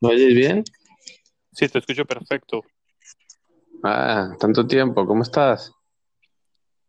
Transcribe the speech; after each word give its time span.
¿Me 0.00 0.08
oyes 0.10 0.34
bien? 0.34 0.64
Sí, 1.52 1.68
te 1.68 1.78
escucho 1.78 2.04
perfecto. 2.04 2.62
Ah, 3.82 4.34
tanto 4.38 4.66
tiempo, 4.66 5.06
¿cómo 5.06 5.22
estás? 5.22 5.72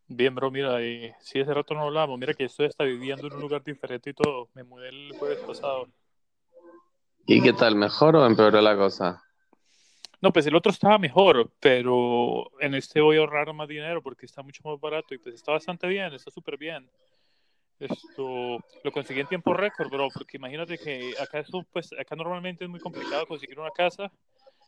Bien, 0.10 0.33
bro, 0.33 0.49
mira, 0.52 0.81
eh, 0.81 1.15
sí, 1.20 1.39
hace 1.39 1.54
rato 1.54 1.73
no 1.73 1.83
hablamos. 1.83 2.17
Mira 2.17 2.33
que 2.33 2.46
estoy 2.46 2.67
hasta 2.67 2.83
viviendo 2.83 3.28
en 3.28 3.33
un 3.33 3.41
lugar 3.41 3.63
diferente 3.63 4.09
y 4.09 4.13
todo. 4.13 4.49
Me 4.53 4.63
mudé 4.63 4.89
el 4.89 5.11
jueves 5.17 5.39
pasado. 5.45 5.87
¿Y 7.25 7.41
qué 7.41 7.51
tal? 7.53 7.75
¿Mejor 7.75 8.15
o 8.15 8.25
empeoró 8.25 8.61
la 8.61 8.77
cosa? 8.77 9.21
No, 10.21 10.31
pues 10.31 10.47
el 10.47 10.55
otro 10.55 10.71
estaba 10.71 10.97
mejor, 10.97 11.51
pero 11.59 12.49
en 12.59 12.73
este 12.73 13.01
voy 13.01 13.17
a 13.17 13.19
ahorrar 13.19 13.53
más 13.53 13.67
dinero 13.67 14.01
porque 14.01 14.25
está 14.25 14.41
mucho 14.41 14.61
más 14.63 14.79
barato 14.79 15.13
y 15.13 15.19
pues 15.19 15.35
está 15.35 15.51
bastante 15.51 15.87
bien, 15.87 16.13
está 16.13 16.31
súper 16.31 16.57
bien. 16.57 16.89
Esto 17.80 18.57
lo 18.83 18.91
conseguí 18.91 19.20
en 19.20 19.27
tiempo 19.27 19.53
récord, 19.53 19.89
bro, 19.89 20.07
porque 20.13 20.38
imagínate 20.38 20.77
que 20.77 21.13
acá 21.20 21.39
eso, 21.39 21.63
pues 21.71 21.89
acá 21.93 22.15
normalmente 22.15 22.63
es 22.63 22.69
muy 22.69 22.79
complicado 22.79 23.27
conseguir 23.27 23.59
una 23.59 23.71
casa. 23.71 24.11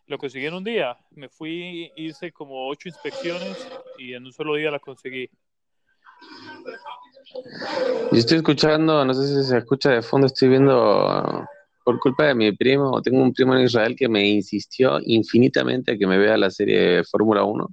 Lo 0.05 0.17
conseguí 0.17 0.45
en 0.45 0.53
un 0.53 0.63
día. 0.63 0.97
Me 1.11 1.29
fui, 1.29 1.91
hice 1.95 2.31
como 2.31 2.67
ocho 2.67 2.87
inspecciones 2.87 3.67
y 3.98 4.13
en 4.13 4.25
un 4.25 4.34
solo 4.34 4.55
día 4.55 4.71
la 4.71 4.79
conseguí. 4.79 5.29
Yo 8.11 8.17
estoy 8.17 8.37
escuchando, 8.37 9.05
no 9.05 9.13
sé 9.13 9.27
si 9.27 9.48
se 9.48 9.57
escucha 9.57 9.91
de 9.91 10.01
fondo, 10.01 10.27
estoy 10.27 10.49
viendo 10.49 11.48
por 11.84 11.99
culpa 11.99 12.26
de 12.26 12.35
mi 12.35 12.51
primo, 12.51 13.01
tengo 13.01 13.21
un 13.21 13.34
primo 13.34 13.55
en 13.55 13.63
Israel 13.63 13.95
que 13.95 14.07
me 14.07 14.27
insistió 14.27 14.99
infinitamente 15.01 15.93
a 15.93 15.98
que 15.98 16.05
me 16.05 16.17
vea 16.17 16.37
la 16.37 16.51
serie 16.51 17.03
Fórmula 17.03 17.43
1 17.43 17.67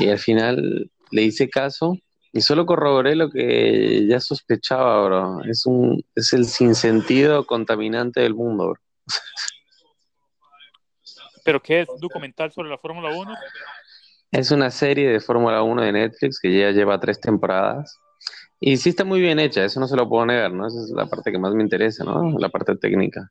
y 0.00 0.08
al 0.08 0.18
final 0.18 0.90
le 1.10 1.22
hice 1.22 1.48
caso 1.48 1.96
y 2.34 2.40
solo 2.40 2.66
corroboré 2.66 3.14
lo 3.14 3.30
que 3.30 4.06
ya 4.08 4.18
sospechaba, 4.18 5.04
bro. 5.04 5.44
Es 5.44 5.66
un 5.66 6.04
es 6.16 6.32
el 6.32 6.46
sinsentido 6.46 7.46
contaminante 7.46 8.22
del 8.22 8.34
mundo, 8.34 8.70
bro. 8.70 8.80
¿Pero 11.44 11.62
qué 11.62 11.82
es? 11.82 11.88
¿Documental 12.00 12.50
sobre 12.50 12.70
la 12.70 12.78
Fórmula 12.78 13.10
1? 13.10 13.34
Es 14.32 14.50
una 14.50 14.72
serie 14.72 15.08
de 15.10 15.20
Fórmula 15.20 15.62
1 15.62 15.82
de 15.82 15.92
Netflix 15.92 16.40
que 16.40 16.58
ya 16.58 16.72
lleva 16.72 16.98
tres 16.98 17.20
temporadas. 17.20 17.96
Y 18.58 18.78
sí 18.78 18.88
está 18.88 19.04
muy 19.04 19.20
bien 19.20 19.38
hecha, 19.38 19.64
eso 19.64 19.78
no 19.78 19.86
se 19.86 19.94
lo 19.94 20.08
puedo 20.08 20.26
negar, 20.26 20.52
¿no? 20.52 20.66
Esa 20.66 20.80
es 20.80 20.90
la 20.90 21.06
parte 21.06 21.30
que 21.30 21.38
más 21.38 21.54
me 21.54 21.62
interesa, 21.62 22.02
¿no? 22.02 22.36
La 22.38 22.48
parte 22.48 22.74
técnica. 22.74 23.30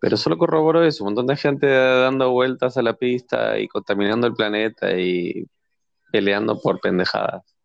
Pero 0.00 0.16
solo 0.16 0.36
corroboro 0.36 0.82
eso, 0.82 1.04
un 1.04 1.10
montón 1.10 1.28
de 1.28 1.36
gente 1.36 1.68
dando 1.68 2.32
vueltas 2.32 2.76
a 2.76 2.82
la 2.82 2.94
pista 2.94 3.56
y 3.58 3.68
contaminando 3.68 4.26
el 4.26 4.32
planeta 4.32 4.98
y 4.98 5.46
peleando 6.10 6.60
por 6.60 6.80
pendejadas. 6.80 7.55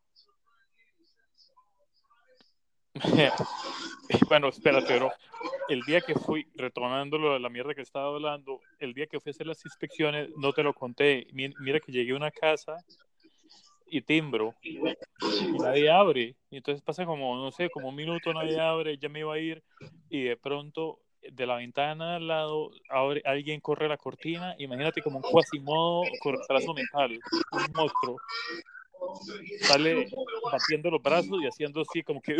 bueno, 4.29 4.49
espérate, 4.49 4.87
pero 4.87 5.11
el 5.69 5.81
día 5.81 6.01
que 6.01 6.15
fui, 6.15 6.45
retomando 6.55 7.17
lo 7.17 7.33
de 7.33 7.39
la 7.39 7.49
mierda 7.49 7.73
que 7.73 7.81
estaba 7.81 8.07
hablando, 8.07 8.59
el 8.79 8.93
día 8.93 9.07
que 9.07 9.19
fui 9.19 9.29
a 9.29 9.31
hacer 9.31 9.47
las 9.47 9.63
inspecciones, 9.65 10.29
no 10.37 10.51
te 10.53 10.63
lo 10.63 10.73
conté. 10.73 11.27
Mira 11.33 11.79
que 11.79 11.91
llegué 11.91 12.11
a 12.11 12.17
una 12.17 12.31
casa 12.31 12.77
y 13.87 14.01
timbro 14.01 14.55
y 14.63 15.59
nadie 15.59 15.89
abre. 15.89 16.35
Y 16.49 16.57
entonces 16.57 16.81
pasa 16.81 17.05
como, 17.05 17.35
no 17.35 17.51
sé, 17.51 17.69
como 17.69 17.89
un 17.89 17.95
minuto, 17.95 18.33
nadie 18.33 18.59
abre, 18.59 18.97
ya 18.97 19.09
me 19.09 19.19
iba 19.19 19.33
a 19.33 19.39
ir 19.39 19.63
y 20.09 20.23
de 20.23 20.37
pronto 20.37 20.99
de 21.21 21.45
la 21.45 21.57
ventana 21.57 22.15
al 22.15 22.27
lado 22.27 22.71
abre, 22.89 23.21
alguien 23.25 23.61
corre 23.61 23.87
la 23.87 23.97
cortina. 23.97 24.55
Imagínate 24.57 25.01
como 25.01 25.17
un 25.17 25.23
cuasimodo 25.23 26.03
con 26.19 26.37
retraso 26.37 26.73
mental, 26.73 27.19
un 27.51 27.65
monstruo 27.73 28.17
sale 29.61 30.09
batiendo 30.51 30.91
los 30.91 31.01
brazos 31.01 31.41
y 31.41 31.47
haciendo 31.47 31.81
así 31.81 32.03
como 32.03 32.21
que 32.21 32.35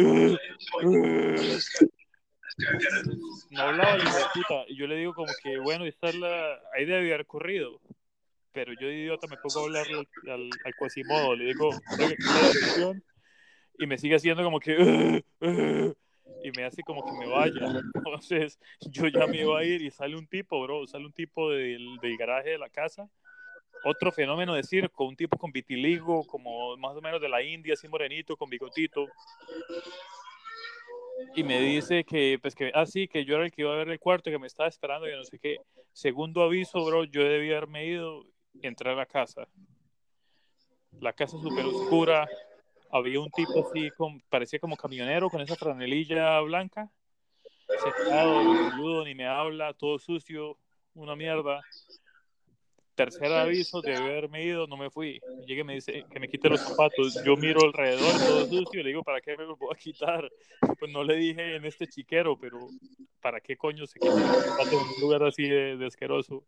no 3.49 3.61
hablaba 3.61 3.97
de 3.97 4.03
puta 4.33 4.65
y 4.67 4.75
yo 4.77 4.87
le 4.87 4.95
digo 4.95 5.13
como 5.13 5.31
que 5.43 5.57
bueno 5.59 5.85
esta 5.85 6.09
es 6.09 6.15
la 6.15 6.59
ahí 6.73 6.85
debe 6.85 7.13
haber 7.13 7.25
corrido 7.25 7.79
pero 8.51 8.73
yo 8.73 8.89
idiota 8.89 9.27
me 9.27 9.37
pongo 9.37 9.59
a 9.59 9.63
hablarle 9.63 10.07
al, 10.25 10.31
al, 10.31 10.49
al 10.65 11.37
le 11.37 11.45
digo 11.45 11.69
y 13.77 13.87
me 13.87 13.97
sigue 13.97 14.15
haciendo 14.15 14.43
como 14.43 14.59
que 14.59 15.23
y 16.43 16.51
me 16.51 16.63
hace 16.63 16.81
como 16.83 17.05
que 17.05 17.11
me 17.11 17.27
vaya. 17.27 17.81
Entonces 17.93 18.59
yo 18.81 19.07
ya 19.07 19.27
me 19.27 19.41
iba 19.41 19.59
a 19.59 19.63
ir 19.63 19.81
y 19.81 19.91
sale 19.91 20.15
un 20.15 20.27
tipo 20.27 20.61
bro 20.61 20.87
sale 20.87 21.05
un 21.05 21.13
tipo 21.13 21.51
del, 21.51 21.97
del 22.01 22.17
garaje 22.17 22.51
de 22.51 22.57
la 22.57 22.69
casa 22.69 23.09
otro 23.83 24.11
fenómeno 24.11 24.53
de 24.53 24.63
circo, 24.63 25.05
un 25.05 25.15
tipo 25.15 25.37
con 25.37 25.51
vitiligo, 25.51 26.25
como 26.25 26.77
más 26.77 26.95
o 26.95 27.01
menos 27.01 27.21
de 27.21 27.29
la 27.29 27.41
India, 27.41 27.73
así 27.73 27.87
morenito, 27.87 28.37
con 28.37 28.49
bigotito. 28.49 29.07
Y 31.35 31.43
me 31.43 31.59
dice 31.59 32.03
que, 32.03 32.37
pues 32.41 32.55
que, 32.55 32.71
ah, 32.73 32.85
sí, 32.85 33.07
que 33.07 33.25
yo 33.25 33.35
era 33.35 33.45
el 33.45 33.51
que 33.51 33.61
iba 33.61 33.73
a 33.73 33.77
ver 33.77 33.89
el 33.89 33.99
cuarto, 33.99 34.29
que 34.29 34.39
me 34.39 34.47
estaba 34.47 34.69
esperando, 34.69 35.07
y 35.07 35.15
no 35.15 35.23
sé 35.23 35.39
qué. 35.39 35.57
Segundo 35.93 36.43
aviso, 36.43 36.83
bro, 36.83 37.03
yo 37.05 37.23
debía 37.23 37.57
haberme 37.57 37.85
ido 37.85 38.25
entrar 38.61 38.93
a 38.93 38.97
la 38.97 39.05
casa. 39.05 39.47
La 40.99 41.13
casa 41.13 41.37
súper 41.37 41.65
oscura, 41.65 42.27
había 42.91 43.19
un 43.19 43.31
tipo 43.31 43.67
así, 43.67 43.89
con, 43.91 44.21
parecía 44.29 44.59
como 44.59 44.75
camionero, 44.75 45.29
con 45.29 45.41
esa 45.41 45.55
franelilla 45.55 46.39
blanca, 46.41 46.91
sentado, 47.81 48.43
boludo, 48.43 49.05
ni 49.05 49.15
me 49.15 49.25
habla, 49.25 49.73
todo 49.73 49.97
sucio, 49.97 50.57
una 50.93 51.15
mierda 51.15 51.61
tercer 53.05 53.31
aviso 53.31 53.81
de 53.81 53.95
haberme 53.95 54.43
ido, 54.43 54.67
no 54.67 54.77
me 54.77 54.91
fui. 54.91 55.19
Llegué 55.47 55.61
y 55.61 55.63
me 55.63 55.73
dice 55.73 56.05
que 56.11 56.19
me 56.19 56.27
quite 56.29 56.49
los 56.49 56.61
zapatos. 56.61 57.23
Yo 57.25 57.35
miro 57.35 57.61
alrededor, 57.63 58.13
todo 58.19 58.45
sucio, 58.45 58.79
y 58.79 58.83
le 58.83 58.89
digo, 58.89 59.03
¿para 59.03 59.21
qué 59.21 59.35
me 59.35 59.45
los 59.45 59.57
voy 59.57 59.69
a 59.73 59.77
quitar? 59.77 60.29
Pues 60.79 60.91
no 60.91 61.03
le 61.03 61.15
dije 61.15 61.55
en 61.55 61.65
este 61.65 61.87
chiquero, 61.87 62.37
pero 62.39 62.59
¿para 63.19 63.41
qué 63.41 63.57
coño 63.57 63.87
se 63.87 63.99
quitan 63.99 64.21
los 64.21 64.45
zapatos 64.45 64.73
en 64.73 64.87
un 64.95 65.01
lugar 65.01 65.23
así 65.23 65.47
de, 65.47 65.77
de 65.77 65.85
asqueroso? 65.87 66.43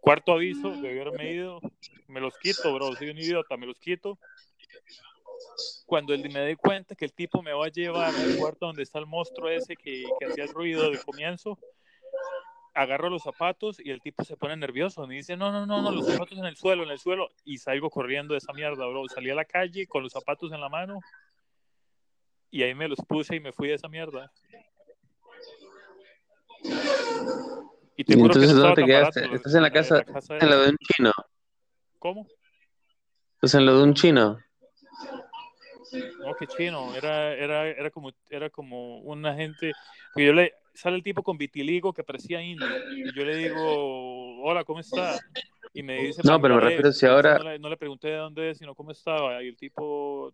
Cuarto 0.00 0.32
aviso 0.32 0.70
de 0.70 0.90
haberme 0.90 1.32
ido, 1.32 1.60
me 2.06 2.20
los 2.20 2.38
quito, 2.38 2.72
bro, 2.72 2.94
soy 2.94 3.10
un 3.10 3.18
idiota, 3.18 3.56
me 3.56 3.66
los 3.66 3.80
quito. 3.80 4.20
Cuando 5.86 6.14
el, 6.14 6.30
me 6.30 6.38
doy 6.38 6.54
cuenta 6.54 6.94
que 6.94 7.04
el 7.04 7.12
tipo 7.12 7.42
me 7.42 7.52
va 7.52 7.66
a 7.66 7.70
llevar 7.70 8.14
al 8.14 8.36
cuarto 8.36 8.66
donde 8.66 8.84
está 8.84 9.00
el 9.00 9.06
monstruo 9.06 9.48
ese 9.48 9.74
que, 9.74 10.04
que 10.20 10.26
hacía 10.26 10.44
el 10.44 10.50
ruido 10.50 10.88
de 10.88 10.98
comienzo, 10.98 11.58
agarro 12.76 13.08
los 13.08 13.22
zapatos 13.22 13.80
y 13.82 13.90
el 13.90 14.00
tipo 14.00 14.22
se 14.22 14.36
pone 14.36 14.56
nervioso. 14.56 15.06
Me 15.06 15.16
dice, 15.16 15.36
no, 15.36 15.50
no, 15.50 15.66
no, 15.66 15.82
no, 15.82 15.90
los 15.90 16.06
zapatos 16.06 16.38
en 16.38 16.44
el 16.44 16.56
suelo, 16.56 16.84
en 16.84 16.90
el 16.90 16.98
suelo. 16.98 17.30
Y 17.44 17.58
salgo 17.58 17.88
corriendo 17.90 18.34
de 18.34 18.38
esa 18.38 18.52
mierda, 18.52 18.86
bro. 18.86 19.08
Salí 19.08 19.30
a 19.30 19.34
la 19.34 19.46
calle 19.46 19.86
con 19.86 20.02
los 20.02 20.12
zapatos 20.12 20.52
en 20.52 20.60
la 20.60 20.68
mano 20.68 21.00
y 22.50 22.62
ahí 22.62 22.74
me 22.74 22.86
los 22.86 22.98
puse 23.08 23.36
y 23.36 23.40
me 23.40 23.52
fui 23.52 23.68
de 23.68 23.74
esa 23.74 23.88
mierda. 23.88 24.30
Y 27.96 28.04
te 28.04 28.12
¿Y 28.12 28.16
que 28.16 28.22
entonces 28.22 28.52
no 28.52 28.60
dónde 28.60 28.82
te 28.82 28.86
quedaste? 28.86 29.20
barato, 29.20 29.36
¿Estás 29.36 29.54
en 29.54 29.62
la 29.62 29.72
casa, 29.72 30.04
casa 30.04 30.36
en 30.38 30.50
lo 30.50 30.60
de 30.60 30.68
un 30.70 30.76
chino? 30.76 31.12
¿Cómo? 31.98 32.26
¿Estás 33.36 33.54
en 33.54 33.66
lo 33.66 33.78
de 33.78 33.82
un 33.84 33.94
chino? 33.94 34.38
No, 36.20 36.34
qué 36.38 36.46
chino. 36.46 36.94
Era, 36.94 37.32
era, 37.32 37.68
era 37.68 37.90
como, 37.90 38.12
era 38.28 38.50
como 38.50 38.98
una 38.98 39.34
gente. 39.34 39.72
que 40.14 40.26
yo 40.26 40.34
le 40.34 40.52
sale 40.76 40.96
el 40.96 41.02
tipo 41.02 41.22
con 41.22 41.36
vitiligo 41.38 41.92
que 41.92 42.04
parecía 42.04 42.40
indio 42.42 42.76
y 42.86 43.12
yo 43.12 43.24
le 43.24 43.34
digo, 43.36 44.42
hola, 44.42 44.64
¿cómo 44.64 44.80
está? 44.80 45.18
Y 45.72 45.82
me 45.82 46.04
dice, 46.06 46.22
No, 46.24 46.40
pero 46.40 46.54
me 46.54 46.60
refiero 46.60 46.92
si 46.92 47.06
ahora- 47.06 47.38
no 47.38 47.44
le, 47.50 47.58
no 47.58 47.68
le 47.68 47.76
pregunté 47.76 48.08
de 48.08 48.16
dónde 48.16 48.50
es, 48.50 48.58
sino 48.58 48.74
cómo 48.74 48.92
estaba. 48.92 49.42
Y 49.42 49.48
el 49.48 49.56
tipo, 49.56 50.32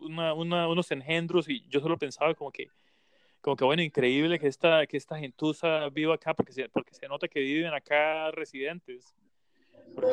una, 0.00 0.32
una, 0.34 0.68
unos 0.68 0.90
engendros 0.90 1.48
y 1.48 1.66
yo 1.68 1.80
solo 1.80 1.98
pensaba 1.98 2.34
como 2.34 2.50
que, 2.50 2.68
como 3.40 3.56
que 3.56 3.64
bueno, 3.64 3.82
increíble 3.82 4.38
que 4.38 4.46
esta, 4.46 4.86
que 4.86 4.96
esta 4.96 5.18
gentuza 5.18 5.88
viva 5.90 6.14
acá 6.14 6.34
porque 6.34 6.52
se, 6.52 6.68
porque 6.68 6.94
se 6.94 7.08
nota 7.08 7.28
que 7.28 7.40
viven 7.40 7.74
acá 7.74 8.30
residentes. 8.30 9.14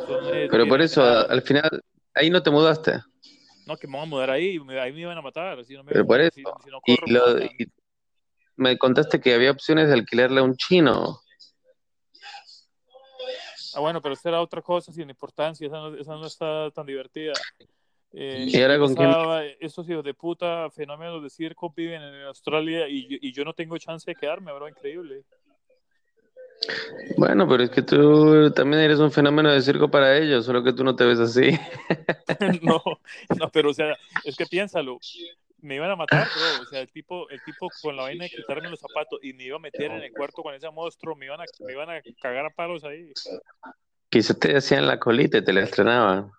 Son, 0.05 0.49
Pero 0.49 0.67
por 0.67 0.81
eso, 0.81 1.03
al 1.03 1.41
final, 1.41 1.83
ahí 2.13 2.29
no 2.29 2.41
te 2.41 2.49
mudaste. 2.49 2.93
No, 3.65 3.75
que 3.77 3.87
me 3.87 3.93
van 3.97 4.03
a 4.03 4.09
mudar 4.09 4.29
ahí, 4.31 4.57
ahí 4.79 4.93
me 4.93 5.01
iban 5.01 5.17
a 5.17 5.21
matar. 5.21 5.63
Si 5.65 5.73
no 5.73 5.83
me, 5.83 5.91
Pero 5.91 6.05
por 6.07 6.21
eso. 6.21 6.31
si 6.63 6.69
no 6.69 6.79
Y, 6.85 6.95
corro, 6.95 7.07
lo, 7.07 7.43
y 7.43 7.67
me 8.57 8.77
contaste 8.77 9.21
que 9.21 9.33
había 9.33 9.51
opciones 9.51 9.87
de 9.87 9.93
alquilarle 9.93 10.39
a 10.41 10.43
un 10.43 10.55
chino. 10.55 11.21
Ah, 13.75 13.79
bueno, 13.79 14.01
pero 14.01 14.13
esta 14.13 14.29
era 14.29 14.41
otra 14.41 14.61
cosa 14.61 14.91
sin 14.91 15.09
importancia, 15.09 15.67
esa 15.67 15.77
no, 15.77 15.95
esa 15.95 16.11
no 16.15 16.25
está 16.25 16.71
tan 16.71 16.85
divertida. 16.85 17.33
Eh, 18.13 18.45
¿Y 18.47 18.61
ahora 18.61 18.79
con 18.79 18.95
quién? 18.95 19.13
Estos 19.59 19.87
hijos 19.89 20.03
de 20.03 20.13
puta 20.13 20.69
fenómenos 20.71 21.21
de 21.21 21.29
circo 21.29 21.71
viven 21.75 22.01
en 22.01 22.23
Australia 22.23 22.87
y, 22.87 23.07
yo- 23.07 23.17
y 23.21 23.31
yo 23.33 23.43
no 23.45 23.53
tengo 23.53 23.77
chance 23.77 24.09
de 24.09 24.15
quedarme, 24.15 24.51
bro, 24.53 24.67
increíble. 24.67 25.23
Bueno, 27.17 27.47
pero 27.47 27.63
es 27.63 27.69
que 27.69 27.81
tú 27.81 28.51
también 28.51 28.81
eres 28.83 28.99
un 28.99 29.11
fenómeno 29.11 29.51
de 29.51 29.61
circo 29.61 29.89
para 29.91 30.17
ellos, 30.17 30.45
solo 30.45 30.63
que 30.63 30.73
tú 30.73 30.83
no 30.83 30.95
te 30.95 31.03
ves 31.05 31.19
así. 31.19 31.51
no, 32.63 32.81
no, 33.37 33.49
pero 33.51 33.69
o 33.69 33.73
sea, 33.73 33.95
es 34.23 34.35
que 34.35 34.45
piénsalo, 34.45 34.99
me 35.67 35.75
iban 35.75 35.91
a 35.91 35.95
matar, 35.95 36.29
bro, 36.33 36.61
o 36.61 36.65
sea, 36.65 36.81
el 36.81 36.89
tipo, 36.91 37.29
el 37.29 37.41
tipo 37.41 37.69
con 37.81 37.95
la 37.95 38.03
vaina 38.03 38.23
de 38.23 38.29
quitarme 38.29 38.69
los 38.69 38.79
zapatos 38.79 39.19
y 39.21 39.33
me 39.33 39.43
iba 39.43 39.57
a 39.57 39.59
meter 39.59 39.91
en 39.91 40.03
el 40.03 40.11
cuarto 40.13 40.41
con 40.41 40.55
ese 40.55 40.69
monstruo, 40.71 41.15
me 41.15 41.25
iban 41.25 41.41
a, 41.41 41.45
me 41.65 41.73
iban 41.73 41.89
a 41.89 42.01
cagar 42.21 42.45
a 42.45 42.49
palos 42.49 42.83
ahí. 42.83 43.11
Quizás 44.09 44.39
te 44.39 44.55
hacían 44.55 44.87
la 44.87 44.97
colita 44.97 45.37
y 45.37 45.43
te 45.43 45.53
la 45.53 45.61
estrenaban. 45.61 46.31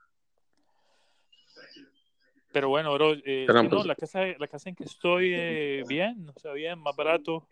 Pero 2.50 2.70
bueno, 2.70 2.92
bro, 2.94 3.12
eh, 3.12 3.44
Pero, 3.46 3.60
sí, 3.60 3.68
no, 3.68 3.76
pues- 3.76 3.86
la, 3.86 3.94
casa, 3.94 4.20
la 4.38 4.48
casa 4.48 4.70
en 4.70 4.74
que 4.74 4.84
estoy, 4.84 5.32
eh, 5.34 5.84
bien, 5.86 6.26
o 6.34 6.40
sea, 6.40 6.52
bien, 6.52 6.78
más 6.78 6.96
barato. 6.96 7.46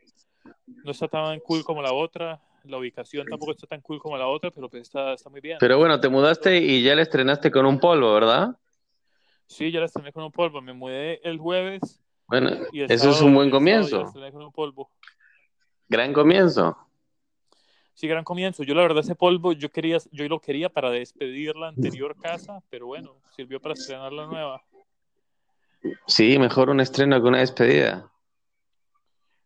No 0.82 0.90
está 0.90 1.06
tan 1.06 1.38
cool 1.40 1.62
como 1.62 1.82
la 1.82 1.92
otra. 1.92 2.40
La 2.64 2.78
ubicación 2.78 3.28
tampoco 3.28 3.52
está 3.52 3.66
tan 3.66 3.80
cool 3.82 4.00
como 4.00 4.16
la 4.16 4.26
otra, 4.26 4.50
pero 4.50 4.68
pues 4.68 4.82
está, 4.82 5.12
está 5.12 5.30
muy 5.30 5.40
bien. 5.40 5.58
Pero 5.60 5.78
bueno, 5.78 6.00
te 6.00 6.08
mudaste 6.08 6.56
y 6.58 6.82
ya 6.82 6.94
le 6.94 7.02
estrenaste 7.02 7.50
con 7.50 7.66
un 7.66 7.78
polvo, 7.78 8.12
¿verdad? 8.14 8.56
Sí, 9.46 9.70
ya 9.70 9.80
la 9.80 9.86
estrené 9.86 10.12
con 10.12 10.24
un 10.24 10.32
polvo. 10.32 10.60
Me 10.60 10.72
mudé 10.72 11.20
el 11.28 11.38
jueves 11.38 12.02
Bueno, 12.26 12.50
y 12.72 12.80
el 12.80 12.90
eso 12.90 13.10
es 13.10 13.20
un 13.20 13.34
buen 13.34 13.50
sábado 13.50 13.88
ya 13.88 14.02
comienzo. 14.02 14.32
con 14.32 14.42
un 14.42 14.52
polvo. 14.52 14.90
Gran 15.88 16.12
comienzo. 16.12 16.76
Sí, 17.94 18.08
gran 18.08 18.24
comienzo. 18.24 18.62
Yo 18.62 18.74
la 18.74 18.82
verdad 18.82 18.98
ese 18.98 19.14
polvo 19.14 19.52
yo 19.52 19.70
quería, 19.70 19.98
yo 20.10 20.28
lo 20.28 20.40
quería 20.40 20.68
para 20.68 20.90
despedir 20.90 21.56
la 21.56 21.68
anterior 21.68 22.14
casa, 22.20 22.60
pero 22.68 22.86
bueno, 22.86 23.16
sirvió 23.34 23.60
para 23.60 23.72
estrenar 23.74 24.12
la 24.12 24.26
nueva. 24.26 24.62
Sí, 26.06 26.38
mejor 26.38 26.68
un 26.70 26.80
estreno 26.80 27.22
que 27.22 27.28
una 27.28 27.38
despedida. 27.38 28.10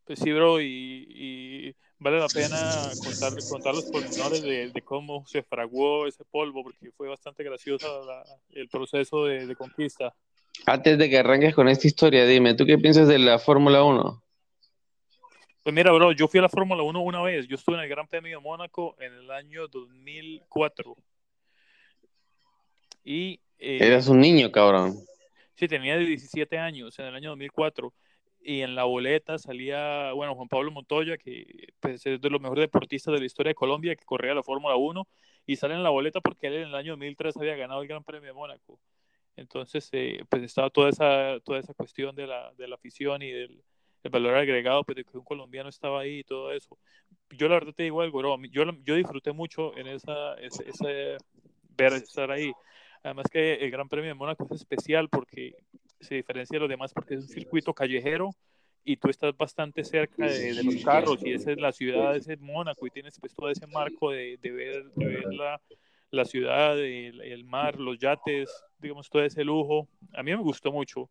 Pues 0.04 0.18
sí, 0.18 0.32
bro, 0.32 0.60
y, 0.60 0.66
y 1.08 1.76
vale 2.00 2.18
la 2.18 2.28
pena 2.28 2.92
contar, 3.04 3.32
contar 3.48 3.74
los 3.74 3.84
pormenores 3.84 4.42
de, 4.42 4.70
de 4.70 4.82
cómo 4.82 5.24
se 5.26 5.42
fraguó 5.42 6.06
ese 6.06 6.24
polvo, 6.24 6.62
porque 6.64 6.90
fue 6.96 7.08
bastante 7.08 7.44
gracioso 7.44 8.04
la- 8.04 8.24
el 8.50 8.68
proceso 8.68 9.24
de, 9.26 9.46
de 9.46 9.54
conquista. 9.54 10.14
Antes 10.66 10.98
de 10.98 11.08
que 11.08 11.18
arranques 11.18 11.54
con 11.54 11.68
esta 11.68 11.86
historia, 11.86 12.26
dime, 12.26 12.54
¿tú 12.54 12.66
qué 12.66 12.76
piensas 12.78 13.06
de 13.08 13.18
la 13.18 13.38
Fórmula 13.38 13.82
1? 13.84 14.22
Pues 15.62 15.74
mira, 15.74 15.92
bro, 15.92 16.12
yo 16.12 16.26
fui 16.26 16.38
a 16.38 16.42
la 16.42 16.48
Fórmula 16.48 16.82
1 16.82 17.00
una 17.00 17.20
vez. 17.22 17.46
Yo 17.46 17.56
estuve 17.56 17.76
en 17.76 17.82
el 17.82 17.88
Gran 17.88 18.08
Premio 18.08 18.38
de 18.38 18.42
Mónaco 18.42 18.96
en 18.98 19.12
el 19.12 19.30
año 19.30 19.68
2004. 19.68 20.96
Y 23.04 23.40
eh, 23.58 23.78
Eras 23.80 24.08
un 24.08 24.20
niño, 24.20 24.50
cabrón. 24.50 24.94
sí, 25.54 25.68
tenía 25.68 25.96
17 25.98 26.58
años 26.58 26.98
en 26.98 27.06
el 27.06 27.14
año 27.14 27.30
2004. 27.30 27.92
Y 28.42 28.62
en 28.62 28.74
la 28.74 28.84
boleta 28.84 29.38
salía, 29.38 30.12
bueno, 30.12 30.34
Juan 30.34 30.48
Pablo 30.48 30.70
Montoya, 30.70 31.18
que 31.18 31.68
pues, 31.80 32.06
es 32.06 32.20
de 32.20 32.30
los 32.30 32.40
mejores 32.40 32.62
deportistas 32.64 33.12
de 33.14 33.20
la 33.20 33.26
historia 33.26 33.50
de 33.50 33.54
Colombia, 33.54 33.94
que 33.96 34.04
corría 34.04 34.34
la 34.34 34.42
Fórmula 34.42 34.76
1. 34.76 35.06
Y 35.46 35.56
sale 35.56 35.74
en 35.74 35.82
la 35.82 35.90
boleta 35.90 36.20
porque 36.20 36.46
él 36.46 36.54
en 36.54 36.68
el 36.68 36.74
año 36.74 36.92
2003 36.92 37.36
había 37.36 37.56
ganado 37.56 37.82
el 37.82 37.88
Gran 37.88 38.04
Premio 38.04 38.28
de 38.28 38.32
Mónaco. 38.34 38.80
Entonces, 39.36 39.88
eh, 39.92 40.24
pues 40.28 40.42
estaba 40.42 40.70
toda 40.70 40.90
esa, 40.90 41.40
toda 41.44 41.58
esa 41.60 41.74
cuestión 41.74 42.14
de 42.16 42.26
la, 42.26 42.52
de 42.56 42.68
la 42.68 42.76
afición 42.76 43.22
y 43.22 43.30
del 43.30 43.62
el 44.02 44.10
valor 44.10 44.34
agregado, 44.34 44.82
pues 44.84 44.96
de 44.96 45.04
que 45.04 45.18
un 45.18 45.24
colombiano 45.24 45.68
estaba 45.68 46.00
ahí 46.00 46.20
y 46.20 46.24
todo 46.24 46.52
eso. 46.52 46.78
Yo 47.30 47.48
la 47.48 47.54
verdad 47.56 47.74
te 47.74 47.82
digo 47.84 48.00
algo, 48.00 48.18
bro, 48.18 48.38
yo, 48.50 48.64
yo 48.84 48.94
disfruté 48.94 49.32
mucho 49.32 49.76
en 49.76 49.88
esa, 49.88 50.34
ese, 50.36 50.68
ese- 50.68 51.18
ver 51.76 51.92
estar 51.94 52.30
ahí. 52.30 52.52
Además 53.02 53.26
que 53.30 53.54
el 53.54 53.70
Gran 53.70 53.88
Premio 53.88 54.08
de 54.08 54.14
Mónaco 54.14 54.46
es 54.46 54.52
especial 54.60 55.08
porque 55.10 55.54
se 56.00 56.16
diferencia 56.16 56.56
de 56.56 56.60
los 56.60 56.68
demás 56.68 56.92
porque 56.92 57.14
es 57.14 57.22
un 57.22 57.28
circuito 57.28 57.72
callejero 57.74 58.30
y 58.84 58.96
tú 58.96 59.08
estás 59.08 59.36
bastante 59.36 59.84
cerca 59.84 60.26
de, 60.26 60.54
de 60.54 60.64
los 60.64 60.76
carros 60.84 61.20
y 61.24 61.32
esa 61.32 61.52
es 61.52 61.58
la 61.60 61.72
ciudad, 61.72 62.16
ese 62.16 62.34
es 62.34 62.40
Mónaco 62.40 62.86
y 62.86 62.90
tienes 62.90 63.18
pues 63.20 63.34
todo 63.34 63.50
ese 63.50 63.66
marco 63.66 64.10
de, 64.10 64.38
de 64.40 64.50
ver, 64.50 64.84
de 64.92 65.06
ver 65.06 65.34
la, 65.34 65.60
la 66.10 66.24
ciudad, 66.24 66.78
el, 66.78 67.20
el 67.20 67.44
mar, 67.44 67.78
los 67.78 67.98
yates, 67.98 68.50
digamos, 68.78 69.08
todo 69.10 69.22
ese 69.22 69.44
lujo. 69.44 69.86
A 70.14 70.22
mí 70.22 70.30
me 70.30 70.42
gustó 70.42 70.72
mucho, 70.72 71.10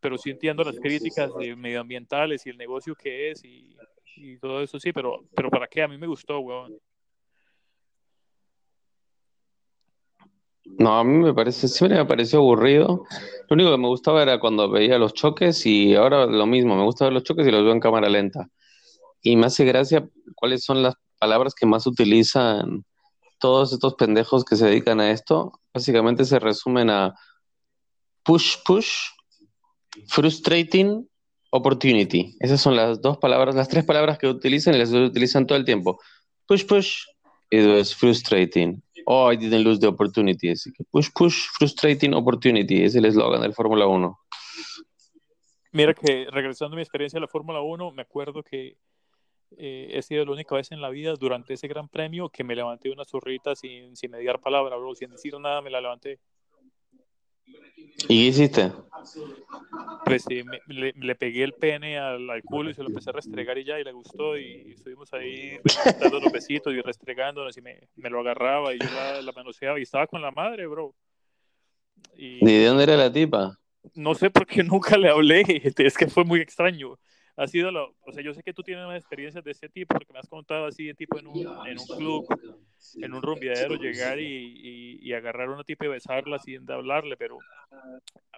pero 0.00 0.16
sí 0.18 0.30
entiendo 0.30 0.64
las 0.64 0.80
críticas 0.80 1.30
medioambientales 1.56 2.46
y 2.46 2.50
el 2.50 2.56
negocio 2.56 2.94
que 2.94 3.30
es 3.30 3.44
y, 3.44 3.76
y 4.16 4.38
todo 4.38 4.62
eso, 4.62 4.80
sí, 4.80 4.92
pero, 4.92 5.24
pero 5.36 5.50
¿para 5.50 5.66
qué? 5.66 5.82
A 5.82 5.88
mí 5.88 5.98
me 5.98 6.06
gustó, 6.06 6.40
weón. 6.40 6.76
No, 10.64 10.98
a 10.98 11.04
mí 11.04 11.18
me 11.18 11.34
parece, 11.34 11.68
siempre 11.68 11.98
me 11.98 12.06
pareció 12.06 12.38
aburrido. 12.38 13.04
Lo 13.48 13.54
único 13.54 13.70
que 13.70 13.78
me 13.78 13.88
gustaba 13.88 14.22
era 14.22 14.40
cuando 14.40 14.70
veía 14.70 14.98
los 14.98 15.12
choques 15.12 15.66
y 15.66 15.94
ahora 15.94 16.26
lo 16.26 16.46
mismo, 16.46 16.74
me 16.74 16.84
gusta 16.84 17.04
ver 17.04 17.12
los 17.12 17.24
choques 17.24 17.46
y 17.46 17.50
los 17.50 17.62
veo 17.62 17.72
en 17.72 17.80
cámara 17.80 18.08
lenta. 18.08 18.48
Y 19.22 19.36
me 19.36 19.46
hace 19.46 19.64
gracia 19.64 20.08
cuáles 20.34 20.64
son 20.64 20.82
las 20.82 20.94
palabras 21.18 21.54
que 21.54 21.66
más 21.66 21.86
utilizan 21.86 22.84
todos 23.38 23.72
estos 23.72 23.94
pendejos 23.94 24.44
que 24.44 24.56
se 24.56 24.66
dedican 24.66 25.00
a 25.00 25.10
esto. 25.10 25.52
Básicamente 25.72 26.24
se 26.24 26.38
resumen 26.38 26.90
a 26.90 27.14
push, 28.24 28.56
push, 28.64 28.90
frustrating, 30.08 31.06
opportunity. 31.50 32.36
Esas 32.40 32.60
son 32.60 32.74
las 32.74 33.00
dos 33.00 33.18
palabras, 33.18 33.54
las 33.54 33.68
tres 33.68 33.84
palabras 33.84 34.18
que 34.18 34.26
utilizan 34.26 34.74
y 34.74 34.78
las 34.78 34.92
utilizan 34.92 35.46
todo 35.46 35.58
el 35.58 35.64
tiempo. 35.64 36.00
Push, 36.46 36.66
push, 36.66 37.04
it 37.50 37.66
was 37.66 37.94
frustrating. 37.94 38.82
Oh, 39.06 39.30
I 39.30 39.36
didn't 39.36 39.64
lose 39.64 39.80
the 39.80 39.86
opportunity. 39.86 40.50
Así 40.50 40.72
que 40.72 40.84
push, 40.84 41.10
push, 41.14 41.48
frustrating 41.58 42.14
opportunity. 42.14 42.84
Es 42.84 42.94
el 42.94 43.04
eslogan 43.04 43.42
del 43.42 43.54
Fórmula 43.54 43.86
1. 43.86 44.18
Mira 45.72 45.92
que 45.92 46.26
regresando 46.30 46.74
a 46.74 46.76
mi 46.76 46.82
experiencia 46.82 47.16
de 47.16 47.22
la 47.22 47.28
Fórmula 47.28 47.60
1, 47.60 47.90
me 47.90 48.02
acuerdo 48.02 48.42
que 48.42 48.76
eh, 49.56 49.90
he 49.92 50.02
sido 50.02 50.24
la 50.24 50.32
única 50.32 50.54
vez 50.54 50.72
en 50.72 50.80
la 50.80 50.88
vida 50.88 51.14
durante 51.14 51.54
ese 51.54 51.68
gran 51.68 51.88
premio 51.88 52.28
que 52.28 52.44
me 52.44 52.54
levanté 52.54 52.90
una 52.90 53.04
zurrita 53.04 53.54
sin, 53.54 53.96
sin 53.96 54.10
mediar 54.10 54.40
palabra, 54.40 54.76
bro, 54.76 54.94
sin 54.94 55.10
decir 55.10 55.38
nada, 55.38 55.60
me 55.62 55.70
la 55.70 55.80
levanté. 55.80 56.20
¿Y 57.46 58.06
qué 58.06 58.14
hiciste? 58.14 58.72
Pues 60.04 60.24
sí, 60.28 60.42
me- 60.44 60.60
le, 60.66 60.92
le 60.92 61.14
pegué 61.14 61.44
el 61.44 61.54
pene 61.54 61.98
al, 61.98 62.28
al 62.28 62.42
culo 62.44 62.70
y 62.70 62.74
se 62.74 62.82
lo 62.82 62.88
empecé 62.88 63.10
a 63.10 63.14
restregar 63.14 63.56
y 63.58 63.64
ya, 63.64 63.80
y 63.80 63.84
le 63.84 63.92
gustó, 63.92 64.36
y 64.38 64.72
estuvimos 64.72 65.12
ahí 65.14 65.58
dando 66.00 66.20
los 66.20 66.30
besitos 66.32 66.74
y 66.74 66.80
restregándonos, 66.82 67.56
y 67.56 67.62
me, 67.62 67.88
me 67.96 68.10
lo 68.10 68.20
agarraba 68.20 68.74
y 68.74 68.80
yo 68.80 68.86
la, 68.90 69.22
la 69.22 69.32
manoseaba, 69.32 69.78
y 69.78 69.82
estaba 69.82 70.06
con 70.06 70.20
la 70.20 70.30
madre, 70.30 70.66
bro. 70.66 70.94
Y 72.16 72.44
¿De 72.44 72.66
dónde 72.66 72.82
era 72.84 72.96
la 72.96 73.12
tipa? 73.12 73.58
no 73.94 74.14
sé 74.14 74.30
por 74.30 74.46
qué 74.46 74.62
nunca 74.62 74.96
le 74.98 75.08
hablé, 75.08 75.42
es 75.78 75.96
que 75.96 76.06
fue 76.08 76.24
muy 76.24 76.40
extraño. 76.40 76.98
Ha 77.36 77.48
sido 77.48 77.72
lo, 77.72 77.94
o 78.06 78.12
sea, 78.12 78.22
yo 78.22 78.32
sé 78.32 78.42
que 78.42 78.52
tú 78.52 78.62
tienes 78.62 78.86
más 78.86 78.96
experiencias 78.96 79.42
de 79.42 79.50
ese 79.50 79.68
tipo, 79.68 79.94
porque 79.94 80.12
me 80.12 80.20
has 80.20 80.28
contado 80.28 80.66
así 80.66 80.86
de 80.86 80.94
tipo 80.94 81.18
en 81.18 81.26
un, 81.26 81.46
en 81.66 81.78
un 81.78 81.86
club, 81.86 82.26
en 82.96 83.12
un 83.12 83.22
rumbiadero, 83.22 83.74
llegar 83.74 84.20
y, 84.20 84.24
y, 84.24 84.98
y 85.02 85.12
agarrar 85.12 85.48
a 85.48 85.52
una 85.52 85.64
tipa 85.64 85.84
y 85.84 85.88
besarla 85.88 86.38
sin 86.38 86.70
hablarle, 86.70 87.16
pero 87.16 87.38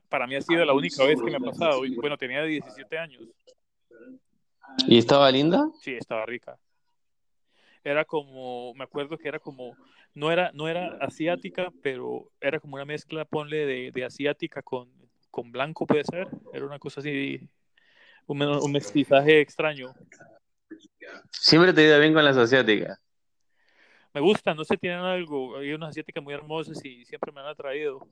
para 0.09 0.27
mí 0.27 0.35
ha 0.35 0.41
sido 0.41 0.65
la 0.65 0.73
única 0.73 1.05
vez 1.05 1.21
que 1.21 1.31
me 1.31 1.37
ha 1.37 1.41
pasado. 1.41 1.85
Y, 1.85 1.95
bueno, 1.97 2.17
tenía 2.17 2.43
17 2.43 2.99
años, 2.99 3.23
¿Y 4.89 4.99
estaba 4.99 5.31
linda? 5.31 5.71
sí, 5.81 5.95
estaba 5.95 6.25
rica. 6.27 6.59
Era 7.85 8.05
como, 8.05 8.75
me 8.75 8.85
acuerdo 8.85 9.17
que 9.17 9.29
era 9.29 9.39
como, 9.39 9.77
no 10.15 10.33
era, 10.33 10.51
no 10.53 10.69
era 10.69 10.97
asiática, 11.01 11.73
pero 11.83 12.31
era 12.41 12.59
como 12.59 12.75
una 12.77 12.85
mezcla, 12.85 13.25
ponle, 13.25 13.65
de, 13.65 13.91
de 13.93 14.05
asiática 14.05 14.63
con, 14.63 14.89
con 15.31 15.53
blanco, 15.53 15.87
puede 15.87 16.05
ser. 16.05 16.29
Era 16.53 16.67
una 16.67 16.79
cosa 16.79 17.01
así, 17.01 17.41
un, 18.27 18.43
un 18.43 18.73
mestizaje 18.73 19.41
extraño. 19.41 19.95
Siempre 21.31 21.73
te 21.73 21.83
he 21.83 21.89
ido 21.89 21.99
bien 22.01 22.15
con 22.15 22.25
las 22.25 22.37
asiáticas. 22.37 22.99
Me 24.15 24.21
gusta, 24.21 24.55
no 24.55 24.65
sé, 24.65 24.77
tienen 24.77 25.01
algo. 25.01 25.59
Hay 25.59 25.73
unas 25.73 25.91
asiáticas 25.91 26.23
muy 26.25 26.33
hermosas 26.35 26.83
y 26.85 27.05
siempre 27.05 27.33
me 27.33 27.41
han 27.41 27.47
atraído. 27.49 28.07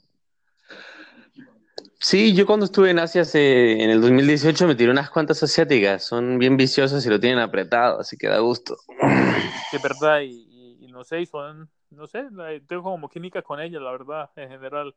Sí, 1.99 2.35
yo 2.35 2.45
cuando 2.45 2.67
estuve 2.67 2.91
en 2.91 2.99
Asia 2.99 3.23
hace- 3.23 3.83
en 3.83 3.89
el 3.91 4.01
2018 4.01 4.67
me 4.67 4.75
tiré 4.75 4.91
unas 4.91 5.09
cuantas 5.11 5.43
asiáticas. 5.43 6.05
Son 6.05 6.39
bien 6.39 6.57
viciosas 6.57 7.05
y 7.07 7.09
lo 7.09 7.19
tienen 7.19 7.39
apretado, 7.39 8.01
así 8.01 8.17
que 8.19 8.29
da 8.29 8.39
gusto. 8.41 8.77
De 9.01 9.79
verdad, 9.83 10.21
y, 10.21 10.47
y- 10.51 10.85
y 10.85 10.93
no 10.93 11.03
sé, 11.05 11.25
son, 11.25 11.71
no 11.91 12.07
sé, 12.07 12.25
tengo 12.69 12.83
como 12.83 13.09
química 13.09 13.41
con 13.43 13.59
ellas, 13.61 13.81
la 13.81 13.91
verdad, 13.93 14.31
en 14.37 14.51
general. 14.51 14.95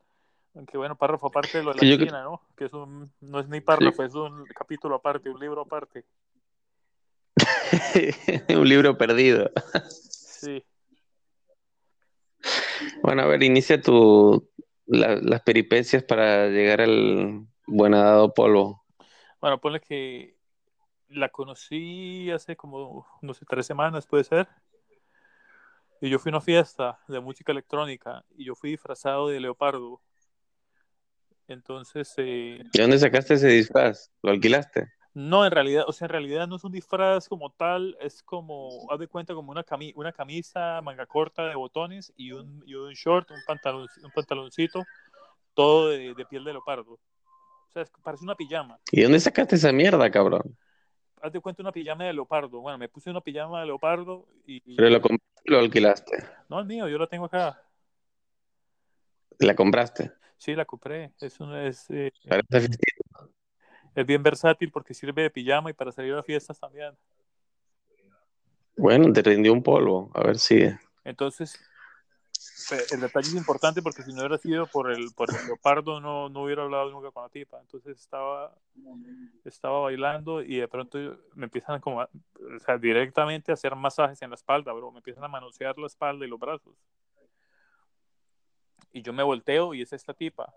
Aunque 0.57 0.75
bueno, 0.77 0.95
párrafo 0.95 1.27
aparte 1.27 1.59
de 1.59 1.63
lo 1.63 1.71
de 1.71 1.77
la 1.77 1.83
yo- 1.83 1.97
China, 1.97 2.23
¿no? 2.23 2.41
Que 2.55 2.65
es 2.65 2.73
un, 2.73 3.11
no 3.21 3.39
es 3.39 3.47
ni 3.47 3.61
párrafo, 3.61 4.03
es 4.03 4.15
un 4.15 4.43
capítulo 4.47 4.95
aparte, 4.95 5.29
un 5.29 5.39
libro 5.39 5.61
aparte. 5.61 6.03
Un 8.49 8.67
libro 8.67 8.97
perdido. 8.97 9.51
Sí. 9.91 10.63
Bueno, 13.03 13.21
a 13.21 13.25
ver, 13.27 13.43
inicia 13.43 13.79
tu 13.79 14.49
la- 14.87 15.17
las 15.17 15.41
peripecias 15.41 16.01
para 16.03 16.47
llegar 16.47 16.81
al 16.81 17.45
buenadado 17.67 18.33
polvo. 18.33 18.83
Bueno, 19.39 19.59
ponle 19.59 19.79
que 19.79 20.35
la 21.09 21.29
conocí 21.29 22.31
hace 22.31 22.55
como, 22.55 23.05
no 23.21 23.33
sé, 23.35 23.45
tres 23.45 23.65
semanas, 23.67 24.07
puede 24.07 24.23
ser. 24.23 24.47
Y 26.01 26.09
yo 26.09 26.17
fui 26.19 26.29
a 26.31 26.33
una 26.35 26.41
fiesta 26.41 26.99
de 27.07 27.19
música 27.19 27.51
electrónica 27.51 28.23
y 28.35 28.45
yo 28.45 28.55
fui 28.55 28.71
disfrazado 28.71 29.27
de 29.27 29.39
leopardo. 29.39 30.01
Entonces, 31.47 32.13
eh, 32.17 32.63
¿De 32.73 32.81
dónde 32.81 32.99
sacaste 32.99 33.35
ese 33.35 33.47
disfraz? 33.47 34.11
¿Lo 34.21 34.31
alquilaste? 34.31 34.87
no, 35.13 35.45
en 35.45 35.51
realidad, 35.51 35.85
o 35.87 35.91
sea, 35.93 36.05
en 36.05 36.09
realidad 36.11 36.47
no 36.47 36.57
es 36.57 36.63
un 36.63 36.71
disfraz 36.71 37.27
como 37.27 37.49
tal, 37.51 37.97
es 37.99 38.21
como, 38.21 38.69
haz 38.91 38.99
de 38.99 39.07
cuenta, 39.07 39.33
como 39.33 39.51
una, 39.51 39.63
cami- 39.65 39.93
una 39.95 40.11
camisa 40.11 40.79
manga 40.83 41.07
corta 41.07 41.47
de 41.47 41.55
botones 41.55 42.13
y 42.15 42.31
un, 42.33 42.63
y 42.67 42.75
un 42.75 42.93
short, 42.93 43.31
un, 43.31 43.41
pantalón, 43.47 43.87
un 44.03 44.11
pantaloncito, 44.11 44.83
todo 45.55 45.89
de, 45.89 46.13
de 46.13 46.25
piel 46.25 46.43
de 46.43 46.53
leopardo. 46.53 46.93
O 46.93 47.71
sea, 47.73 47.81
es- 47.83 47.91
parece 48.03 48.23
una 48.25 48.35
pijama. 48.35 48.79
¿Y 48.91 49.01
dónde 49.01 49.19
sacaste 49.19 49.55
esa 49.55 49.71
mierda, 49.71 50.09
cabrón? 50.11 50.55
haz 51.21 51.31
de 51.33 51.39
cuenta 51.39 51.61
una 51.61 51.71
pijama 51.71 52.05
de 52.05 52.13
leopardo. 52.13 52.59
Bueno, 52.61 52.77
me 52.77 52.89
puse 52.89 53.09
una 53.09 53.21
pijama 53.21 53.61
de 53.61 53.67
leopardo 53.67 54.25
y... 54.45 54.61
Pero 54.75 54.89
lo 54.89 55.01
y 55.45 55.51
lo 55.51 55.59
alquilaste. 55.59 56.17
No, 56.49 56.59
es 56.61 56.65
mío, 56.65 56.87
yo 56.87 56.97
lo 56.97 57.07
tengo 57.07 57.25
acá. 57.25 57.61
¿La 59.39 59.55
compraste? 59.55 60.11
Sí, 60.37 60.55
la 60.55 60.65
compré. 60.65 61.11
Es, 61.19 61.39
una, 61.39 61.65
es, 61.65 61.89
eh, 61.89 62.11
es 63.95 64.05
bien 64.05 64.21
versátil 64.21 64.71
porque 64.71 64.93
sirve 64.93 65.23
de 65.23 65.29
pijama 65.29 65.69
y 65.69 65.73
para 65.73 65.91
salir 65.91 66.13
a 66.13 66.23
fiestas 66.23 66.59
también. 66.59 66.93
Bueno, 68.75 69.11
te 69.11 69.23
rindió 69.23 69.53
un 69.53 69.63
polvo. 69.63 70.11
A 70.13 70.21
ver, 70.21 70.37
sigue. 70.37 70.77
Entonces, 71.03 71.59
el 72.91 73.01
detalle 73.01 73.27
es 73.27 73.35
importante 73.35 73.81
porque 73.81 74.03
si 74.03 74.11
no 74.13 74.19
hubiera 74.19 74.37
sido 74.37 74.67
por 74.67 74.91
el, 74.91 75.11
por 75.13 75.29
el 75.29 75.47
leopardo, 75.47 75.99
no, 75.99 76.29
no 76.29 76.43
hubiera 76.43 76.63
hablado 76.63 76.91
nunca 76.91 77.09
con 77.11 77.23
la 77.23 77.29
tipa. 77.29 77.59
Entonces 77.59 77.97
estaba, 77.99 78.53
estaba 79.45 79.79
bailando 79.79 80.43
y 80.43 80.57
de 80.57 80.67
pronto 80.67 80.99
me 81.33 81.45
empiezan 81.45 81.79
como, 81.81 82.01
a- 82.01 82.09
o 82.55 82.59
sea, 82.59 82.77
directamente 82.77 83.51
a 83.51 83.55
hacer 83.55 83.75
masajes 83.75 84.21
en 84.21 84.29
la 84.29 84.35
espalda, 84.35 84.73
bro. 84.73 84.91
Me 84.91 84.99
empiezan 84.99 85.23
a 85.23 85.27
manosear 85.27 85.77
la 85.79 85.87
espalda 85.87 86.25
y 86.25 86.29
los 86.29 86.39
brazos. 86.39 86.75
Y 88.91 89.01
yo 89.01 89.13
me 89.13 89.23
volteo 89.23 89.73
y 89.73 89.81
es 89.81 89.93
esta 89.93 90.13
tipa. 90.13 90.53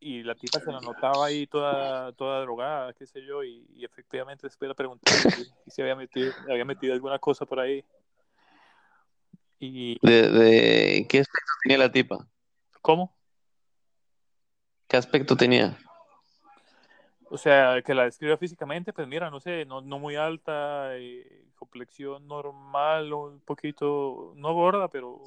Y 0.00 0.22
la 0.22 0.34
tipa 0.34 0.58
se 0.60 0.72
la 0.72 0.80
notaba 0.80 1.26
ahí 1.26 1.46
toda, 1.46 2.12
toda 2.12 2.40
drogada, 2.40 2.92
qué 2.92 3.06
sé 3.06 3.24
yo, 3.24 3.44
y, 3.44 3.66
y 3.74 3.84
efectivamente 3.84 4.46
después 4.46 4.68
le 4.68 4.74
pregunté 4.74 5.12
si, 5.12 5.46
si 5.68 5.82
había 5.82 5.94
metido, 5.94 6.32
había 6.50 6.64
metido 6.64 6.92
alguna 6.92 7.18
cosa 7.18 7.46
por 7.46 7.60
ahí. 7.60 7.84
Y, 9.60 9.96
¿De, 10.04 10.28
de 10.28 11.06
qué 11.08 11.20
aspecto 11.20 11.52
tenía 11.62 11.78
la 11.78 11.92
tipa? 11.92 12.26
¿cómo? 12.82 13.14
¿Qué 14.88 14.96
aspecto 14.98 15.36
tenía? 15.36 15.78
O 17.30 17.38
sea, 17.38 17.80
que 17.80 17.94
la 17.94 18.04
describa 18.04 18.36
físicamente, 18.36 18.92
pues 18.92 19.08
mira, 19.08 19.30
no 19.30 19.40
sé, 19.40 19.64
no, 19.64 19.80
no 19.80 19.98
muy 19.98 20.16
alta, 20.16 20.98
eh, 20.98 21.46
complexión 21.54 22.28
normal, 22.28 23.10
un 23.14 23.40
poquito, 23.40 24.34
no 24.36 24.52
gorda, 24.52 24.88
pero 24.88 25.22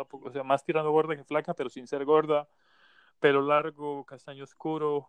tampoco, 0.00 0.28
o 0.28 0.32
sea, 0.32 0.42
más 0.42 0.64
tirando 0.64 0.90
gorda 0.90 1.14
que 1.16 1.24
flaca, 1.24 1.52
pero 1.54 1.68
sin 1.68 1.86
ser 1.86 2.04
gorda, 2.04 2.48
pelo 3.18 3.42
largo, 3.42 4.04
castaño 4.04 4.44
oscuro, 4.44 5.06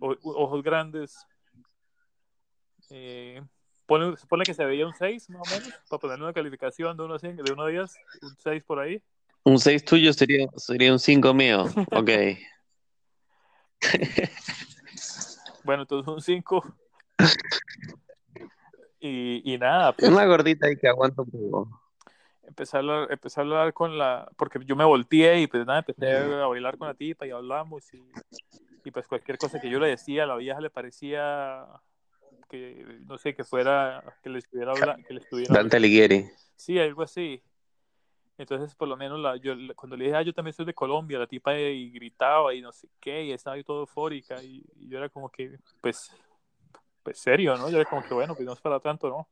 o- 0.00 0.16
ojos 0.22 0.62
grandes. 0.62 1.26
Eh, 2.90 3.42
pone, 3.86 4.16
se 4.16 4.26
pone 4.26 4.44
que 4.44 4.54
se 4.54 4.64
veía 4.64 4.86
un 4.86 4.94
6, 4.94 5.28
más 5.30 5.42
o 5.42 5.50
menos, 5.50 5.74
para 5.88 6.00
ponerle 6.00 6.24
una 6.24 6.32
calificación 6.32 6.96
de 6.96 7.02
1 7.02 7.14
a 7.14 7.18
100, 7.18 7.36
de 7.36 7.52
1 7.52 7.62
a 7.62 7.68
10, 7.68 7.96
un 8.22 8.36
6 8.38 8.62
por 8.64 8.78
ahí. 8.78 9.02
Un 9.44 9.58
6 9.58 9.84
tuyo 9.84 10.12
sería, 10.12 10.48
sería 10.56 10.92
un 10.92 10.98
5 10.98 11.34
mío. 11.34 11.64
Ok. 11.92 12.10
Bueno, 15.64 15.82
entonces 15.82 16.08
un 16.12 16.20
5. 16.20 16.64
Y, 18.98 19.42
y 19.52 19.58
nada, 19.58 19.92
pues 19.92 20.10
Una 20.10 20.24
gordita 20.24 20.66
ahí 20.66 20.76
que 20.76 20.88
aguanta 20.88 21.20
un 21.22 21.30
poco. 21.30 21.82
Empecé 22.46 22.76
a 22.76 22.80
hablar, 22.80 23.08
empecé 23.10 23.40
a 23.40 23.42
hablar 23.42 23.72
con 23.72 23.98
la, 23.98 24.30
porque 24.36 24.58
yo 24.64 24.76
me 24.76 24.84
volteé 24.84 25.40
y 25.40 25.46
pues 25.46 25.66
nada, 25.66 25.80
empecé 25.80 26.10
a 26.10 26.46
bailar 26.46 26.76
con 26.78 26.88
la 26.88 26.94
tipa 26.94 27.26
y 27.26 27.30
hablamos 27.30 27.92
y, 27.94 28.02
y 28.84 28.90
pues 28.90 29.06
cualquier 29.06 29.38
cosa 29.38 29.60
que 29.60 29.68
yo 29.70 29.78
le 29.78 29.88
decía 29.88 30.24
a 30.24 30.26
la 30.26 30.36
vieja 30.36 30.60
le 30.60 30.70
parecía 30.70 31.66
que, 32.48 33.00
no 33.06 33.18
sé, 33.18 33.34
que 33.34 33.44
fuera, 33.44 34.02
que 34.22 34.30
le 34.30 34.38
estuviera 34.38 34.72
hablando, 34.72 35.06
que 35.06 35.14
le 35.14 35.20
estuviera 35.20 35.54
Dante 35.54 35.76
Alighieri. 35.76 36.30
Sí, 36.54 36.78
algo 36.78 37.02
así. 37.02 37.42
Entonces, 38.38 38.74
por 38.74 38.86
lo 38.86 38.96
menos, 38.96 39.18
la, 39.18 39.36
yo, 39.36 39.54
la- 39.54 39.74
cuando 39.74 39.96
le 39.96 40.04
dije, 40.04 40.16
ah, 40.16 40.22
yo 40.22 40.32
también 40.32 40.52
soy 40.52 40.66
de 40.66 40.74
Colombia, 40.74 41.18
la 41.18 41.26
tipa 41.26 41.58
y 41.58 41.90
gritaba 41.90 42.54
y 42.54 42.60
no 42.60 42.70
sé 42.70 42.86
qué, 43.00 43.24
y 43.24 43.32
estaba 43.32 43.56
ahí 43.56 43.64
todo 43.64 43.80
eufórica, 43.80 44.42
y, 44.42 44.62
y 44.76 44.88
yo 44.88 44.98
era 44.98 45.08
como 45.08 45.30
que, 45.30 45.58
pues, 45.80 46.12
pues 47.02 47.18
serio, 47.18 47.56
¿no? 47.56 47.70
Yo 47.70 47.76
era 47.76 47.86
como 47.86 48.02
que, 48.02 48.12
bueno, 48.14 48.34
pues 48.34 48.44
no 48.46 48.52
es 48.52 48.60
para 48.60 48.78
tanto, 48.78 49.08
¿no? 49.08 49.26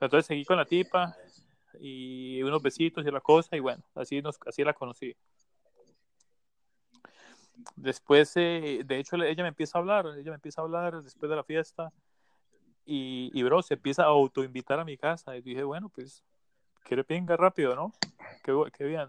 Entonces 0.00 0.26
seguí 0.26 0.44
con 0.44 0.56
la 0.56 0.64
tipa 0.64 1.16
y 1.80 2.42
unos 2.42 2.62
besitos 2.62 3.06
y 3.06 3.10
la 3.10 3.20
cosa, 3.20 3.56
y 3.56 3.60
bueno, 3.60 3.82
así, 3.94 4.20
nos, 4.22 4.38
así 4.46 4.64
la 4.64 4.72
conocí. 4.72 5.14
Después, 7.76 8.32
eh, 8.36 8.82
de 8.84 8.98
hecho, 8.98 9.16
ella 9.16 9.42
me 9.42 9.48
empieza 9.48 9.78
a 9.78 9.80
hablar, 9.80 10.06
ella 10.18 10.30
me 10.30 10.36
empieza 10.36 10.60
a 10.60 10.64
hablar 10.64 11.02
después 11.02 11.28
de 11.28 11.36
la 11.36 11.44
fiesta, 11.44 11.92
y, 12.84 13.30
y 13.32 13.42
bro, 13.42 13.62
se 13.62 13.74
empieza 13.74 14.04
a 14.04 14.06
autoinvitar 14.06 14.80
a 14.80 14.84
mi 14.84 14.96
casa, 14.96 15.36
y 15.36 15.42
dije, 15.42 15.62
bueno, 15.64 15.88
pues, 15.88 16.22
quiere 16.84 17.04
pinga 17.04 17.36
rápido, 17.36 17.74
¿no? 17.74 17.92
Qué, 18.42 18.54
qué 18.76 18.84
bien. 18.84 19.08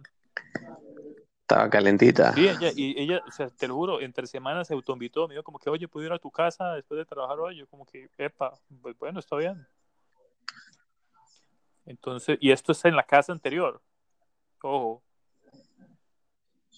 Estaba 1.42 1.68
calentita. 1.68 2.32
Sí, 2.34 2.48
ella, 2.48 2.72
y 2.76 3.02
ella, 3.02 3.24
o 3.26 3.32
sea, 3.32 3.50
te 3.50 3.68
lo 3.68 3.74
juro, 3.74 4.02
entre 4.02 4.28
semanas 4.28 4.68
se 4.68 4.76
autoinvitó, 4.76 5.28
me 5.28 5.34
dijo 5.34 5.44
como 5.44 5.58
que, 5.58 5.70
oye, 5.70 5.88
¿puedo 5.88 6.06
ir 6.06 6.12
a 6.12 6.20
tu 6.20 6.30
casa 6.30 6.74
después 6.76 7.00
de 7.00 7.06
trabajar 7.06 7.40
hoy? 7.40 7.58
Yo 7.58 7.68
como 7.68 7.86
que, 7.88 8.08
epa, 8.20 8.54
pues 8.84 8.96
bueno, 9.00 9.20
está 9.20 9.36
bien. 9.36 9.66
Entonces, 11.90 12.38
y 12.40 12.52
esto 12.52 12.72
está 12.72 12.88
en 12.88 12.96
la 12.96 13.04
casa 13.04 13.34
anterior. 13.34 13.82
Ojo. 14.64 15.04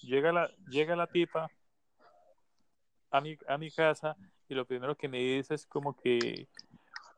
Llega 0.02 0.32
la, 0.32 0.50
llega 0.68 0.94
la 0.96 1.06
tipa 1.06 1.50
a 3.10 3.20
mi, 3.20 3.36
a 3.46 3.58
mi 3.58 3.70
casa 3.70 4.16
y 4.48 4.54
lo 4.54 4.66
primero 4.66 4.96
que 4.96 5.08
me 5.08 5.18
dice 5.18 5.54
es 5.54 5.66
como 5.66 5.96
que, 5.96 6.46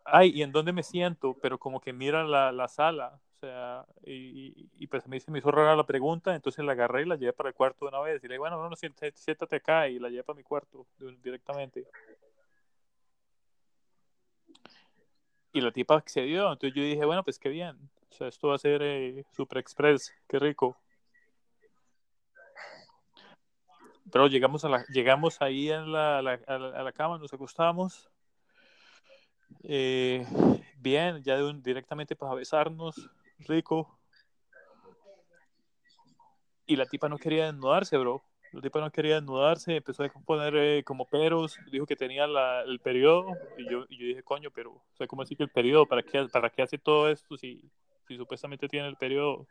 ay, 0.05 0.31
¿y 0.35 0.43
en 0.43 0.53
dónde 0.53 0.73
me 0.73 0.83
siento? 0.83 1.37
Pero 1.43 1.59
como 1.59 1.81
que 1.81 1.93
mira 1.93 2.25
la, 2.25 2.53
la 2.53 2.69
sala, 2.69 3.21
o 3.37 3.41
sea, 3.41 3.87
y, 4.05 4.69
y- 4.79 4.87
pues 4.89 5.07
me, 5.09 5.19
hizo- 5.19 5.31
me 5.33 5.41
hizo 5.41 5.51
rara 5.51 5.77
la 5.77 5.87
pregunta, 5.87 6.35
entonces 6.35 6.65
la 6.65 6.73
agarré 6.73 7.03
y 7.03 7.07
la 7.07 7.17
llevé 7.17 7.33
para 7.33 7.51
el 7.51 7.55
cuarto 7.57 7.87
de 7.87 7.91
una 7.91 8.01
vez. 8.01 8.23
Y 8.25 8.29
le 8.29 8.35
dije, 8.35 8.39
bueno, 8.41 8.59
no, 8.63 8.71
no, 8.71 8.77
siéntate, 8.77 9.57
acá 9.57 9.89
y 9.89 9.99
la 9.99 10.09
llevé 10.11 10.25
para 10.25 10.37
mi 10.37 10.43
cuarto 10.45 10.87
directamente. 11.23 11.87
Y 15.55 15.61
la 15.61 15.71
tipa 15.71 15.95
accedió, 15.95 16.53
entonces 16.53 16.75
yo 16.75 16.83
dije, 16.83 17.05
bueno, 17.05 17.23
pues 17.23 17.39
qué 17.39 17.49
bien, 17.49 17.79
o 18.11 18.13
sea, 18.13 18.27
esto 18.27 18.49
va 18.49 18.57
a 18.57 18.59
ser 18.59 18.83
eh, 18.83 19.25
Super 19.31 19.59
Express, 19.59 20.13
qué 20.27 20.41
rico. 20.41 20.77
Pero 24.11 24.27
llegamos, 24.27 24.65
a 24.65 24.69
la, 24.69 24.85
llegamos 24.87 25.41
ahí 25.41 25.71
en 25.71 25.93
la, 25.93 26.19
a, 26.19 26.23
la, 26.23 26.93
cama, 26.93 27.19
nos 27.19 27.33
acostamos. 27.33 28.11
Eh, 29.63 30.27
bien, 30.77 31.23
ya 31.23 31.37
directamente 31.55 32.17
para 32.17 32.35
besarnos, 32.35 33.09
rico. 33.39 33.97
Y 36.67 36.75
la 36.75 36.87
tipa 36.87 37.09
no 37.09 37.17
quería 37.17 37.47
desnudarse, 37.47 37.97
bro. 37.97 38.25
La 38.55 38.61
tipa 38.61 38.81
no 38.81 38.91
quería 38.93 39.17
desnudarse, 39.17 39.77
empezó 39.77 40.05
a 40.05 40.09
poner 40.09 40.55
eh, 40.57 40.85
como 40.85 41.07
peros, 41.07 41.59
dijo 41.73 41.87
que 41.87 41.97
tenía 41.97 42.27
la- 42.29 42.63
el 42.63 42.79
periodo, 42.79 43.37
y 43.59 43.69
yo, 43.69 43.85
y 43.89 43.99
yo 43.99 44.07
dije, 44.07 44.23
coño, 44.23 44.51
pero, 44.53 44.71
o 44.73 44.97
sea, 44.97 45.07
¿cómo 45.09 45.23
así 45.23 45.35
que 45.35 45.43
el 45.43 45.51
periodo? 45.51 45.87
¿Para 45.87 46.03
qué, 46.05 46.25
para 46.33 46.51
qué 46.51 46.63
hace 46.63 46.79
todo 46.79 47.11
esto 47.11 47.37
si, 47.37 47.61
si 48.07 48.17
supuestamente 48.17 48.69
tiene 48.69 48.87
el 48.89 48.97
periodo? 48.97 49.49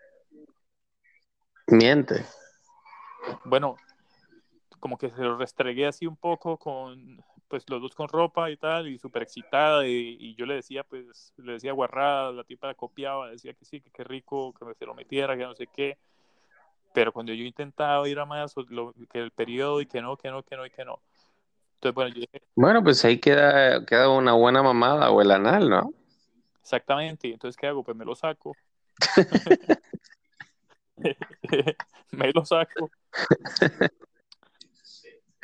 Miente. 1.68 2.26
bueno, 3.46 3.76
como 4.80 4.98
que 4.98 5.10
se 5.10 5.22
lo 5.22 5.38
restregué 5.38 5.86
así 5.86 6.08
un 6.08 6.18
poco 6.18 6.58
con, 6.58 7.18
pues 7.48 7.70
los 7.70 7.82
dos 7.82 7.96
con 7.96 8.08
ropa 8.08 8.50
y 8.52 8.58
tal, 8.58 8.88
y 8.88 8.98
súper 9.00 9.24
excitada, 9.24 9.88
y, 9.88 10.18
y 10.20 10.36
yo 10.36 10.46
le 10.46 10.56
decía, 10.56 10.84
pues, 10.84 11.34
le 11.38 11.54
decía 11.54 11.74
guarrada, 11.74 12.32
la 12.32 12.44
tipa 12.44 12.68
la 12.68 12.76
copiaba, 12.76 13.32
decía 13.32 13.54
que 13.54 13.66
sí, 13.66 13.82
que 13.82 13.92
qué 13.92 14.04
rico, 14.04 14.54
que 14.54 14.66
me 14.66 14.74
se 14.76 14.86
lo 14.86 14.94
metiera, 14.94 15.38
que 15.38 15.44
no 15.44 15.56
sé 15.56 15.68
qué, 15.68 15.98
pero 16.94 17.14
cuando 17.14 17.34
yo 17.34 17.44
intentaba 17.46 18.08
ir 18.10 18.20
a 18.20 18.26
más, 18.26 18.58
o 18.58 18.64
lo- 18.70 18.94
que 19.12 19.20
el 19.20 19.32
periodo, 19.32 19.82
y 19.82 19.88
que 19.88 20.02
no, 20.02 20.18
que 20.18 20.30
no, 20.32 20.44
que 20.44 20.56
no, 20.58 20.66
y 20.66 20.72
que 20.72 20.86
no. 20.86 21.02
Entonces, 21.76 21.96
bueno, 21.96 22.12
yo 22.16 22.22
dije, 22.22 22.44
Bueno, 22.56 22.84
pues 22.84 23.04
ahí 23.06 23.20
queda, 23.20 23.86
queda 23.86 24.10
una 24.10 24.34
buena 24.34 24.64
mamada 24.64 25.12
o 25.12 25.22
el 25.22 25.32
anal, 25.32 25.70
¿no? 25.70 25.94
exactamente, 26.62 27.32
entonces, 27.32 27.56
¿qué 27.58 27.68
hago? 27.68 27.84
Pues 27.84 27.96
me 27.98 28.06
lo 28.06 28.16
saco. 28.16 28.58
me 32.12 32.32
lo 32.34 32.46
saco. 32.46 32.92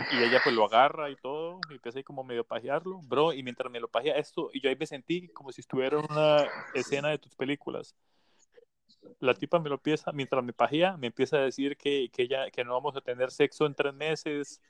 Y 0.08 0.24
ella 0.24 0.40
pues 0.42 0.56
lo 0.56 0.66
agarra 0.66 1.10
y 1.12 1.16
todo, 1.18 1.60
y 1.70 1.76
empieza 1.76 2.00
ahí 2.00 2.04
como 2.04 2.24
medio 2.24 2.42
a 2.42 2.44
pajearlo, 2.44 3.00
bro, 3.04 3.32
y 3.34 3.44
mientras 3.44 3.72
me 3.72 3.80
lo 3.80 3.88
pajea 3.90 4.16
esto, 4.18 4.50
y 4.54 4.60
yo 4.62 4.70
ahí 4.70 4.76
me 4.76 4.88
sentí 4.88 5.30
como 5.30 5.52
si 5.52 5.62
estuviera 5.62 6.00
en 6.00 6.06
una 6.10 6.50
escena 6.74 7.10
de 7.10 7.20
tus 7.20 7.36
películas. 7.36 7.96
La 9.20 9.34
tipa 9.34 9.60
me 9.60 9.70
lo 9.70 9.76
empieza, 9.76 10.12
mientras 10.12 10.44
me 10.44 10.54
pajea, 10.54 10.98
me 10.98 11.08
empieza 11.08 11.38
a 11.38 11.42
decir 11.42 11.78
que, 11.78 12.10
que 12.12 12.24
ella, 12.24 12.50
que 12.52 12.64
no 12.64 12.74
vamos 12.74 12.96
a 12.96 13.02
tener 13.02 13.32
sexo 13.32 13.66
en 13.66 13.76
tres 13.76 13.94
meses, 13.94 14.62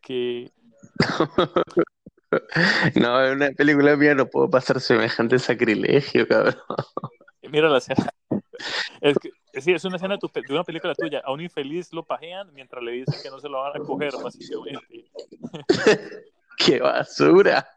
que, 0.00 0.52
No, 2.94 3.24
en 3.24 3.32
una 3.34 3.50
película 3.50 3.96
mía 3.96 4.14
no 4.14 4.26
puedo 4.26 4.48
pasar 4.48 4.80
semejante 4.80 5.38
sacrilegio, 5.38 6.26
cabrón. 6.26 6.56
mira 7.42 7.68
la 7.68 7.78
escena. 7.78 8.10
Es 9.00 9.18
que, 9.18 9.30
sí, 9.60 9.72
es 9.72 9.84
una 9.84 9.96
escena 9.96 10.16
de 10.16 10.54
una 10.54 10.64
película 10.64 10.94
tuya. 10.94 11.20
A 11.24 11.32
un 11.32 11.40
infeliz 11.40 11.92
lo 11.92 12.04
pajean 12.04 12.52
mientras 12.54 12.82
le 12.82 12.92
dicen 12.92 13.14
que 13.22 13.30
no 13.30 13.38
se 13.38 13.48
lo 13.48 13.60
van 13.60 13.76
a 13.76 13.84
coger, 13.84 14.12
básicamente. 14.22 15.10
¡Qué 16.58 16.80
basura! 16.80 17.66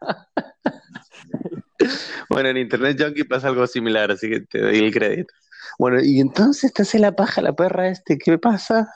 Bueno, 2.30 2.48
en 2.48 2.56
Internet 2.56 2.96
Junkie 2.98 3.24
pasa 3.24 3.48
algo 3.48 3.66
similar, 3.66 4.10
así 4.10 4.28
que 4.28 4.40
te 4.40 4.60
doy 4.60 4.78
el 4.78 4.92
crédito. 4.92 5.32
Bueno, 5.78 5.98
y 6.02 6.20
entonces 6.20 6.72
te 6.72 6.82
hace 6.82 6.98
la 6.98 7.12
paja 7.12 7.42
la 7.42 7.54
perra 7.54 7.88
este, 7.88 8.18
¿qué 8.18 8.38
pasa? 8.38 8.92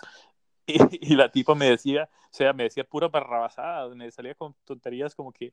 Y, 1.01 1.17
la 1.17 1.33
tipa 1.33 1.57
me 1.57 1.69
decía, 1.69 2.09
o 2.13 2.35
sea, 2.35 2.53
me 2.53 2.63
decía 2.65 2.85
pura 2.85 3.09
barrabasada, 3.09 3.93
me 3.93 4.09
salía 4.13 4.37
con 4.37 4.55
tonterías 4.65 5.17
como 5.17 5.33
que, 5.33 5.53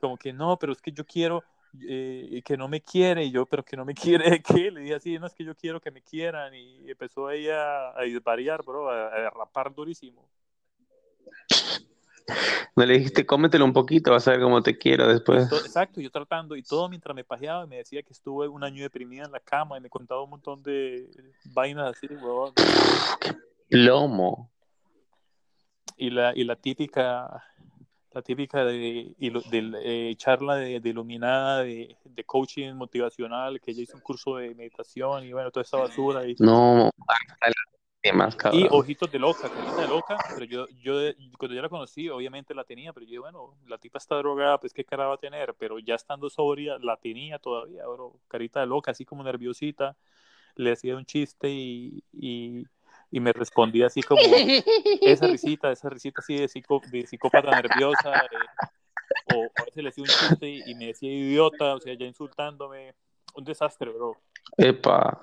como 0.00 0.16
que 0.16 0.32
no, 0.32 0.56
pero 0.56 0.72
es 0.72 0.80
que 0.80 0.92
yo 0.92 1.04
quiero, 1.04 1.42
eh, 1.88 2.40
que 2.44 2.56
no 2.56 2.68
me 2.68 2.80
quiere, 2.80 3.24
y 3.24 3.32
yo, 3.32 3.44
pero 3.46 3.64
que 3.64 3.76
no 3.76 3.84
me 3.84 3.94
quiere 3.94 4.40
qué, 4.40 4.70
le 4.70 4.82
dije 4.82 4.94
así, 4.94 5.18
no 5.18 5.26
es 5.26 5.34
que 5.34 5.44
yo 5.44 5.56
quiero 5.56 5.80
que 5.80 5.90
me 5.90 6.02
quieran, 6.02 6.54
y 6.54 6.88
empezó 6.88 7.28
ella 7.30 7.90
a 7.90 8.02
desvariar, 8.02 8.62
bro, 8.62 8.88
a, 8.88 9.08
a 9.08 9.30
rapar 9.30 9.74
durísimo. 9.74 10.28
No 12.74 12.86
le 12.86 12.94
dijiste, 12.94 13.26
cómetelo 13.26 13.64
un 13.64 13.72
poquito, 13.72 14.12
vas 14.12 14.26
a 14.28 14.32
ver 14.32 14.40
cómo 14.40 14.62
te 14.62 14.78
quiero 14.78 15.06
después. 15.06 15.44
exacto, 15.52 16.00
yo 16.00 16.10
tratando, 16.10 16.56
y 16.56 16.62
todo 16.62 16.88
mientras 16.88 17.14
me 17.14 17.24
pajeaba, 17.24 17.66
me 17.66 17.76
decía 17.76 18.02
que 18.02 18.12
estuve 18.12 18.48
un 18.48 18.64
año 18.64 18.82
deprimida 18.82 19.24
en 19.24 19.32
la 19.32 19.40
cama, 19.40 19.76
y 19.76 19.80
me 19.80 19.90
contaba 19.90 20.22
un 20.22 20.30
montón 20.30 20.62
de 20.62 21.08
vainas 21.44 21.96
así, 21.96 22.06
weón. 22.06 22.52
¡Qué 23.20 23.34
plomo! 23.68 24.50
Y 25.96 26.10
la, 26.10 26.32
y 26.34 26.44
la 26.44 26.56
típica, 26.56 27.44
la 28.12 28.22
típica 28.22 28.64
de, 28.64 29.14
de 29.18 29.80
eh, 29.82 30.14
charla 30.16 30.56
de, 30.56 30.80
de 30.80 30.88
iluminada, 30.88 31.62
de, 31.62 31.96
de, 32.04 32.24
coaching 32.24 32.72
motivacional, 32.72 33.60
que 33.60 33.72
ella 33.72 33.82
hizo 33.82 33.96
un 33.96 34.02
curso 34.02 34.36
de 34.36 34.54
meditación, 34.54 35.24
y 35.24 35.32
bueno, 35.32 35.50
toda 35.50 35.62
esa 35.62 35.76
basura. 35.76 36.26
Y... 36.26 36.34
No, 36.38 36.90
y 38.52 38.66
ojitos 38.70 39.10
de 39.12 39.18
loca, 39.18 39.48
carita 39.48 39.82
de 39.82 39.88
loca, 39.88 40.16
pero 40.34 40.44
yo, 40.44 40.66
yo 40.82 40.94
cuando 41.38 41.54
yo 41.54 41.62
la 41.62 41.68
conocí, 41.68 42.08
obviamente 42.08 42.52
la 42.52 42.64
tenía, 42.64 42.92
pero 42.92 43.06
yo, 43.06 43.20
bueno, 43.22 43.54
la 43.68 43.78
tipa 43.78 43.98
está 43.98 44.16
drogada, 44.16 44.58
pues 44.58 44.72
qué 44.72 44.84
cara 44.84 45.06
va 45.06 45.14
a 45.14 45.18
tener, 45.18 45.54
pero 45.54 45.78
ya 45.78 45.94
estando 45.94 46.28
sobria, 46.28 46.78
la 46.80 46.96
tenía 46.96 47.38
todavía, 47.38 47.86
bro, 47.86 48.18
carita 48.26 48.60
de 48.60 48.66
loca, 48.66 48.90
así 48.90 49.04
como 49.04 49.22
nerviosita, 49.22 49.96
le 50.56 50.72
hacía 50.72 50.96
un 50.96 51.06
chiste 51.06 51.48
y, 51.48 52.02
y, 52.12 52.64
y 53.12 53.20
me 53.20 53.32
respondía 53.32 53.86
así 53.86 54.02
como, 54.02 54.20
esa 55.00 55.28
risita, 55.28 55.70
esa 55.70 55.88
risita 55.88 56.22
así 56.22 56.34
de, 56.34 56.48
de 56.90 57.06
psicópata 57.06 57.50
nerviosa, 57.50 58.16
eh, 58.16 59.34
o 59.36 59.44
a 59.60 59.64
veces 59.64 59.82
le 59.82 59.88
hacía 59.90 60.02
un 60.02 60.10
chiste 60.10 60.48
y, 60.48 60.62
y 60.66 60.74
me 60.74 60.86
decía 60.86 61.12
idiota, 61.12 61.76
o 61.76 61.80
sea, 61.80 61.94
ya 61.94 62.06
insultándome, 62.06 62.94
un 63.36 63.44
desastre, 63.44 63.90
bro. 63.90 64.16
Epa. 64.58 65.20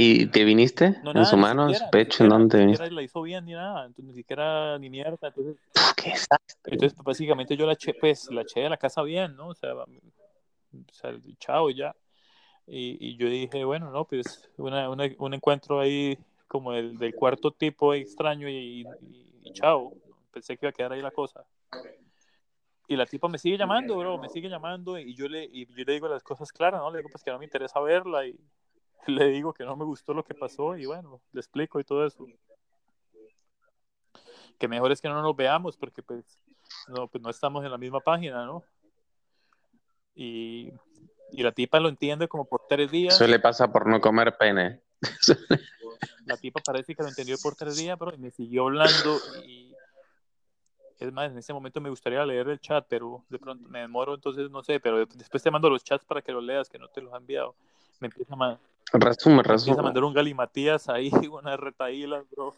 ¿Y 0.00 0.26
te 0.26 0.44
viniste? 0.44 0.90
No, 1.02 1.10
¿En 1.10 1.14
nada, 1.14 1.24
su 1.24 1.34
ni 1.34 1.42
mano, 1.42 1.62
en 1.68 1.74
siquiera, 1.74 1.78
su 1.78 1.84
ni 1.86 1.90
pecho? 1.90 2.22
¿En 2.22 2.30
dónde 2.30 2.48
te 2.52 2.58
Ni 2.58 2.62
viniste? 2.66 2.84
siquiera 2.84 2.94
la 2.94 3.02
hizo 3.02 3.22
bien 3.22 3.44
ni 3.44 3.52
nada, 3.52 3.84
entonces, 3.86 4.04
ni 4.04 4.14
siquiera 4.14 4.78
ni 4.78 4.90
mierda, 4.90 5.26
entonces, 5.26 5.56
¡Qué 5.96 6.10
desastre! 6.10 6.74
entonces 6.74 6.94
pues, 6.94 7.04
básicamente 7.04 7.56
yo 7.56 7.66
la 7.66 7.72
eché, 7.72 7.94
pues, 7.94 8.30
la 8.30 8.42
eché 8.42 8.60
de 8.60 8.68
la 8.70 8.76
casa 8.76 9.02
bien, 9.02 9.34
¿no? 9.34 9.48
O 9.48 9.54
sea, 9.56 9.74
o 9.74 9.86
sea 10.92 11.12
chao 11.40 11.70
ya. 11.70 11.96
Y, 12.68 12.96
y 13.00 13.16
yo 13.16 13.28
dije, 13.28 13.64
bueno, 13.64 13.90
no, 13.90 14.04
pues 14.04 14.48
una, 14.56 14.88
una, 14.88 15.08
un 15.18 15.34
encuentro 15.34 15.80
ahí 15.80 16.16
como 16.46 16.74
el 16.74 16.96
del 16.96 17.14
cuarto 17.16 17.50
tipo 17.50 17.92
extraño 17.92 18.48
y, 18.48 18.86
y, 19.02 19.32
y 19.42 19.52
chao. 19.52 19.94
Pensé 20.30 20.56
que 20.56 20.66
iba 20.66 20.70
a 20.70 20.74
quedar 20.74 20.92
ahí 20.92 21.02
la 21.02 21.10
cosa. 21.10 21.44
Y 22.86 22.94
la 22.94 23.04
tipa 23.04 23.26
me 23.28 23.38
sigue 23.38 23.58
llamando, 23.58 23.96
bro, 23.96 24.16
me 24.18 24.28
sigue 24.28 24.48
llamando 24.48 24.96
y 24.96 25.14
yo 25.14 25.28
le, 25.28 25.44
y 25.44 25.66
yo 25.66 25.84
le 25.84 25.92
digo 25.94 26.06
las 26.06 26.22
cosas 26.22 26.52
claras, 26.52 26.80
¿no? 26.80 26.90
Le 26.92 26.98
digo 26.98 27.08
pues 27.10 27.24
que 27.24 27.30
no 27.32 27.38
me 27.38 27.44
interesa 27.46 27.80
verla 27.80 28.24
y 28.26 28.38
le 29.06 29.28
digo 29.28 29.52
que 29.52 29.64
no 29.64 29.76
me 29.76 29.84
gustó 29.84 30.14
lo 30.14 30.24
que 30.24 30.34
pasó 30.34 30.76
y 30.76 30.86
bueno, 30.86 31.20
le 31.32 31.40
explico 31.40 31.80
y 31.80 31.84
todo 31.84 32.06
eso. 32.06 32.26
Que 34.58 34.68
mejor 34.68 34.92
es 34.92 35.00
que 35.00 35.08
no 35.08 35.22
nos 35.22 35.36
veamos 35.36 35.76
porque 35.76 36.02
pues 36.02 36.24
no, 36.88 37.08
pues 37.08 37.22
no 37.22 37.30
estamos 37.30 37.64
en 37.64 37.70
la 37.70 37.78
misma 37.78 38.00
página, 38.00 38.44
¿no? 38.44 38.64
Y, 40.14 40.72
y 41.30 41.42
la 41.42 41.52
tipa 41.52 41.78
lo 41.78 41.88
entiende 41.88 42.26
como 42.26 42.44
por 42.44 42.62
tres 42.68 42.90
días. 42.90 43.14
Eso 43.14 43.26
le 43.26 43.38
pasa 43.38 43.70
por 43.70 43.86
no 43.86 44.00
comer 44.00 44.36
pene. 44.36 44.82
La 46.26 46.36
tipa 46.36 46.60
parece 46.64 46.94
que 46.94 47.02
lo 47.02 47.08
entendió 47.08 47.36
por 47.42 47.54
tres 47.54 47.76
días, 47.76 47.96
pero 47.98 48.16
me 48.18 48.30
siguió 48.30 48.64
hablando 48.64 49.18
y 49.46 49.72
es 50.98 51.12
más, 51.12 51.30
en 51.30 51.38
ese 51.38 51.52
momento 51.52 51.80
me 51.80 51.90
gustaría 51.90 52.24
leer 52.26 52.48
el 52.48 52.60
chat, 52.60 52.84
pero 52.88 53.24
de 53.28 53.38
pronto 53.38 53.68
me 53.68 53.80
demoro, 53.80 54.14
entonces 54.14 54.50
no 54.50 54.62
sé, 54.64 54.80
pero 54.80 55.06
después 55.06 55.42
te 55.42 55.50
mando 55.50 55.70
los 55.70 55.84
chats 55.84 56.04
para 56.04 56.22
que 56.22 56.32
los 56.32 56.42
leas, 56.42 56.68
que 56.68 56.78
no 56.78 56.88
te 56.88 57.00
los 57.00 57.12
han 57.12 57.22
enviado. 57.22 57.54
Me 58.00 58.08
empieza 58.08 58.34
a, 58.34 58.58
Resume, 58.92 59.34
me 59.36 59.40
empieza 59.40 59.52
a 59.52 59.52
resume. 59.52 59.82
mandar 59.82 60.04
un 60.04 60.14
galimatías 60.14 60.88
ahí, 60.88 61.10
unas 61.32 61.58
retaílas, 61.58 62.24
bro. 62.30 62.54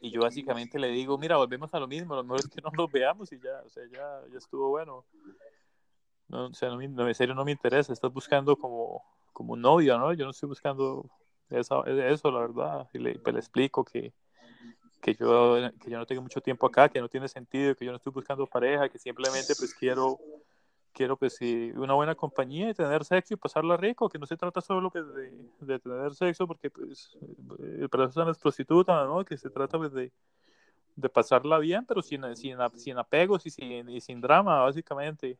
Y 0.00 0.10
yo 0.10 0.22
básicamente 0.22 0.78
le 0.78 0.88
digo, 0.88 1.16
mira, 1.16 1.36
volvemos 1.36 1.72
a 1.74 1.78
lo 1.80 1.86
mismo, 1.86 2.14
lo 2.16 2.24
mejor 2.24 2.40
es 2.40 2.48
que 2.48 2.60
no 2.60 2.70
nos 2.76 2.90
veamos 2.90 3.32
y 3.32 3.38
ya, 3.38 3.60
o 3.64 3.68
sea, 3.70 3.84
ya, 3.90 4.20
ya 4.32 4.38
estuvo 4.38 4.68
bueno. 4.70 5.04
No, 6.28 6.46
o 6.46 6.54
sea, 6.54 6.70
no, 6.70 6.76
me- 6.76 6.88
no, 6.88 7.06
en 7.06 7.14
serio 7.14 7.34
no 7.34 7.44
me 7.44 7.52
interesa, 7.52 7.92
estás 7.92 8.12
buscando 8.12 8.56
como, 8.56 9.04
como 9.32 9.52
un 9.52 9.60
novio, 9.60 9.98
¿no? 9.98 10.12
Yo 10.12 10.24
no 10.24 10.30
estoy 10.32 10.48
buscando 10.48 11.08
eso, 11.50 11.84
eso 11.86 12.30
la 12.30 12.40
verdad. 12.40 12.88
Y 12.92 12.98
le, 12.98 13.18
pues, 13.20 13.32
le 13.34 13.40
explico 13.40 13.84
que, 13.84 14.12
que, 15.00 15.14
yo, 15.14 15.56
que 15.80 15.90
yo 15.90 15.98
no 15.98 16.06
tengo 16.06 16.22
mucho 16.22 16.40
tiempo 16.40 16.66
acá, 16.66 16.88
que 16.88 17.00
no 17.00 17.08
tiene 17.08 17.28
sentido, 17.28 17.74
que 17.76 17.84
yo 17.84 17.92
no 17.92 17.98
estoy 17.98 18.12
buscando 18.12 18.46
pareja, 18.46 18.88
que 18.88 18.98
simplemente 18.98 19.54
pues 19.54 19.72
quiero 19.74 20.18
quiero 20.92 21.16
pues 21.16 21.36
sí, 21.36 21.72
una 21.74 21.94
buena 21.94 22.14
compañía 22.14 22.70
y 22.70 22.74
tener 22.74 23.04
sexo 23.04 23.34
y 23.34 23.36
pasarla 23.36 23.76
rico, 23.76 24.08
que 24.08 24.18
no 24.18 24.26
se 24.26 24.36
trata 24.36 24.60
solo 24.60 24.90
pues, 24.90 25.04
de, 25.14 25.32
de 25.60 25.78
tener 25.78 26.14
sexo 26.14 26.46
porque 26.46 26.70
pues 26.70 27.16
eh, 27.60 27.88
para 27.90 28.04
eso 28.04 28.14
son 28.14 28.28
las 28.28 28.38
prostitutas, 28.38 29.06
¿no? 29.06 29.24
Que 29.24 29.36
se 29.36 29.50
trata 29.50 29.78
pues 29.78 29.92
de, 29.92 30.12
de 30.96 31.08
pasarla 31.08 31.58
bien, 31.58 31.84
pero 31.86 32.02
sin, 32.02 32.22
sin, 32.36 32.56
sin 32.76 32.98
apegos 32.98 33.46
y 33.46 33.50
sin, 33.50 33.88
y 33.88 34.00
sin 34.00 34.20
drama, 34.20 34.60
básicamente. 34.62 35.38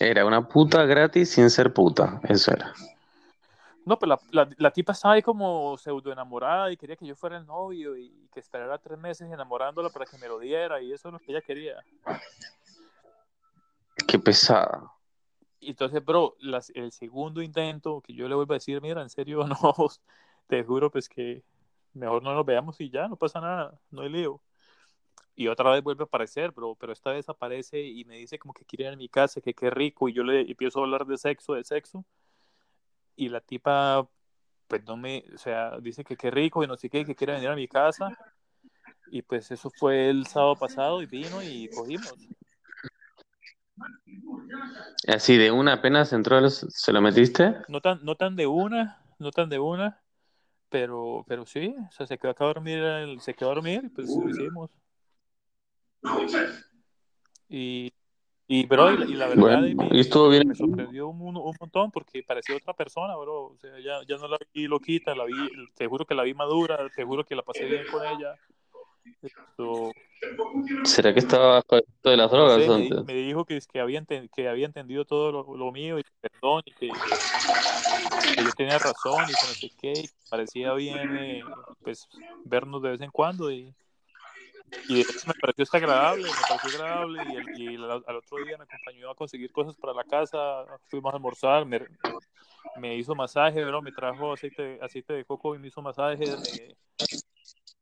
Era 0.00 0.24
una 0.24 0.46
puta 0.46 0.84
gratis 0.84 1.30
sin 1.30 1.50
ser 1.50 1.72
puta. 1.72 2.20
Eso 2.28 2.52
era. 2.52 2.72
No, 3.84 3.98
pues 3.98 4.08
la, 4.08 4.20
la, 4.32 4.48
la 4.58 4.70
tipa 4.70 4.92
estaba 4.92 5.14
ahí 5.14 5.22
como 5.22 5.76
pseudo 5.78 6.12
enamorada 6.12 6.70
y 6.70 6.76
quería 6.76 6.94
que 6.94 7.06
yo 7.06 7.16
fuera 7.16 7.38
el 7.38 7.46
novio 7.46 7.96
y 7.96 8.28
que 8.32 8.38
esperara 8.38 8.76
tres 8.76 8.98
meses 8.98 9.32
enamorándola 9.32 9.88
para 9.88 10.04
que 10.04 10.18
me 10.18 10.28
lo 10.28 10.38
diera 10.38 10.80
y 10.82 10.92
eso 10.92 11.08
es 11.08 11.12
lo 11.14 11.18
que 11.18 11.32
ella 11.32 11.40
quería. 11.40 11.82
Qué 14.08 14.18
pesada. 14.18 14.90
Entonces, 15.60 16.02
bro, 16.02 16.34
las, 16.40 16.70
el 16.70 16.92
segundo 16.92 17.42
intento 17.42 18.00
que 18.00 18.14
yo 18.14 18.26
le 18.26 18.34
vuelvo 18.34 18.54
a 18.54 18.56
decir, 18.56 18.80
mira, 18.80 19.02
en 19.02 19.10
serio, 19.10 19.46
no, 19.46 19.74
te 20.46 20.64
juro, 20.64 20.90
pues 20.90 21.10
que 21.10 21.44
mejor 21.92 22.22
no 22.22 22.34
nos 22.34 22.46
veamos 22.46 22.80
y 22.80 22.88
ya, 22.88 23.06
no 23.06 23.16
pasa 23.16 23.38
nada, 23.42 23.78
no 23.90 24.00
hay 24.00 24.08
lío. 24.08 24.40
Y 25.36 25.48
otra 25.48 25.70
vez 25.70 25.82
vuelve 25.82 26.04
a 26.04 26.06
aparecer, 26.06 26.52
bro, 26.52 26.74
pero 26.74 26.94
esta 26.94 27.12
vez 27.12 27.28
aparece 27.28 27.82
y 27.82 28.06
me 28.06 28.16
dice 28.16 28.38
como 28.38 28.54
que 28.54 28.64
quiere 28.64 28.84
ir 28.86 28.94
a 28.94 28.96
mi 28.96 29.10
casa, 29.10 29.42
que 29.42 29.52
qué 29.52 29.68
rico, 29.68 30.08
y 30.08 30.14
yo 30.14 30.22
le 30.22 30.40
empiezo 30.40 30.80
a 30.80 30.84
hablar 30.84 31.04
de 31.04 31.18
sexo, 31.18 31.52
de 31.52 31.64
sexo, 31.64 32.02
y 33.14 33.28
la 33.28 33.42
tipa, 33.42 34.08
pues 34.68 34.84
no 34.84 34.96
me, 34.96 35.22
o 35.34 35.38
sea, 35.38 35.78
dice 35.80 36.02
que 36.02 36.16
qué 36.16 36.30
rico 36.30 36.64
y 36.64 36.66
no 36.66 36.78
sé 36.78 36.88
qué, 36.88 37.04
que 37.04 37.14
quiere 37.14 37.34
venir 37.34 37.50
a 37.50 37.56
mi 37.56 37.68
casa, 37.68 38.16
y 39.10 39.20
pues 39.20 39.50
eso 39.50 39.70
fue 39.70 40.08
el 40.08 40.26
sábado 40.26 40.56
pasado 40.56 41.02
y 41.02 41.06
vino 41.06 41.42
y 41.42 41.68
cogimos. 41.68 42.14
Así 45.06 45.36
de 45.36 45.50
una 45.50 45.74
apenas 45.74 46.12
entró, 46.12 46.40
los- 46.40 46.66
¿se 46.68 46.92
lo 46.92 47.00
metiste? 47.00 47.56
no 47.68 47.80
tan, 47.80 48.04
no 48.04 48.14
tan 48.14 48.36
de 48.36 48.46
una, 48.46 49.00
no 49.18 49.30
tan 49.30 49.48
de 49.48 49.58
una, 49.58 50.00
pero, 50.68 51.24
pero 51.26 51.46
sí, 51.46 51.74
o 51.88 51.92
sea, 51.92 52.06
se 52.06 52.18
quedó 52.18 52.30
acá 52.32 52.44
a 52.44 52.48
dormir, 52.48 52.82
se 53.20 53.34
quedó 53.34 53.50
a 53.50 53.54
dormir 53.54 53.82
y 53.84 53.88
pues 53.88 54.08
lo 54.08 54.28
hicimos. 54.28 54.70
Y, 57.48 57.92
y 58.46 58.66
bro, 58.66 58.92
y, 58.92 58.96
la- 58.98 59.06
y 59.06 59.14
la 59.14 59.26
verdad 59.28 59.42
Bueno, 59.42 59.66
y 59.66 59.74
me, 59.74 59.88
y 59.92 60.00
estuvo 60.00 60.28
bien. 60.28 60.48
me 60.48 60.54
sorprendió 60.54 61.08
un, 61.08 61.36
un 61.36 61.56
montón 61.58 61.90
porque 61.90 62.22
parecía 62.22 62.56
otra 62.56 62.74
persona, 62.74 63.16
bro, 63.16 63.46
o 63.46 63.56
sea, 63.58 63.78
ya, 63.80 64.00
ya 64.06 64.16
no 64.16 64.28
la 64.28 64.38
vi 64.52 64.66
loquita, 64.66 65.14
la 65.14 65.24
vi, 65.24 65.34
te 65.74 65.86
juro 65.86 66.04
que 66.04 66.14
la 66.14 66.22
vi 66.24 66.34
madura, 66.34 66.88
te 66.94 67.04
juro 67.04 67.24
que 67.24 67.34
la 67.36 67.42
pasé 67.42 67.64
bien 67.64 67.84
con 67.90 68.04
ella. 68.04 68.34
Esto, 69.22 69.94
¿Será 70.84 71.12
que 71.12 71.20
estaba 71.20 71.54
bajo 71.56 71.76
de 72.04 72.16
las 72.16 72.30
no 72.30 72.48
drogas 72.48 72.62
sé, 72.62 72.70
me, 72.70 72.82
di- 72.82 72.94
antes? 72.94 73.04
me 73.04 73.14
dijo 73.14 73.44
que, 73.44 73.58
que, 73.72 73.80
había, 73.80 74.04
que 74.34 74.48
había 74.48 74.66
entendido 74.66 75.04
todo 75.04 75.32
lo, 75.32 75.56
lo 75.56 75.72
mío 75.72 75.98
y 75.98 76.04
que 76.04 76.10
perdón 76.20 76.62
y 76.66 76.72
que, 76.74 77.02
que 78.34 78.44
yo 78.44 78.52
tenía 78.52 78.78
razón 78.78 79.30
y 79.30 79.36
que 79.36 79.46
no 79.46 79.54
sé 79.54 79.70
qué, 79.78 80.00
y 80.00 80.10
parecía 80.28 80.72
bien 80.74 81.10
eh, 81.14 81.42
pues 81.82 82.08
vernos 82.44 82.82
de 82.82 82.90
vez 82.90 83.00
en 83.00 83.10
cuando 83.10 83.50
y, 83.52 83.74
y 84.86 84.96
de 84.96 85.02
hecho 85.02 85.26
me 85.26 85.34
pareció 85.34 85.64
hasta 85.64 85.76
agradable, 85.78 86.34
me 86.34 86.44
pareció 86.46 86.70
agradable 86.70 87.24
y, 87.24 87.36
el- 87.36 87.50
y 87.52 87.74
el- 87.74 87.84
al 87.90 88.16
otro 88.16 88.38
día 88.38 88.56
me 88.56 88.64
acompañó 88.64 89.10
a 89.10 89.14
conseguir 89.14 89.52
cosas 89.52 89.76
para 89.76 89.92
la 89.92 90.04
casa, 90.04 90.64
fuimos 90.88 91.12
a 91.12 91.16
almorzar, 91.16 91.66
me, 91.66 91.80
me 92.76 92.96
hizo 92.96 93.14
masaje, 93.14 93.64
me 93.64 93.92
trajo 93.92 94.32
aceite, 94.32 94.78
aceite 94.82 95.12
de 95.12 95.24
coco 95.24 95.54
y 95.54 95.58
me 95.58 95.68
hizo 95.68 95.82
masajes, 95.82 96.38
me, 96.40 96.74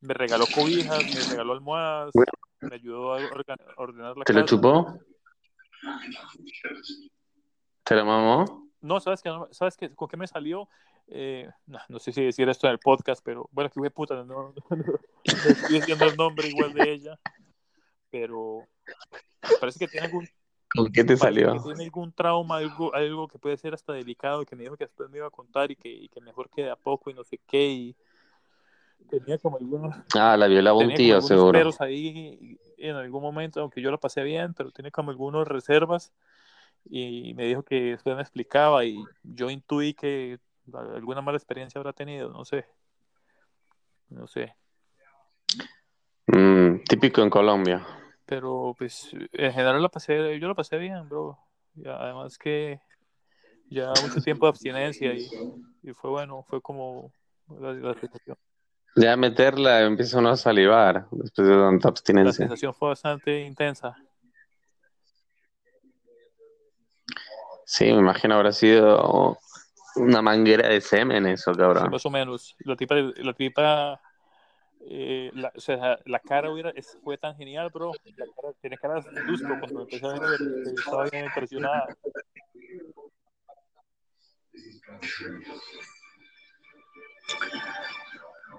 me 0.01 0.15
regaló 0.15 0.47
cobijas, 0.47 1.13
me 1.13 1.25
regaló 1.25 1.53
almohadas, 1.53 2.13
me 2.61 2.75
ayudó 2.75 3.15
a 3.15 3.19
ordenar 3.77 4.17
la 4.17 4.25
¿Te 4.25 4.33
lo 4.33 4.41
casa. 4.41 4.47
chupó? 4.47 5.01
¿Te 7.85 7.95
lo 7.95 8.05
mamó? 8.05 8.71
No, 8.81 9.01
¿sabes 9.01 9.23
qué? 9.23 9.29
No, 9.29 9.49
¿Sabes 9.53 9.77
qué? 9.77 9.95
¿Con 9.95 10.09
qué 10.09 10.17
me 10.17 10.27
salió? 10.27 10.69
Eh, 11.09 11.49
no, 11.67 11.79
no 11.89 11.99
sé 11.99 12.13
si 12.13 12.25
decir 12.25 12.49
esto 12.49 12.67
en 12.67 12.73
el 12.73 12.79
podcast, 12.79 13.21
pero 13.25 13.49
bueno, 13.53 13.71
que 13.71 13.79
fue 13.79 13.91
puta, 13.91 14.17
no, 14.17 14.25
no, 14.25 14.55
no 14.77 14.99
estoy 15.25 15.81
diciendo 15.81 16.07
el 16.07 16.17
nombre 16.17 16.49
igual 16.49 16.73
de 16.75 16.93
ella, 16.93 17.19
pero 18.11 18.67
parece 19.61 19.79
que 19.79 19.89
tiene 19.89 20.07
algún, 20.07 20.29
¿Con 20.69 20.91
qué 20.91 21.05
te 21.05 21.17
salió? 21.17 21.53
que 21.53 21.61
tiene 21.61 21.85
algún 21.85 22.13
trauma, 22.13 22.57
algo, 22.57 22.93
algo 22.93 23.29
que 23.29 23.39
puede 23.39 23.57
ser 23.57 23.73
hasta 23.73 23.93
delicado, 23.93 24.45
que 24.45 24.57
me 24.57 24.65
dijo 24.65 24.77
que 24.77 24.85
después 24.85 25.09
me 25.11 25.19
iba 25.19 25.29
a 25.29 25.31
contar 25.31 25.71
y 25.71 25.77
que, 25.77 25.89
y 25.89 26.09
que 26.09 26.21
mejor 26.21 26.51
que 26.51 26.65
de 26.65 26.71
a 26.71 26.77
poco 26.77 27.11
y 27.11 27.15
no 27.15 27.23
sé 27.23 27.39
qué, 27.47 27.69
y 27.69 27.97
tenía 29.09 29.39
como 29.39 29.57
algunos, 29.57 29.95
Ah, 30.15 30.37
la 30.37 30.47
violaba 30.47 30.79
un 30.79 30.95
tío, 30.95 31.21
seguro. 31.21 31.53
peros 31.53 31.81
ahí 31.81 32.59
en 32.79 32.97
algún 32.97 33.23
momento, 33.23 33.61
aunque 33.61 33.81
yo 33.81 33.91
lo 33.91 34.01
pasé 34.01 34.23
bien, 34.23 34.55
pero 34.55 34.71
tiene 34.71 34.91
como 34.91 35.11
algunas 35.11 35.47
reservas 35.47 36.13
y 36.85 37.35
me 37.35 37.45
dijo 37.45 37.63
que 37.63 37.95
usted 37.95 38.15
me 38.15 38.23
explicaba 38.23 38.85
y 38.85 39.03
yo 39.23 39.51
intuí 39.51 39.95
que 39.95 40.39
alguna 40.73 41.21
mala 41.21 41.39
experiencia 41.39 41.79
habrá 41.79 41.93
tenido, 41.93 42.31
no 42.31 42.45
sé. 42.45 42.67
No 44.09 44.27
sé. 44.27 44.55
Mm, 46.27 46.85
típico 46.89 47.23
en 47.23 47.31
Colombia. 47.31 47.87
Pero 48.25 48.75
pues 48.77 49.11
en 49.33 49.53
general 49.53 49.83
lo 49.83 49.91
pasé, 49.91 50.39
yo 50.39 50.49
lo 50.49 50.55
pasé 50.55 50.79
bien, 50.79 51.09
bro. 51.09 51.39
Y 51.77 51.87
además 51.89 52.39
que 52.39 52.81
ya 53.69 53.93
mucho 54.03 54.21
tiempo 54.21 54.47
de 54.47 54.51
abstinencia 54.51 55.15
y, 55.15 55.31
fue 55.95 56.11
bueno, 56.11 56.43
fue 56.43 56.61
como 56.61 57.13
la, 57.49 57.73
la, 57.73 57.95
sensación. 57.95 58.37
Ya 58.97 59.17
meterla 59.17 59.83
empieza 59.83 60.19
uno 60.19 60.31
a 60.31 60.37
salivar 60.37 61.07
después 61.11 61.47
de 61.47 61.55
tanta 61.55 61.89
abstinencia. 61.89 62.29
La 62.29 62.33
sensación 62.33 62.75
fue 62.75 62.89
bastante 62.89 63.43
intensa. 63.43 63.95
Sí, 67.67 67.85
me 67.85 67.99
imagino 67.99 68.37
habrá 68.37 68.53
sido 68.53 69.39
una 69.97 70.23
manguera 70.23 70.69
de 70.69 70.81
semen 70.81 71.27
eso, 71.27 71.53
cabrón. 71.53 71.91
más 71.91 72.07
o 72.07 72.11
menos. 72.11 72.57
La 72.61 72.75
tipa, 72.77 72.95
la 72.95 73.35
tipa 73.35 74.01
eh, 74.89 75.31
la, 75.35 75.53
o 75.55 75.61
sea, 75.61 75.99
la 76.05 76.21
cara 76.21 76.51
hubiera, 76.51 76.73
fue 77.03 77.19
tan 77.19 77.37
genial, 77.37 77.71
bro. 77.71 77.93
La 78.17 78.27
cara, 78.35 78.55
tiene 78.61 78.79
cara 78.79 78.95
de 79.01 79.23
gusto 79.29 79.49
cuando 79.59 79.83
empecé 79.83 80.07
a 80.07 80.13
ver, 80.13 80.41
estaba 80.79 81.05
bien 81.11 81.25
impresionada. 81.25 81.87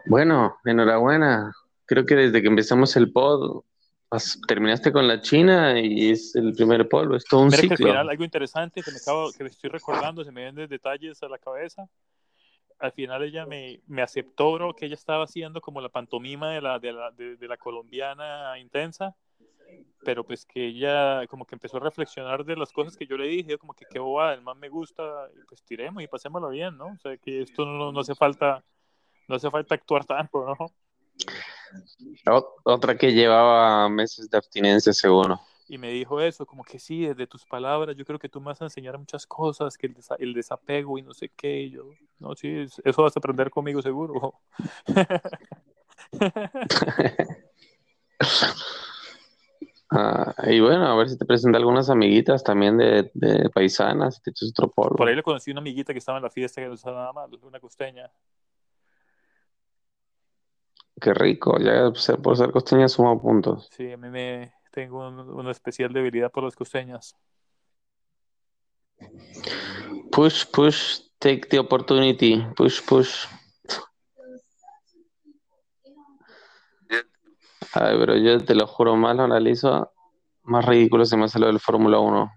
Bueno, 0.10 0.58
enhorabuena. 0.66 1.54
Creo 1.86 2.06
que 2.06 2.16
desde 2.16 2.42
que 2.42 2.48
empezamos 2.48 2.96
el 2.96 3.12
pod, 3.12 3.64
terminaste 4.48 4.92
con 4.92 5.08
la 5.08 5.22
China 5.22 5.80
y 5.80 6.12
es 6.12 6.36
el 6.36 6.54
primer 6.54 6.88
polvo, 6.88 7.16
es 7.16 7.26
todo 7.26 7.42
un 7.42 7.52
ciclo. 7.52 7.76
Que 7.76 7.84
al 7.84 7.90
final 7.90 8.10
algo 8.10 8.24
interesante 8.24 8.82
que 8.82 8.92
me 8.92 8.98
acabo, 8.98 9.32
que 9.32 9.44
estoy 9.46 9.70
recordando, 9.70 10.24
se 10.24 10.32
me 10.32 10.42
vienen 10.42 10.70
detalles 10.70 11.22
a 11.24 11.30
la 11.30 11.38
cabeza. 11.38 11.88
Al 12.80 12.92
final 12.92 13.24
ella 13.24 13.46
me, 13.46 13.82
me 13.88 14.02
aceptó, 14.02 14.54
bro, 14.54 14.74
que 14.74 14.86
ella 14.86 14.96
estaba 14.96 15.24
haciendo 15.24 15.62
como 15.62 15.82
la 15.82 15.90
pantomima 15.90 16.52
de 16.52 16.62
la, 16.62 16.80
de 16.80 16.94
la, 16.94 17.12
de, 17.12 17.48
la 17.48 17.58
colombiana 17.58 18.58
intensa, 18.60 19.16
pero 20.04 20.24
pues 20.24 20.46
que 20.46 20.68
ella 20.68 21.26
como 21.28 21.46
que 21.46 21.56
empezó 21.56 21.78
a 21.78 21.80
reflexionar 21.80 22.46
de 22.46 22.56
las 22.56 22.72
cosas 22.72 22.96
que 22.96 23.08
yo 23.08 23.18
le 23.18 23.28
dije, 23.28 23.58
como 23.58 23.74
que 23.74 23.86
qué 23.90 23.98
bobada, 23.98 24.36
el 24.36 24.42
más 24.42 24.56
me 24.58 24.70
gusta, 24.70 25.04
pues 25.50 25.64
tiremos 25.64 26.04
y 26.04 26.08
pasémoslo 26.08 26.50
bien, 26.50 26.78
¿no? 26.78 26.88
O 26.88 26.98
sea, 27.00 27.18
que 27.18 27.42
esto 27.42 27.66
no, 27.66 27.92
no 27.92 28.00
hace 28.02 28.14
falta, 28.14 28.64
no 29.28 29.36
hace 29.36 29.50
falta 29.50 29.76
actuar 29.76 30.06
tanto, 30.06 30.46
¿no? 30.46 30.56
Otra 32.64 32.98
que 32.98 33.12
llevaba 33.12 33.90
meses 33.90 34.30
de 34.30 34.38
abstinencia, 34.38 34.94
seguro. 34.94 35.40
Y 35.70 35.78
me 35.78 35.92
dijo 35.92 36.22
eso, 36.22 36.46
como 36.46 36.64
que 36.64 36.80
sí, 36.80 37.06
desde 37.06 37.28
tus 37.28 37.46
palabras, 37.46 37.96
yo 37.98 38.06
creo 38.06 38.20
que 38.20 38.30
tú 38.30 38.40
me 38.40 38.48
vas 38.48 38.62
a 38.62 38.66
enseñar 38.66 38.98
muchas 38.98 39.28
cosas, 39.28 39.78
que 39.78 39.94
el, 40.20 40.34
desapego 40.34 40.98
y 40.98 41.02
no 41.02 41.14
sé 41.14 41.30
qué. 41.36 41.70
yo, 41.70 41.90
no, 42.20 42.36
sí, 42.36 42.66
eso 42.84 43.04
vas 43.04 43.18
a 43.18 43.20
aprender 43.20 43.50
conmigo, 43.50 43.82
seguro. 43.82 44.36
Ah, 49.90 50.36
y 50.46 50.60
bueno, 50.60 50.86
a 50.86 50.98
ver 50.98 51.08
si 51.08 51.18
te 51.18 51.26
presenta 51.26 51.58
algunas 51.58 51.90
amiguitas 51.90 52.44
también 52.44 52.78
de, 52.78 53.10
paisanas, 53.54 54.22
te 54.22 54.34
otro 54.46 54.70
polvo. 54.70 54.98
Por 54.98 55.08
ahí 55.08 55.16
le 55.16 55.24
conocí 55.24 55.50
una 55.50 55.62
amiguita 55.62 55.94
que 55.94 56.00
estaba 56.00 56.18
en 56.18 56.26
la 56.26 56.30
fiesta 56.30 56.62
que 56.62 56.68
no 56.68 56.74
estaba 56.74 56.98
nada 56.98 57.14
mal, 57.14 57.30
una 57.42 57.62
costeña. 57.62 58.12
Qué 61.00 61.14
rico, 61.14 61.58
ya 61.60 61.92
por 62.22 62.38
ser 62.38 62.52
costeña 62.52 62.88
suma 62.88 63.20
puntos. 63.20 63.70
Sí, 63.72 63.92
a 63.92 63.98
mí 63.98 64.10
me 64.10 64.54
tengo 64.72 65.08
una 65.08 65.52
especial 65.52 65.94
debilidad 65.94 66.32
por 66.32 66.44
las 66.44 66.56
costeñas. 66.56 67.16
Push, 70.12 70.46
push, 70.52 71.02
take 71.20 71.48
the 71.50 71.60
opportunity. 71.60 72.44
Push, 72.56 72.82
push. 72.82 73.26
Ay, 77.74 77.96
pero 78.00 78.16
yo 78.18 78.44
te 78.44 78.56
lo 78.56 78.66
juro, 78.66 78.96
más 78.96 79.16
lo 79.16 79.24
analizo, 79.24 79.92
más 80.44 80.66
ridículo 80.66 81.06
se 81.06 81.16
me 81.16 81.26
hace 81.26 81.38
lo 81.38 81.46
del 81.46 81.60
Fórmula 81.60 82.00
1. 82.00 82.32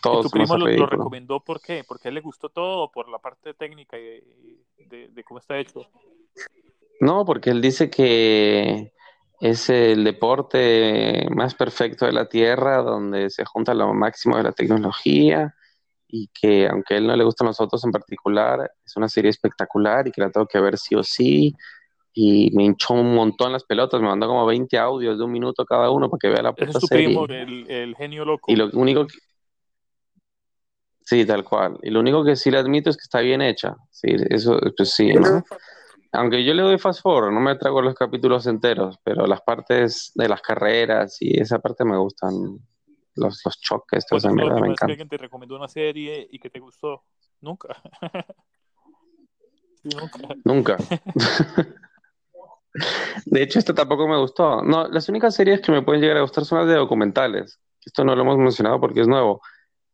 Todo 0.00 0.22
¿Tu 0.22 0.30
primo 0.30 0.56
lo, 0.56 0.86
recomendó 0.86 1.40
por 1.40 1.60
qué? 1.60 1.82
¿Porque 1.86 2.06
a 2.06 2.10
él 2.10 2.14
le 2.14 2.20
gustó 2.20 2.50
todo 2.50 2.90
por 2.92 3.08
la 3.08 3.18
parte 3.18 3.52
técnica 3.54 3.98
y 3.98 4.22
de 4.76 5.24
cómo 5.24 5.40
está 5.40 5.58
hecho? 5.58 5.86
No, 7.00 7.24
porque 7.24 7.50
él 7.50 7.60
dice 7.60 7.90
que 7.90 8.92
es 9.40 9.70
el 9.70 10.04
deporte 10.04 11.26
más 11.34 11.54
perfecto 11.54 12.04
de 12.04 12.12
la 12.12 12.28
Tierra, 12.28 12.82
donde 12.82 13.30
se 13.30 13.44
junta 13.46 13.72
lo 13.72 13.94
máximo 13.94 14.36
de 14.36 14.42
la 14.42 14.52
tecnología 14.52 15.54
y 16.06 16.28
que 16.28 16.68
aunque 16.68 16.94
a 16.94 16.96
él 16.98 17.06
no 17.06 17.16
le 17.16 17.24
gustan 17.24 17.46
los 17.46 17.58
autos 17.58 17.82
en 17.84 17.90
particular, 17.90 18.70
es 18.84 18.96
una 18.96 19.08
serie 19.08 19.30
espectacular 19.30 20.06
y 20.06 20.12
que 20.12 20.20
la 20.20 20.30
tengo 20.30 20.46
que 20.46 20.60
ver 20.60 20.76
sí 20.76 20.94
o 20.94 21.02
sí. 21.02 21.54
Y 22.12 22.50
me 22.54 22.64
hinchó 22.64 22.94
un 22.94 23.14
montón 23.14 23.52
las 23.52 23.64
pelotas, 23.64 24.00
me 24.00 24.08
mandó 24.08 24.26
como 24.26 24.44
20 24.44 24.76
audios 24.76 25.16
de 25.16 25.24
un 25.24 25.32
minuto 25.32 25.64
cada 25.64 25.90
uno 25.90 26.10
para 26.10 26.18
que 26.18 26.28
vea 26.28 26.42
la 26.42 26.52
puta 26.52 26.72
es 26.72 26.80
tu 26.80 26.86
primo, 26.88 27.24
el, 27.26 27.94
genio 27.96 28.24
loco. 28.24 28.52
Y 28.52 28.56
lo 28.56 28.68
único 28.74 29.06
que... 29.06 29.14
Sí, 31.02 31.24
tal 31.24 31.44
cual. 31.44 31.78
Y 31.82 31.90
lo 31.90 32.00
único 32.00 32.24
que 32.24 32.36
sí 32.36 32.50
le 32.50 32.58
admito 32.58 32.90
es 32.90 32.96
que 32.96 33.04
está 33.04 33.20
bien 33.20 33.40
hecha. 33.40 33.76
Sí, 33.90 34.08
eso, 34.28 34.58
pues 34.76 34.90
sí, 34.90 35.14
¿no? 35.14 35.44
Aunque 36.12 36.44
yo 36.44 36.54
le 36.54 36.62
doy 36.62 36.78
fast 36.78 37.02
forward, 37.02 37.32
no 37.32 37.40
me 37.40 37.54
trago 37.56 37.80
los 37.82 37.94
capítulos 37.94 38.46
enteros, 38.46 38.98
pero 39.04 39.26
las 39.26 39.42
partes 39.42 40.10
de 40.14 40.28
las 40.28 40.40
carreras 40.42 41.16
y 41.20 41.40
esa 41.40 41.60
parte 41.60 41.84
me 41.84 41.96
gustan. 41.96 42.58
Los, 43.16 43.42
los 43.44 43.60
choques, 43.60 44.06
toda 44.06 44.18
esa 44.18 44.30
mierda 44.30 44.54
me 44.54 44.68
encanta. 44.68 44.86
que 44.86 44.92
alguien 44.92 45.08
te 45.08 45.18
recomendó 45.18 45.56
una 45.56 45.68
serie 45.68 46.26
y 46.30 46.38
que 46.38 46.48
te 46.48 46.60
gustó? 46.60 47.04
Nunca. 47.40 47.68
nunca. 49.84 50.18
Nunca. 50.44 50.76
de 53.26 53.42
hecho, 53.42 53.58
esta 53.58 53.74
tampoco 53.74 54.06
me 54.08 54.18
gustó. 54.18 54.62
No, 54.62 54.88
las 54.88 55.08
únicas 55.08 55.34
series 55.34 55.60
que 55.60 55.72
me 55.72 55.82
pueden 55.82 56.00
llegar 56.00 56.18
a 56.18 56.22
gustar 56.22 56.44
son 56.44 56.58
las 56.58 56.68
de 56.68 56.74
documentales. 56.74 57.60
Esto 57.84 58.04
no 58.04 58.14
lo 58.14 58.22
hemos 58.22 58.38
mencionado 58.38 58.80
porque 58.80 59.00
es 59.00 59.08
nuevo. 59.08 59.42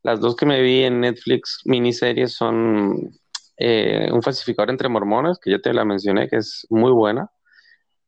Las 0.02 0.20
dos 0.20 0.36
que 0.36 0.46
me 0.46 0.60
vi 0.62 0.84
en 0.84 1.00
Netflix 1.00 1.62
miniseries 1.64 2.34
son 2.34 3.10
eh, 3.56 4.10
un 4.12 4.22
falsificador 4.22 4.70
entre 4.70 4.88
mormones, 4.88 5.38
que 5.38 5.50
ya 5.50 5.58
te 5.58 5.72
la 5.72 5.84
mencioné, 5.84 6.28
que 6.28 6.36
es 6.36 6.66
muy 6.70 6.92
buena. 6.92 7.30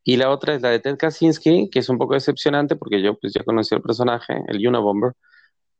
Y 0.05 0.17
la 0.17 0.31
otra 0.31 0.55
es 0.55 0.63
la 0.63 0.71
de 0.71 0.81
Ted 0.81 0.97
Kaczynski, 0.97 1.71
que 1.71 1.81
es 1.81 1.89
un 1.89 1.99
poco 1.99 2.15
decepcionante 2.15 2.77
porque 2.77 3.03
yo 3.03 3.19
pues 3.19 3.33
ya 3.35 3.45
conocí 3.45 3.75
al 3.75 3.83
personaje, 3.83 4.43
el 4.49 4.67
Unabomber, 4.67 5.13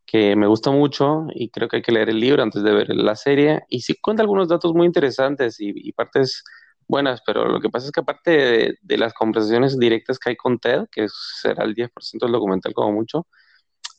que 0.07 0.37
me 0.37 0.47
gusta 0.47 0.71
mucho 0.71 1.27
y 1.35 1.51
creo 1.51 1.69
que 1.69 1.77
hay 1.77 1.83
que 1.83 1.93
leer 1.93 2.11
el 2.11 2.21
libro 2.21 2.43
antes 2.43 2.63
de 2.63 2.73
ver 2.73 2.89
la 2.91 3.17
serie. 3.17 3.63
Y 3.69 3.81
sí 3.81 3.97
cuenta 4.01 4.23
algunos 4.23 4.49
datos 4.49 4.75
muy 4.75 4.87
interesantes 4.87 5.57
y, 5.61 5.93
partes 5.93 6.45
buenas, 6.87 7.23
pero 7.27 7.47
lo 7.47 7.61
que 7.61 7.71
pasa 7.71 7.87
es 7.87 7.93
que 7.93 8.01
aparte 8.01 8.31
de, 8.31 8.79
de, 8.83 8.99
las 8.99 9.15
conversaciones 9.15 9.79
directas 9.79 10.19
que 10.19 10.31
hay 10.31 10.37
con 10.37 10.59
Ted, 10.59 10.87
que 10.91 11.07
será 11.41 11.65
el 11.65 11.75
10% 11.75 12.27
del 12.27 12.33
documental 12.33 12.73
como 12.75 12.93
mucho, 12.93 13.27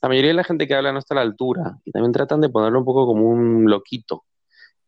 la 0.02 0.10
mayoría 0.10 0.30
de 0.30 0.36
la 0.36 0.44
gente 0.44 0.68
que 0.68 0.76
habla 0.76 0.92
no 0.94 1.00
está 1.00 1.14
a 1.16 1.18
la 1.18 1.22
altura 1.22 1.78
y 1.84 1.92
también 1.92 2.14
tratan 2.14 2.42
de 2.42 2.50
ponerlo 2.50 2.80
un 2.80 2.86
poco 2.86 3.06
como 3.06 3.28
un 3.30 3.70
loquito. 3.70 4.26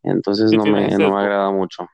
Entonces 0.03 0.51
no 0.51 0.65
me, 0.65 0.87
no 0.89 1.11
me 1.11 1.19
agrada 1.19 1.51
mucho. 1.51 1.87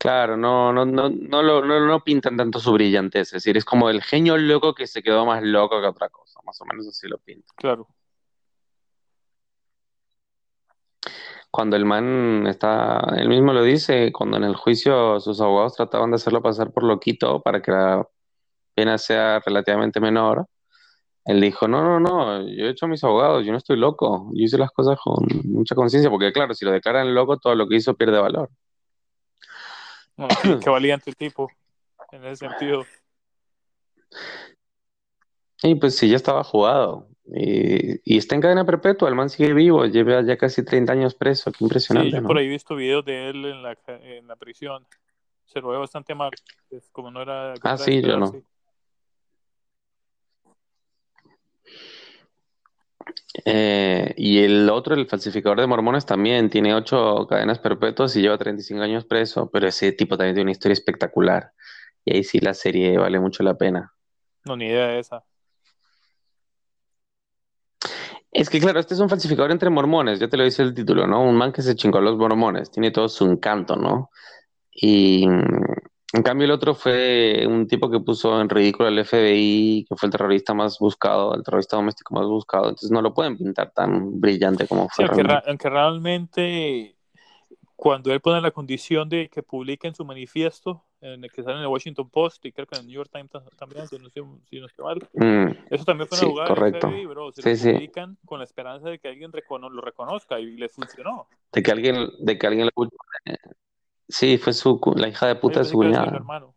Claro, 0.00 0.36
no, 0.36 0.72
no, 0.72 0.86
no, 0.86 1.10
no, 1.10 1.42
lo, 1.42 1.62
no, 1.62 1.86
no 1.86 2.00
pintan 2.00 2.34
tanto 2.34 2.58
su 2.58 2.72
brillantez, 2.72 3.28
es 3.28 3.32
decir, 3.32 3.58
es 3.58 3.66
como 3.66 3.90
el 3.90 4.02
genio 4.02 4.38
loco 4.38 4.74
que 4.74 4.86
se 4.86 5.02
quedó 5.02 5.26
más 5.26 5.42
loco 5.42 5.78
que 5.78 5.86
otra 5.86 6.08
cosa, 6.08 6.40
más 6.46 6.58
o 6.62 6.64
menos 6.64 6.88
así 6.88 7.06
lo 7.06 7.18
pintan. 7.18 7.54
Claro. 7.54 7.86
Cuando 11.50 11.76
el 11.76 11.84
man 11.84 12.46
está, 12.46 13.14
él 13.18 13.28
mismo 13.28 13.52
lo 13.52 13.62
dice, 13.62 14.10
cuando 14.10 14.38
en 14.38 14.44
el 14.44 14.56
juicio 14.56 15.20
sus 15.20 15.38
abogados 15.42 15.74
trataban 15.74 16.10
de 16.10 16.16
hacerlo 16.16 16.40
pasar 16.40 16.72
por 16.72 16.84
loquito 16.84 17.42
para 17.42 17.60
que 17.60 17.70
la 17.70 18.08
pena 18.74 18.96
sea 18.96 19.40
relativamente 19.40 20.00
menor, 20.00 20.46
él 21.24 21.40
dijo, 21.40 21.68
no, 21.68 21.82
no, 21.82 22.00
no, 22.00 22.42
yo 22.48 22.66
he 22.66 22.70
hecho 22.70 22.86
a 22.86 22.88
mis 22.88 23.04
abogados, 23.04 23.44
yo 23.44 23.52
no 23.52 23.58
estoy 23.58 23.76
loco, 23.76 24.30
yo 24.32 24.44
hice 24.44 24.58
las 24.58 24.70
cosas 24.70 24.98
con 25.02 25.26
mucha 25.44 25.74
conciencia, 25.74 26.10
porque 26.10 26.32
claro, 26.32 26.54
si 26.54 26.64
lo 26.64 26.72
declaran 26.72 27.14
loco, 27.14 27.38
todo 27.38 27.54
lo 27.54 27.68
que 27.68 27.76
hizo 27.76 27.94
pierde 27.94 28.18
valor. 28.18 28.50
qué, 30.62 30.70
valiente 30.70 31.10
el 31.10 31.16
tipo, 31.16 31.50
en 32.12 32.24
ese 32.24 32.48
sentido. 32.48 32.84
Y 35.62 35.74
pues 35.74 35.96
sí, 35.96 36.08
ya 36.08 36.16
estaba 36.16 36.42
jugado. 36.42 37.06
Y, 37.32 38.16
está 38.16 38.34
en 38.34 38.40
cadena 38.40 38.64
perpetua, 38.64 39.08
el 39.08 39.14
man 39.14 39.28
sigue 39.28 39.52
vivo, 39.52 39.84
lleva 39.84 40.22
ya 40.22 40.36
casi 40.36 40.64
30 40.64 40.94
años 40.94 41.14
preso, 41.14 41.52
qué 41.52 41.62
impresionante. 41.64 42.10
Sí, 42.10 42.16
yo 42.16 42.22
por 42.26 42.38
ahí 42.38 42.46
he 42.46 42.48
visto 42.48 42.74
videos 42.74 43.04
de 43.04 43.28
él 43.28 43.44
en 43.44 43.62
la, 43.62 43.76
en 43.86 44.26
la 44.26 44.36
prisión, 44.36 44.86
se 45.44 45.60
lo 45.60 45.68
ve 45.68 45.76
bastante 45.76 46.14
mal, 46.14 46.30
como 46.92 47.10
no 47.10 47.20
era... 47.22 47.54
Ah, 47.62 47.76
sí, 47.76 48.00
yo 48.00 48.16
no. 48.16 48.32
Eh, 53.44 54.14
y 54.16 54.38
el 54.38 54.68
otro, 54.70 54.94
el 54.94 55.06
falsificador 55.06 55.60
de 55.60 55.66
mormones, 55.66 56.06
también 56.06 56.50
tiene 56.50 56.74
ocho 56.74 57.26
cadenas 57.28 57.58
perpetuas 57.58 58.14
y 58.16 58.22
lleva 58.22 58.38
35 58.38 58.82
años 58.82 59.04
preso, 59.04 59.50
pero 59.50 59.68
ese 59.68 59.92
tipo 59.92 60.16
también 60.16 60.34
tiene 60.34 60.46
una 60.46 60.52
historia 60.52 60.74
espectacular. 60.74 61.52
Y 62.04 62.16
ahí 62.16 62.24
sí 62.24 62.38
la 62.40 62.54
serie 62.54 62.98
vale 62.98 63.20
mucho 63.20 63.42
la 63.42 63.54
pena. 63.54 63.92
No, 64.44 64.56
ni 64.56 64.66
idea 64.66 64.88
de 64.88 64.98
esa. 64.98 65.24
Es 68.32 68.48
que 68.48 68.60
claro, 68.60 68.78
este 68.78 68.94
es 68.94 69.00
un 69.00 69.08
falsificador 69.08 69.50
entre 69.50 69.70
mormones, 69.70 70.20
ya 70.20 70.28
te 70.28 70.36
lo 70.36 70.44
dice 70.44 70.62
el 70.62 70.72
título, 70.72 71.06
¿no? 71.06 71.22
Un 71.22 71.36
man 71.36 71.52
que 71.52 71.62
se 71.62 71.74
chingó 71.74 71.98
a 71.98 72.02
los 72.02 72.16
mormones, 72.16 72.70
tiene 72.70 72.92
todo 72.92 73.08
su 73.08 73.24
encanto, 73.26 73.74
¿no? 73.74 74.10
Y 74.70 75.26
en 76.12 76.22
cambio 76.22 76.44
el 76.46 76.50
otro 76.50 76.74
fue 76.74 77.44
un 77.46 77.66
tipo 77.66 77.90
que 77.90 78.00
puso 78.00 78.40
en 78.40 78.48
ridículo 78.48 78.88
al 78.88 78.98
FBI, 78.98 79.86
que 79.88 79.96
fue 79.96 80.06
el 80.08 80.12
terrorista 80.12 80.54
más 80.54 80.78
buscado, 80.78 81.34
el 81.34 81.42
terrorista 81.44 81.76
doméstico 81.76 82.14
más 82.14 82.26
buscado, 82.26 82.64
entonces 82.64 82.90
no 82.90 83.00
lo 83.02 83.14
pueden 83.14 83.36
pintar 83.36 83.70
tan 83.72 84.20
brillante 84.20 84.66
como 84.66 84.88
Sí, 84.88 84.96
fue. 84.96 85.04
aunque, 85.06 85.22
realmente. 85.22 85.48
aunque 85.50 85.70
realmente 85.70 86.96
cuando 87.76 88.12
él 88.12 88.20
pone 88.20 88.40
la 88.40 88.50
condición 88.50 89.08
de 89.08 89.28
que 89.28 89.42
publiquen 89.42 89.94
su 89.94 90.04
manifiesto, 90.04 90.84
en 91.00 91.24
el 91.24 91.30
que 91.32 91.42
sale 91.42 91.56
en 91.56 91.62
el 91.62 91.68
Washington 91.68 92.10
Post 92.10 92.44
y 92.44 92.52
creo 92.52 92.66
que 92.66 92.74
en 92.74 92.82
el 92.82 92.86
New 92.88 92.96
York 92.96 93.10
Times 93.10 93.30
ta- 93.30 93.42
también, 93.56 93.86
si 93.88 93.98
no 93.98 94.08
estoy, 94.08 94.22
si 94.50 94.60
no 94.60 94.66
estoy 94.66 94.84
mal, 94.84 95.08
Mm, 95.14 95.50
eso 95.70 95.84
también 95.84 96.06
fue 96.06 96.18
una 96.18 96.26
sí, 96.26 96.30
jugada 96.32 96.48
del 96.50 96.56
correcto. 96.58 96.88
FBI, 96.88 97.06
bro. 97.06 97.32
Se 97.32 97.42
Sí, 97.42 97.50
lo 97.50 97.56
sí. 97.56 97.72
publican 97.72 98.18
con 98.26 98.38
la 98.38 98.44
esperanza 98.44 98.90
de 98.90 98.98
que 98.98 99.08
alguien 99.08 99.32
recono- 99.32 99.70
lo 99.70 99.80
reconozca 99.80 100.38
y 100.38 100.56
le 100.58 100.68
funcionó. 100.68 101.26
De 101.52 101.62
que 101.62 101.70
alguien, 101.72 102.08
de 102.18 102.36
que 102.38 102.46
alguien 102.46 102.66
lo 102.66 102.72
Sí, 104.10 104.38
fue 104.38 104.52
su, 104.52 104.78
cu- 104.80 104.94
la 104.96 105.08
hija 105.08 105.26
de 105.26 105.36
puta 105.36 105.60
de 105.60 105.64
su 105.66 105.78
cuñada. 105.78 106.06
hermano. 106.06 106.54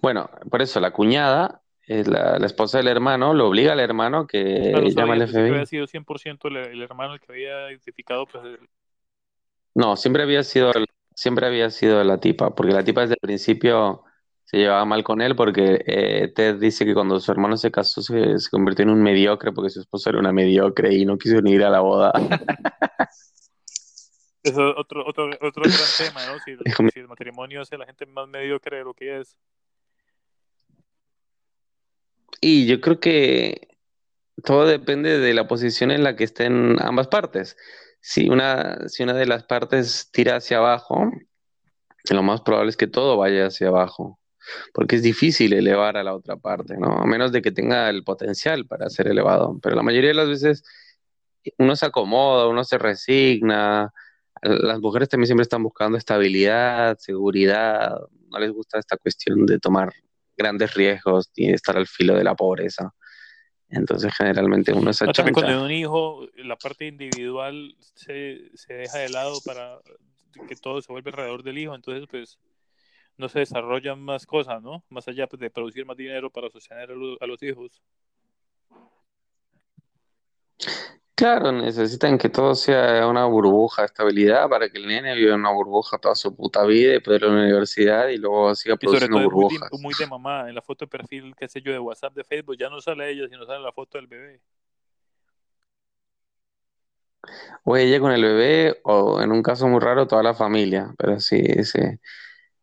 Bueno, 0.00 0.30
por 0.50 0.62
eso 0.62 0.80
la 0.80 0.92
cuñada, 0.92 1.62
es 1.86 2.06
la, 2.06 2.38
la 2.38 2.46
esposa 2.46 2.78
del 2.78 2.88
hermano, 2.88 3.34
lo 3.34 3.48
obliga 3.48 3.72
al 3.72 3.80
hermano 3.80 4.18
no 4.20 4.26
que 4.26 4.90
llama 4.90 5.14
sabía, 5.14 5.24
al 5.24 5.32
que 5.32 5.38
había 5.40 5.54
FBI. 5.54 5.66
sido 5.66 5.86
100% 5.86 6.48
el, 6.48 6.56
el 6.58 6.82
hermano 6.82 7.14
el 7.14 7.20
que 7.20 7.32
había 7.32 7.70
identificado, 7.70 8.26
pues, 8.26 8.44
el- 8.44 8.68
No, 9.74 9.96
siempre 9.96 10.22
había 10.22 10.42
sido, 10.42 10.72
siempre 11.14 11.46
había 11.46 11.70
sido 11.70 12.02
la 12.04 12.18
tipa, 12.18 12.54
porque 12.54 12.72
la 12.72 12.84
tipa 12.84 13.02
desde 13.02 13.14
el 13.14 13.20
principio 13.20 14.04
se 14.44 14.56
llevaba 14.58 14.84
mal 14.86 15.04
con 15.04 15.20
él 15.20 15.36
porque 15.36 15.82
eh, 15.86 16.32
Ted 16.34 16.56
dice 16.56 16.86
que 16.86 16.94
cuando 16.94 17.20
su 17.20 17.30
hermano 17.30 17.56
se 17.58 17.70
casó 17.70 18.00
se, 18.00 18.38
se 18.38 18.50
convirtió 18.50 18.82
en 18.84 18.90
un 18.90 19.02
mediocre 19.02 19.52
porque 19.52 19.68
su 19.70 19.80
esposa 19.80 20.08
era 20.10 20.18
una 20.20 20.32
mediocre 20.32 20.94
y 20.94 21.04
no 21.04 21.18
quiso 21.18 21.42
ni 21.42 21.52
ir 21.52 21.64
a 21.64 21.70
la 21.70 21.80
boda. 21.80 22.12
Es 24.48 24.58
otro, 24.58 25.06
otro, 25.06 25.30
otro 25.40 25.62
gran 25.62 25.90
tema, 25.96 26.26
¿no? 26.26 26.38
Si, 26.38 26.56
Dijo, 26.64 26.82
"Mi- 26.82 26.90
si 26.90 27.00
el 27.00 27.08
matrimonio 27.08 27.60
hace 27.62 27.74
a 27.74 27.78
la 27.78 27.86
gente 27.86 28.06
más 28.06 28.28
mediocre 28.28 28.78
de 28.78 28.84
lo 28.84 28.94
que 28.94 29.20
es. 29.20 29.36
Y 32.40 32.66
yo 32.66 32.80
creo 32.80 33.00
que 33.00 33.68
todo 34.44 34.66
depende 34.66 35.18
de 35.18 35.34
la 35.34 35.48
posición 35.48 35.90
en 35.90 36.04
la 36.04 36.14
que 36.16 36.24
estén 36.24 36.76
ambas 36.80 37.08
partes. 37.08 37.56
Si 38.00 38.28
una, 38.28 38.88
si 38.88 39.02
una 39.02 39.14
de 39.14 39.26
las 39.26 39.44
partes 39.44 40.10
tira 40.12 40.36
hacia 40.36 40.58
abajo, 40.58 41.10
lo 42.10 42.22
más 42.22 42.40
probable 42.42 42.70
es 42.70 42.76
que 42.76 42.86
todo 42.86 43.16
vaya 43.16 43.46
hacia 43.46 43.68
abajo, 43.68 44.20
porque 44.72 44.96
es 44.96 45.02
difícil 45.02 45.52
elevar 45.52 45.96
a 45.96 46.04
la 46.04 46.14
otra 46.14 46.36
parte, 46.36 46.76
¿no? 46.78 46.98
A 46.98 47.06
menos 47.06 47.32
de 47.32 47.42
que 47.42 47.50
tenga 47.50 47.90
el 47.90 48.04
potencial 48.04 48.66
para 48.66 48.88
ser 48.88 49.08
elevado. 49.08 49.58
Pero 49.60 49.74
la 49.74 49.82
mayoría 49.82 50.10
de 50.10 50.14
las 50.14 50.28
veces 50.28 50.62
uno 51.58 51.74
se 51.74 51.86
acomoda, 51.86 52.46
uno 52.46 52.62
se 52.62 52.78
resigna. 52.78 53.92
Las 54.42 54.80
mujeres 54.80 55.08
también 55.08 55.26
siempre 55.26 55.42
están 55.42 55.62
buscando 55.62 55.98
estabilidad, 55.98 56.96
seguridad, 56.98 57.98
no 58.28 58.38
les 58.38 58.50
gusta 58.52 58.78
esta 58.78 58.96
cuestión 58.96 59.46
de 59.46 59.58
tomar 59.58 59.92
grandes 60.36 60.74
riesgos 60.74 61.30
y 61.34 61.50
estar 61.50 61.76
al 61.76 61.86
filo 61.86 62.14
de 62.14 62.24
la 62.24 62.34
pobreza. 62.34 62.92
Entonces, 63.68 64.12
generalmente 64.16 64.72
uno 64.72 64.92
se 64.92 65.04
Ah, 65.06 65.12
También 65.12 65.34
cuando 65.34 65.52
hay 65.52 65.58
un 65.58 65.70
hijo, 65.70 66.26
la 66.36 66.56
parte 66.56 66.86
individual 66.86 67.74
se, 67.80 68.50
se 68.54 68.74
deja 68.74 68.98
de 68.98 69.08
lado 69.10 69.40
para 69.44 69.78
que 70.46 70.56
todo 70.56 70.80
se 70.80 70.92
vuelve 70.92 71.10
alrededor 71.10 71.42
del 71.42 71.58
hijo, 71.58 71.74
entonces 71.74 72.06
pues 72.08 72.38
no 73.16 73.28
se 73.28 73.40
desarrollan 73.40 74.00
más 74.00 74.24
cosas, 74.26 74.62
¿no? 74.62 74.84
Más 74.88 75.08
allá 75.08 75.26
pues, 75.26 75.40
de 75.40 75.50
producir 75.50 75.84
más 75.84 75.96
dinero 75.96 76.30
para 76.30 76.48
sostener 76.50 76.90
a, 76.90 76.94
lo- 76.94 77.16
a 77.20 77.26
los 77.26 77.42
hijos. 77.42 77.82
Claro, 81.18 81.50
necesitan 81.50 82.16
que 82.16 82.28
todo 82.28 82.54
sea 82.54 83.04
una 83.08 83.24
burbuja 83.24 83.82
de 83.82 83.86
estabilidad 83.86 84.48
para 84.48 84.68
que 84.70 84.78
el 84.78 84.86
nene 84.86 85.16
viva 85.16 85.34
en 85.34 85.40
una 85.40 85.50
burbuja 85.50 85.98
toda 85.98 86.14
su 86.14 86.36
puta 86.36 86.64
vida 86.64 86.94
y 86.94 87.00
pueda 87.00 87.18
ir 87.18 87.24
a 87.24 87.26
la 87.26 87.32
universidad 87.42 88.06
y 88.06 88.18
luego 88.18 88.54
siga 88.54 88.76
Y 88.80 88.86
sobre 88.86 89.08
produciendo 89.08 89.18
todo 89.18 89.26
es 89.26 89.34
muy 89.34 89.44
de, 89.46 89.58
burbujas. 89.58 89.72
muy 89.72 89.94
de 89.98 90.06
mamá. 90.06 90.48
En 90.48 90.54
la 90.54 90.62
foto 90.62 90.84
de 90.84 90.88
perfil, 90.88 91.34
qué 91.36 91.48
sé 91.48 91.60
yo, 91.60 91.72
de 91.72 91.80
WhatsApp, 91.80 92.14
de 92.14 92.22
Facebook, 92.22 92.56
ya 92.56 92.70
no 92.70 92.80
sale 92.80 93.10
ella, 93.10 93.26
sino 93.28 93.44
sale 93.46 93.64
la 93.64 93.72
foto 93.72 93.98
del 93.98 94.06
bebé. 94.06 94.40
O 97.64 97.76
ella 97.76 97.98
con 97.98 98.12
el 98.12 98.22
bebé, 98.22 98.78
o 98.84 99.20
en 99.20 99.32
un 99.32 99.42
caso 99.42 99.66
muy 99.66 99.80
raro, 99.80 100.06
toda 100.06 100.22
la 100.22 100.34
familia. 100.34 100.94
Pero 100.96 101.18
sí, 101.18 101.42
sí. 101.64 101.80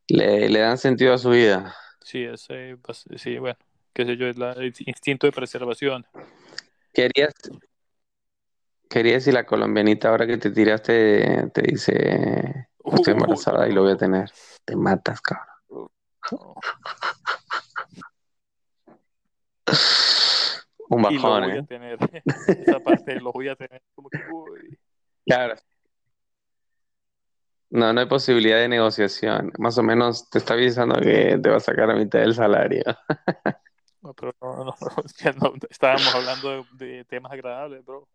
Le, 0.07 0.47
le 0.49 0.59
dan 0.59 0.77
sentido 0.77 1.13
a 1.13 1.17
su 1.17 1.31
vida. 1.31 1.75
Sí, 2.01 2.23
es, 2.23 2.45
eh, 2.49 2.77
pues, 2.81 3.03
sí, 3.17 3.37
bueno, 3.37 3.57
qué 3.93 4.05
sé 4.05 4.15
yo, 4.15 4.27
es 4.27 4.37
la, 4.37 4.53
el 4.53 4.73
instinto 4.85 5.27
de 5.27 5.33
preservación. 5.33 6.05
Querías, 6.93 7.33
querías 8.89 9.23
si 9.23 9.31
la 9.31 9.45
colombianita 9.45 10.09
ahora 10.09 10.27
que 10.27 10.37
te 10.37 10.51
tiraste 10.51 11.49
te 11.53 11.61
dice 11.61 12.69
estoy 12.93 13.13
embarazada 13.13 13.67
y 13.67 13.71
lo 13.73 13.81
voy 13.81 13.91
a 13.91 13.93
no, 13.93 13.99
tener. 13.99 14.31
Te 14.63 14.75
matas, 14.75 15.21
cabrón. 15.21 15.89
no. 16.31 16.55
Un 20.87 20.99
Y 21.11 21.15
lo 21.15 21.21
bajón, 21.21 21.43
voy 21.43 21.51
a 21.51 21.55
¿eh? 21.55 21.63
tener. 21.63 21.97
Esa 22.47 22.79
parte 22.79 23.19
lo 23.19 23.31
voy 23.31 23.47
a 23.47 23.55
tener. 23.55 23.81
Como 23.95 24.09
que, 24.09 24.19
uy. 24.31 24.77
Claro. 25.25 25.55
No, 27.71 27.91
no 27.91 27.99
hay 27.99 28.05
posibilidad 28.07 28.57
de 28.59 28.69
negociación. 28.69 29.51
Más 29.57 29.77
o 29.77 29.83
menos 29.83 30.29
te 30.29 30.37
está 30.37 30.53
avisando 30.53 30.99
que 31.01 31.39
te 31.41 31.49
va 31.49 31.57
a 31.57 31.59
sacar 31.59 31.89
a 31.89 31.95
mitad 31.95 32.19
del 32.19 32.35
salario. 32.35 32.83
No, 34.01 34.13
pero 34.13 34.33
no, 34.39 34.65
no, 34.65 34.75
ya 35.17 35.31
no, 35.33 35.53
estábamos 35.67 36.13
hablando 36.13 36.63
de, 36.77 36.85
de 36.85 37.05
temas 37.05 37.31
agradables, 37.31 37.83
bro. 37.83 38.07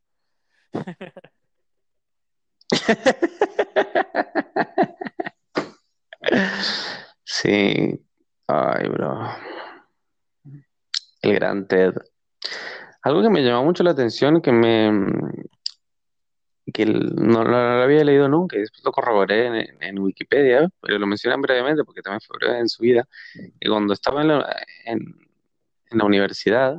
Sí. 7.24 7.98
Ay, 8.46 8.88
bro. 8.88 9.30
El 11.22 11.34
gran 11.34 11.66
Ted. 11.66 11.94
Algo 13.02 13.22
que 13.22 13.30
me 13.30 13.42
llamó 13.42 13.64
mucho 13.64 13.82
la 13.82 13.92
atención, 13.92 14.42
que 14.42 14.52
me 14.52 14.90
que 16.72 16.86
no, 16.86 17.42
lo 17.44 17.56
había 17.56 18.04
leído 18.04 18.28
nunca 18.28 18.56
y 18.56 18.60
después 18.60 18.84
lo 18.84 18.92
corroboré 18.92 19.66
en, 19.80 19.98
Wikipedia, 19.98 20.68
pero 20.80 20.98
lo 20.98 21.06
mencionan 21.06 21.40
brevemente 21.40 21.82
porque 21.84 22.02
también 22.02 22.20
fue 22.20 22.36
breve 22.38 22.60
en 22.60 22.68
su 22.68 22.82
vida, 22.82 23.08
que 23.32 23.68
cuando 23.68 23.92
estaba 23.92 24.22
en 24.22 24.28
la 25.90 26.04
universidad, 26.04 26.76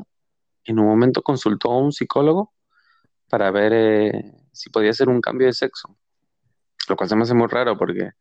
en 0.63 0.80
un 0.80 0.86
momento 0.86 1.21
consultó 1.21 1.71
a 1.71 1.77
un 1.77 1.91
psicólogo 1.91 2.54
para 3.31 3.49
ver 3.49 3.71
eh, 3.73 4.33
si 4.51 4.69
podía 4.69 4.89
hacer 4.89 5.07
un 5.07 5.21
cambio 5.21 5.47
de 5.47 5.53
sexo, 5.53 5.97
lo 6.89 6.97
cual 6.97 7.07
se 7.07 7.15
me 7.15 7.23
hace 7.23 7.33
muy 7.33 7.47
raro 7.47 7.77
porque 7.77 8.11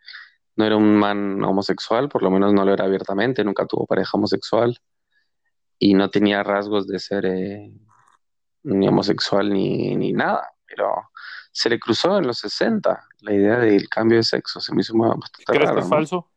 no 0.54 0.64
era 0.64 0.76
un 0.76 0.96
man 0.96 1.42
homosexual, 1.42 2.08
por 2.08 2.22
lo 2.22 2.30
menos 2.30 2.52
no 2.52 2.64
lo 2.64 2.72
era 2.72 2.84
abiertamente, 2.84 3.42
nunca 3.42 3.66
tuvo 3.66 3.86
pareja 3.86 4.12
homosexual 4.14 4.78
y 5.80 5.94
no 5.94 6.10
tenía 6.10 6.44
rasgos 6.44 6.86
de 6.86 7.00
ser 7.00 7.26
eh, 7.26 7.72
ni 8.62 8.86
homosexual 8.86 9.52
ni, 9.52 9.96
ni 9.96 10.12
nada, 10.12 10.48
pero 10.64 10.92
se 11.50 11.68
le 11.68 11.80
cruzó 11.80 12.18
en 12.18 12.28
los 12.28 12.38
60 12.38 13.08
la 13.22 13.32
idea 13.32 13.58
del 13.58 13.88
cambio 13.88 14.18
de 14.18 14.22
sexo, 14.22 14.60
se 14.60 14.72
me 14.72 14.82
hizo 14.82 14.96
bastante 14.96 15.44
¿Crees 15.44 15.60
que 15.60 15.66
raro, 15.66 15.78
es 15.80 15.84
¿no? 15.86 15.90
falso? 15.90 16.30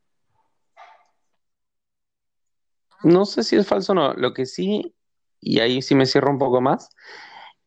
No 3.03 3.25
sé 3.25 3.43
si 3.43 3.55
es 3.55 3.67
falso 3.67 3.91
o 3.91 3.95
no, 3.95 4.13
lo 4.13 4.33
que 4.33 4.47
sí, 4.47 4.95
y 5.39 5.59
ahí 5.59 5.83
sí 5.83 5.93
me 5.93 6.07
cierro 6.07 6.31
un 6.31 6.39
poco 6.39 6.59
más, 6.59 6.89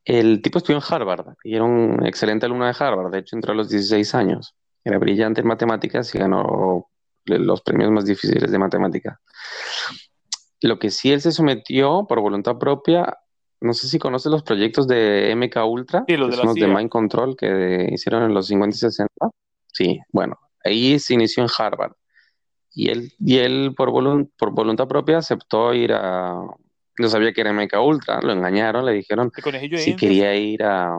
el 0.06 0.40
tipo 0.40 0.58
estudió 0.58 0.78
en 0.78 0.84
Harvard 0.88 1.34
y 1.42 1.56
era 1.56 1.64
un 1.64 2.06
excelente 2.06 2.46
alumno 2.46 2.64
de 2.64 2.74
Harvard, 2.78 3.10
de 3.10 3.18
hecho 3.18 3.34
entró 3.36 3.52
a 3.52 3.56
los 3.56 3.68
16 3.68 4.14
años, 4.14 4.54
era 4.84 4.98
brillante 4.98 5.40
en 5.40 5.48
matemáticas 5.48 6.14
y 6.14 6.18
ganó 6.18 6.86
los 7.24 7.60
premios 7.62 7.90
más 7.90 8.04
difíciles 8.04 8.50
de 8.50 8.58
matemáticas. 8.58 9.18
Lo 10.62 10.78
que 10.78 10.90
sí 10.90 11.12
él 11.12 11.20
se 11.20 11.32
sometió 11.32 12.06
por 12.08 12.20
voluntad 12.20 12.56
propia, 12.56 13.18
no 13.60 13.72
sé 13.72 13.88
si 13.88 13.98
conoces 13.98 14.30
los 14.30 14.44
proyectos 14.44 14.86
de 14.86 15.34
MK 15.34 15.56
Ultra, 15.66 16.04
Sí, 16.06 16.16
los 16.16 16.28
que 16.28 16.36
de 16.36 16.36
son 16.36 16.46
la 16.46 16.50
los 16.50 16.54
de 16.54 16.66
CIA. 16.66 16.74
Mind 16.76 16.88
Control 16.88 17.36
que 17.36 17.88
hicieron 17.90 18.22
en 18.22 18.32
los 18.32 18.46
50 18.46 18.76
y 18.76 18.78
60. 18.78 19.12
Sí, 19.72 19.98
bueno, 20.12 20.38
ahí 20.64 21.00
se 21.00 21.14
inició 21.14 21.42
en 21.42 21.50
Harvard. 21.58 21.92
Y 22.70 22.90
él, 22.90 23.12
y 23.18 23.38
él 23.38 23.74
por 23.76 23.90
voluntad 23.90 24.86
propia 24.86 25.18
aceptó 25.18 25.74
ir 25.74 25.92
a... 25.94 26.38
No 26.98 27.08
sabía 27.08 27.32
que 27.32 27.40
era 27.42 27.50
MK 27.50 27.80
Ultra, 27.80 28.20
lo 28.22 28.32
engañaron, 28.32 28.84
le 28.86 28.92
dijeron 28.92 29.30
¿El 29.34 29.42
conejillo 29.42 29.78
de 29.78 29.84
si 29.84 29.96
quería 29.96 30.34
ir 30.34 30.62
a, 30.62 30.90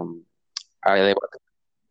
a 0.81 0.93
debatir. 0.93 1.41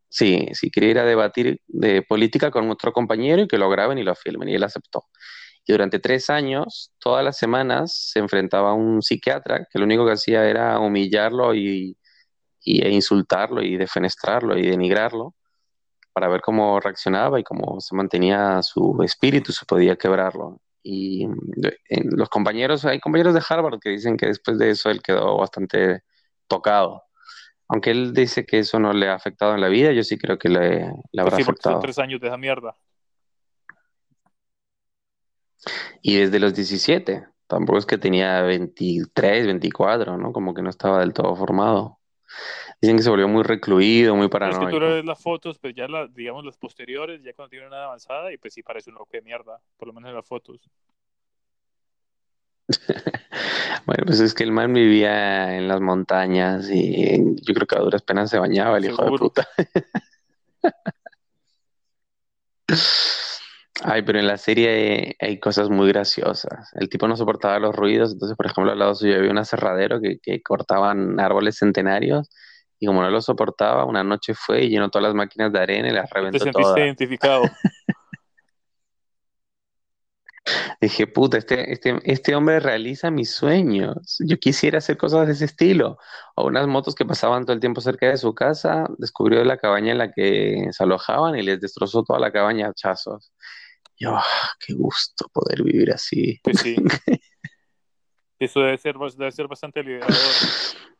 Sí, 0.08 0.48
si 0.52 0.70
quería 0.70 0.90
ir 0.90 0.98
a 1.00 1.04
debatir 1.04 1.60
de 1.66 2.02
política 2.02 2.50
con 2.50 2.70
otro 2.70 2.92
compañero 2.92 3.42
y 3.42 3.48
que 3.48 3.58
lo 3.58 3.68
graben 3.68 3.98
y 3.98 4.02
lo 4.04 4.14
filmen, 4.14 4.48
y 4.48 4.54
él 4.54 4.62
aceptó. 4.62 5.04
Y 5.66 5.72
durante 5.72 5.98
tres 5.98 6.30
años, 6.30 6.92
todas 7.00 7.24
las 7.24 7.36
semanas, 7.36 8.10
se 8.12 8.20
enfrentaba 8.20 8.70
a 8.70 8.74
un 8.74 9.02
psiquiatra 9.02 9.66
que 9.70 9.78
lo 9.78 9.84
único 9.84 10.06
que 10.06 10.12
hacía 10.12 10.48
era 10.48 10.78
humillarlo 10.78 11.54
y, 11.54 11.98
y- 12.60 12.82
e 12.86 12.90
insultarlo 12.90 13.62
y 13.62 13.76
defenestrarlo 13.76 14.56
y 14.56 14.62
denigrarlo 14.62 15.34
para 16.12 16.28
ver 16.28 16.40
cómo 16.40 16.78
reaccionaba 16.80 17.38
y 17.40 17.44
cómo 17.44 17.80
se 17.80 17.94
mantenía 17.96 18.62
su 18.62 19.02
espíritu, 19.02 19.52
se 19.52 19.66
podía 19.66 19.96
quebrarlo. 19.96 20.60
Y 20.88 21.26
los 22.12 22.28
compañeros, 22.28 22.84
hay 22.84 23.00
compañeros 23.00 23.34
de 23.34 23.42
Harvard 23.48 23.80
que 23.80 23.90
dicen 23.90 24.16
que 24.16 24.26
después 24.26 24.56
de 24.56 24.70
eso 24.70 24.88
él 24.88 25.02
quedó 25.02 25.36
bastante 25.36 26.04
tocado. 26.46 27.02
Aunque 27.66 27.90
él 27.90 28.12
dice 28.14 28.46
que 28.46 28.60
eso 28.60 28.78
no 28.78 28.92
le 28.92 29.08
ha 29.08 29.14
afectado 29.14 29.56
en 29.56 29.60
la 29.62 29.66
vida, 29.66 29.90
yo 29.90 30.04
sí 30.04 30.16
creo 30.16 30.38
que 30.38 30.48
le, 30.48 30.92
le 31.10 31.22
Pues 31.22 31.34
sí, 31.34 31.42
porque 31.42 31.62
son 31.62 31.74
afectado. 31.74 31.80
tres 31.80 31.98
años 31.98 32.20
de 32.20 32.28
esa 32.28 32.36
mierda. 32.36 32.76
Y 36.02 36.18
desde 36.18 36.38
los 36.38 36.54
17, 36.54 37.26
tampoco 37.48 37.78
es 37.80 37.86
que 37.86 37.98
tenía 37.98 38.42
23, 38.42 39.46
24, 39.46 40.16
¿no? 40.16 40.32
Como 40.32 40.54
que 40.54 40.62
no 40.62 40.70
estaba 40.70 41.00
del 41.00 41.12
todo 41.12 41.34
formado. 41.34 41.98
Dicen 42.80 42.96
que 42.96 43.02
se 43.02 43.10
volvió 43.10 43.26
muy 43.26 43.42
recluido, 43.42 44.14
muy 44.14 44.28
Pero 44.28 44.48
es 44.48 44.54
que 44.54 44.58
tú 44.58 44.64
le 44.64 44.70
paranoico. 44.70 44.96
ves 44.96 45.04
las 45.04 45.22
fotos, 45.22 45.58
pues 45.58 45.74
ya 45.74 45.88
las, 45.88 46.14
digamos, 46.14 46.44
las 46.44 46.58
posteriores, 46.58 47.22
ya 47.22 47.32
cuando 47.32 47.50
tiene 47.50 47.66
una 47.66 47.84
avanzada, 47.84 48.32
y 48.32 48.36
pues 48.36 48.52
sí 48.52 48.62
parece 48.62 48.90
un 48.90 48.96
loco 48.96 49.08
de 49.12 49.22
mierda, 49.22 49.60
por 49.76 49.88
lo 49.88 49.94
menos 49.94 50.10
en 50.10 50.16
las 50.16 50.26
fotos. 50.26 50.60
Bueno, 53.86 54.02
pues 54.04 54.18
es 54.18 54.34
que 54.34 54.42
el 54.42 54.50
man 54.50 54.74
vivía 54.74 55.56
en 55.56 55.68
las 55.68 55.80
montañas 55.80 56.68
y 56.68 57.36
yo 57.36 57.54
creo 57.54 57.66
que 57.68 57.76
a 57.76 57.80
duras 57.80 58.02
penas 58.02 58.28
se 58.28 58.38
bañaba 58.38 58.78
el 58.78 58.86
hijo 58.86 59.04
de 59.04 59.16
puta. 59.16 59.46
Ay, 63.84 64.02
pero 64.02 64.18
en 64.18 64.26
la 64.26 64.38
serie 64.38 65.14
hay 65.20 65.38
cosas 65.38 65.70
muy 65.70 65.86
graciosas. 65.86 66.72
El 66.74 66.88
tipo 66.88 67.06
no 67.06 67.16
soportaba 67.16 67.60
los 67.60 67.76
ruidos, 67.76 68.12
entonces, 68.12 68.36
por 68.36 68.46
ejemplo, 68.46 68.72
al 68.72 68.78
lado 68.80 68.96
suyo 68.96 69.14
había 69.16 69.30
un 69.30 69.38
aserradero 69.38 70.00
que, 70.00 70.18
que 70.20 70.42
cortaban 70.42 71.20
árboles 71.20 71.58
centenarios 71.58 72.28
y 72.78 72.86
como 72.86 73.02
no 73.02 73.10
lo 73.10 73.20
soportaba, 73.20 73.84
una 73.84 74.04
noche 74.04 74.34
fue 74.34 74.64
y 74.64 74.68
llenó 74.70 74.90
todas 74.90 75.08
las 75.08 75.14
máquinas 75.14 75.52
de 75.52 75.58
arena 75.58 75.88
y 75.88 75.92
las 75.92 76.08
Te 76.08 76.14
reventó 76.14 76.38
sentiste 76.38 76.62
todas. 76.62 76.78
identificado. 76.78 77.42
Dije, 80.80 81.06
puta, 81.08 81.38
este, 81.38 81.72
este, 81.72 81.98
este 82.04 82.34
hombre 82.36 82.60
realiza 82.60 83.10
mis 83.10 83.34
sueños. 83.34 84.16
Yo 84.20 84.38
quisiera 84.38 84.78
hacer 84.78 84.96
cosas 84.96 85.26
de 85.26 85.32
ese 85.32 85.46
estilo. 85.46 85.98
O 86.36 86.46
unas 86.46 86.68
motos 86.68 86.94
que 86.94 87.04
pasaban 87.04 87.44
todo 87.44 87.54
el 87.54 87.60
tiempo 87.60 87.80
cerca 87.80 88.06
de 88.06 88.16
su 88.16 88.32
casa, 88.34 88.86
descubrió 88.98 89.42
la 89.42 89.58
cabaña 89.58 89.92
en 89.92 89.98
la 89.98 90.12
que 90.12 90.68
se 90.70 90.84
alojaban 90.84 91.36
y 91.36 91.42
les 91.42 91.60
destrozó 91.60 92.04
toda 92.04 92.20
la 92.20 92.30
cabaña 92.30 92.66
a 92.66 92.70
hachazos. 92.70 93.32
Yo, 93.98 94.14
ah, 94.14 94.52
qué 94.64 94.74
gusto 94.74 95.28
poder 95.32 95.64
vivir 95.64 95.90
así. 95.90 96.38
Pues 96.44 96.60
sí. 96.60 96.76
Eso 98.38 98.60
debe 98.60 98.76
ser, 98.76 98.94
debe 99.16 99.32
ser 99.32 99.48
bastante 99.48 99.82
liberador. 99.82 100.14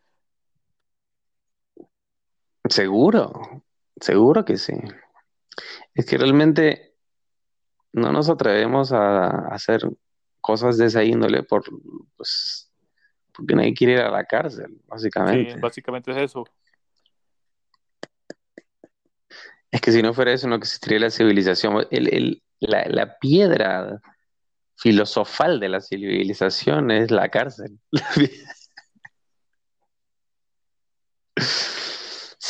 Seguro, 2.69 3.63
seguro 4.01 4.45
que 4.45 4.57
sí. 4.57 4.75
Es 5.95 6.07
que 6.07 6.19
realmente 6.19 6.95
no 7.93 8.13
nos 8.13 8.29
atrevemos 8.29 8.93
a, 8.93 9.27
a 9.27 9.49
hacer 9.55 9.81
cosas 10.41 10.77
de 10.79 10.87
esa 10.87 11.03
índole 11.03 11.43
por, 11.43 11.65
pues, 12.17 12.71
porque 13.33 13.55
nadie 13.55 13.75
quiere 13.75 13.95
ir 13.95 14.01
a 14.01 14.11
la 14.11 14.25
cárcel, 14.25 14.69
Sí, 14.69 14.81
básicamente. 14.87 15.57
básicamente 15.61 16.11
es 16.13 16.17
eso. 16.19 16.45
Es 19.71 19.81
que 19.81 19.93
si 19.93 20.03
no 20.03 20.15
fuera 20.15 20.33
eso, 20.33 20.49
no 20.49 20.55
existiría 20.57 21.01
la 21.01 21.11
civilización. 21.11 21.87
El- 21.91 22.13
el- 22.15 22.43
la, 22.61 22.85
la 22.89 23.19
piedra 23.19 24.01
filosofal 24.77 25.61
de 25.61 25.69
la 25.69 25.81
civilización 25.81 26.91
es 26.91 27.11
la 27.11 27.29
cárcel. 27.29 27.79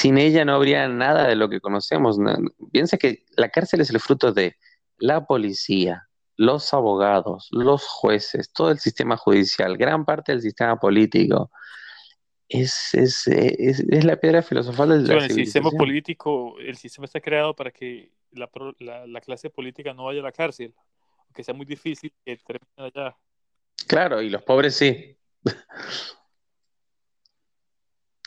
Sin 0.07 0.19
ella 0.19 0.45
no 0.45 0.55
habría 0.55 0.87
nada 0.87 1.27
de 1.27 1.35
lo 1.35 1.49
que 1.49 1.61
conocemos. 1.61 2.17
No- 2.17 2.37
Piensa 2.71 2.97
que 2.97 3.25
la 3.37 3.49
cárcel 3.49 3.81
es 3.81 3.91
el 3.91 3.99
fruto 3.99 4.33
de 4.33 4.55
la 4.99 5.27
policía, 5.27 6.07
los 6.37 6.73
abogados, 6.73 7.49
los 7.51 7.83
jueces, 7.85 8.53
todo 8.53 8.71
el 8.71 8.79
sistema 8.79 9.17
judicial, 9.17 9.77
gran 9.77 10.05
parte 10.05 10.31
del 10.31 10.43
sistema 10.43 10.79
político. 10.79 11.51
Es, 12.49 12.95
es, 12.95 13.27
es, 13.27 13.81
es 13.81 14.05
la 14.05 14.15
piedra 14.15 14.43
filosofal 14.43 14.91
de 14.91 15.01
Sí, 15.01 15.03
la 15.09 15.15
bueno, 15.15 15.27
el 15.27 15.45
sistema 15.45 15.71
político, 15.73 16.57
el 16.61 16.77
sistema 16.77 17.07
está 17.07 17.21
creado 17.21 17.57
para 17.57 17.73
que 17.73 18.13
la, 18.31 18.49
la, 18.79 19.09
la 19.09 19.21
clase 19.21 19.51
política 19.51 19.93
no 19.93 20.05
vaya 20.05 20.21
a 20.21 20.23
la 20.23 20.31
cárcel, 20.31 20.73
aunque 21.25 21.43
sea 21.43 21.53
muy 21.53 21.67
difícil 21.67 22.13
que 22.25 22.37
terminen 22.37 22.93
allá. 22.95 23.17
Claro, 23.89 24.23
y 24.23 24.31
los 24.31 24.45
pobres 24.45 24.77
sí. 24.77 25.19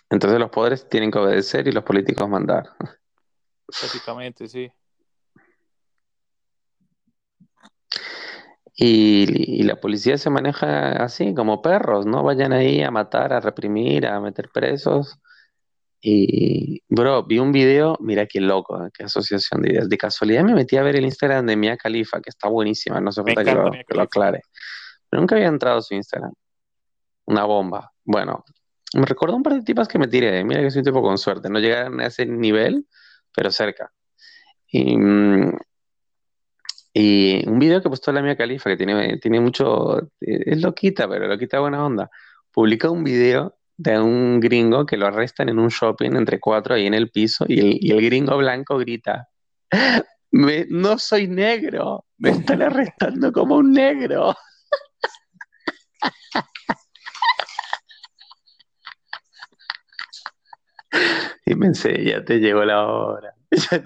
Entonces 0.09 0.39
los 0.39 0.49
pobres 0.49 0.87
tienen 0.89 1.11
que 1.11 1.19
obedecer 1.19 1.67
y 1.67 1.71
los 1.71 1.83
políticos 1.83 2.27
mandar. 2.27 2.69
Básicamente, 3.67 4.47
sí. 4.47 4.71
Y, 8.75 9.59
y 9.59 9.63
la 9.63 9.75
policía 9.75 10.17
se 10.17 10.29
maneja 10.29 11.03
así, 11.03 11.33
como 11.35 11.61
perros, 11.61 12.05
¿no? 12.05 12.23
Vayan 12.23 12.53
ahí 12.53 12.81
a 12.81 12.91
matar, 12.91 13.33
a 13.33 13.41
reprimir, 13.41 14.07
a 14.07 14.19
meter 14.19 14.49
presos. 14.53 15.19
Y, 16.01 16.81
bro, 16.87 17.23
vi 17.23 17.39
un 17.39 17.51
video, 17.51 17.97
mira 17.99 18.25
qué 18.25 18.39
loco, 18.39 18.85
¿eh? 18.85 18.89
qué 18.93 19.03
asociación 19.03 19.61
de 19.61 19.73
ideas. 19.73 19.89
De 19.89 19.97
casualidad 19.97 20.43
me 20.43 20.53
metí 20.53 20.77
a 20.77 20.83
ver 20.83 20.95
el 20.95 21.03
Instagram 21.03 21.45
de 21.45 21.57
Mia 21.57 21.75
Khalifa, 21.75 22.21
que 22.21 22.29
está 22.29 22.47
buenísima, 22.47 23.01
no 23.01 23.09
hace 23.09 23.21
Me 23.21 23.33
falta 23.33 23.51
que 23.51 23.57
lo, 23.57 23.71
que 23.71 23.95
lo 23.95 24.01
aclare. 24.01 24.41
Pero 25.09 25.21
nunca 25.21 25.35
había 25.35 25.47
entrado 25.47 25.79
a 25.79 25.81
su 25.81 25.93
Instagram. 25.93 26.31
Una 27.25 27.43
bomba. 27.43 27.91
Bueno, 28.05 28.45
me 28.95 29.05
recordó 29.05 29.35
un 29.35 29.43
par 29.43 29.53
de 29.53 29.61
tipas 29.61 29.87
que 29.87 29.99
me 29.99 30.07
tiré. 30.07 30.43
Mira 30.43 30.61
que 30.61 30.71
soy 30.71 30.79
un 30.79 30.85
tipo 30.85 31.01
con 31.01 31.17
suerte. 31.17 31.49
No 31.49 31.59
llegaron 31.59 31.99
a 32.01 32.07
ese 32.07 32.25
nivel, 32.25 32.87
pero 33.35 33.51
cerca. 33.51 33.91
Y, 34.67 34.97
mm, 34.97 35.57
y 36.93 37.47
un 37.47 37.59
video 37.59 37.81
que 37.81 37.89
postó 37.89 38.11
la 38.11 38.21
Mia 38.21 38.35
Khalifa, 38.35 38.69
que 38.69 38.77
tiene, 38.77 39.17
tiene 39.17 39.39
mucho. 39.39 40.09
Es 40.19 40.61
loquita, 40.61 41.07
pero 41.07 41.27
loquita 41.27 41.59
buena 41.59 41.85
onda. 41.85 42.09
Publica 42.51 42.89
un 42.89 43.03
video 43.03 43.55
de 43.77 43.99
un 43.99 44.39
gringo 44.39 44.85
que 44.85 44.97
lo 44.97 45.07
arrestan 45.07 45.49
en 45.49 45.59
un 45.59 45.69
shopping 45.69 46.11
entre 46.15 46.39
cuatro 46.39 46.75
ahí 46.75 46.85
en 46.87 46.93
el 46.93 47.11
piso 47.11 47.45
y 47.47 47.59
el, 47.59 47.77
y 47.79 47.91
el 47.91 48.01
gringo 48.03 48.37
blanco 48.37 48.77
grita: 48.77 49.29
"Me- 50.31 50.65
No 50.69 50.97
soy 50.97 51.27
negro, 51.27 52.05
me 52.17 52.31
están 52.31 52.61
arrestando 52.61 53.31
como 53.31 53.55
un 53.57 53.71
negro. 53.71 54.35
Y 61.45 61.55
pensé, 61.55 62.03
ya 62.03 62.23
te 62.23 62.39
llegó 62.39 62.63
la 62.65 62.85
hora. 62.87 63.33
Te- 63.69 63.83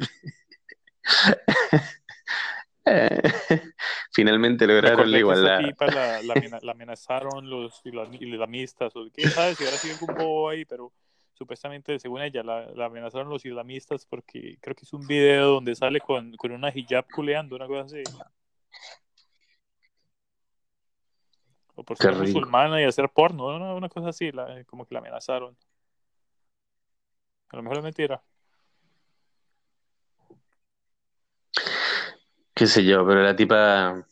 Finalmente 4.12 4.68
Me 4.68 4.74
lograron 4.74 4.98
la 4.98 5.02
acordé 5.04 5.12
que 5.12 5.18
esa 5.18 5.20
igualdad. 5.20 5.58
tipa 5.66 5.88
la, 5.88 6.22
la, 6.22 6.34
amena- 6.34 6.60
la 6.62 6.72
amenazaron 6.74 7.50
los 7.50 7.82
islam- 7.86 8.14
islamistas, 8.14 8.96
o 8.96 9.08
quién 9.14 9.30
sabe 9.32 9.56
si 9.56 9.64
ahora 9.64 9.78
sigue 9.78 9.94
algún 9.94 10.16
bobo 10.16 10.50
ahí, 10.50 10.66
pero 10.66 10.92
supuestamente, 11.34 11.98
según 12.00 12.22
ella, 12.22 12.44
la, 12.44 12.66
la 12.76 12.86
amenazaron 12.86 13.30
los 13.30 13.46
islamistas 13.46 14.06
porque 14.06 14.58
creo 14.62 14.76
que 14.76 14.84
es 14.84 14.94
un 14.94 15.08
video 15.08 15.48
donde 15.56 15.76
sale 15.76 16.00
con, 16.02 16.34
con 16.36 16.52
una 16.52 16.70
hijab 16.76 17.06
culeando, 17.10 17.56
una 17.56 17.68
cosa 17.68 17.86
así. 17.86 18.04
O 21.76 21.84
por 21.84 21.98
ser 21.98 22.12
musulmana 22.28 22.82
y 22.82 22.84
hacer 22.84 23.10
porno, 23.10 23.48
una, 23.48 23.74
una 23.74 23.90
cosa 23.90 24.10
así, 24.10 24.32
la- 24.32 24.64
como 24.66 24.86
que 24.86 24.94
la 24.94 25.00
amenazaron. 25.00 25.56
A 27.54 27.56
lo 27.58 27.64
mejor 27.64 27.78
es 27.78 27.84
mentira. 27.84 28.24
Qué 32.56 32.66
sé 32.66 32.84
yo, 32.84 33.06
pero 33.06 33.22
la 33.22 33.36
tipa, 33.36 34.04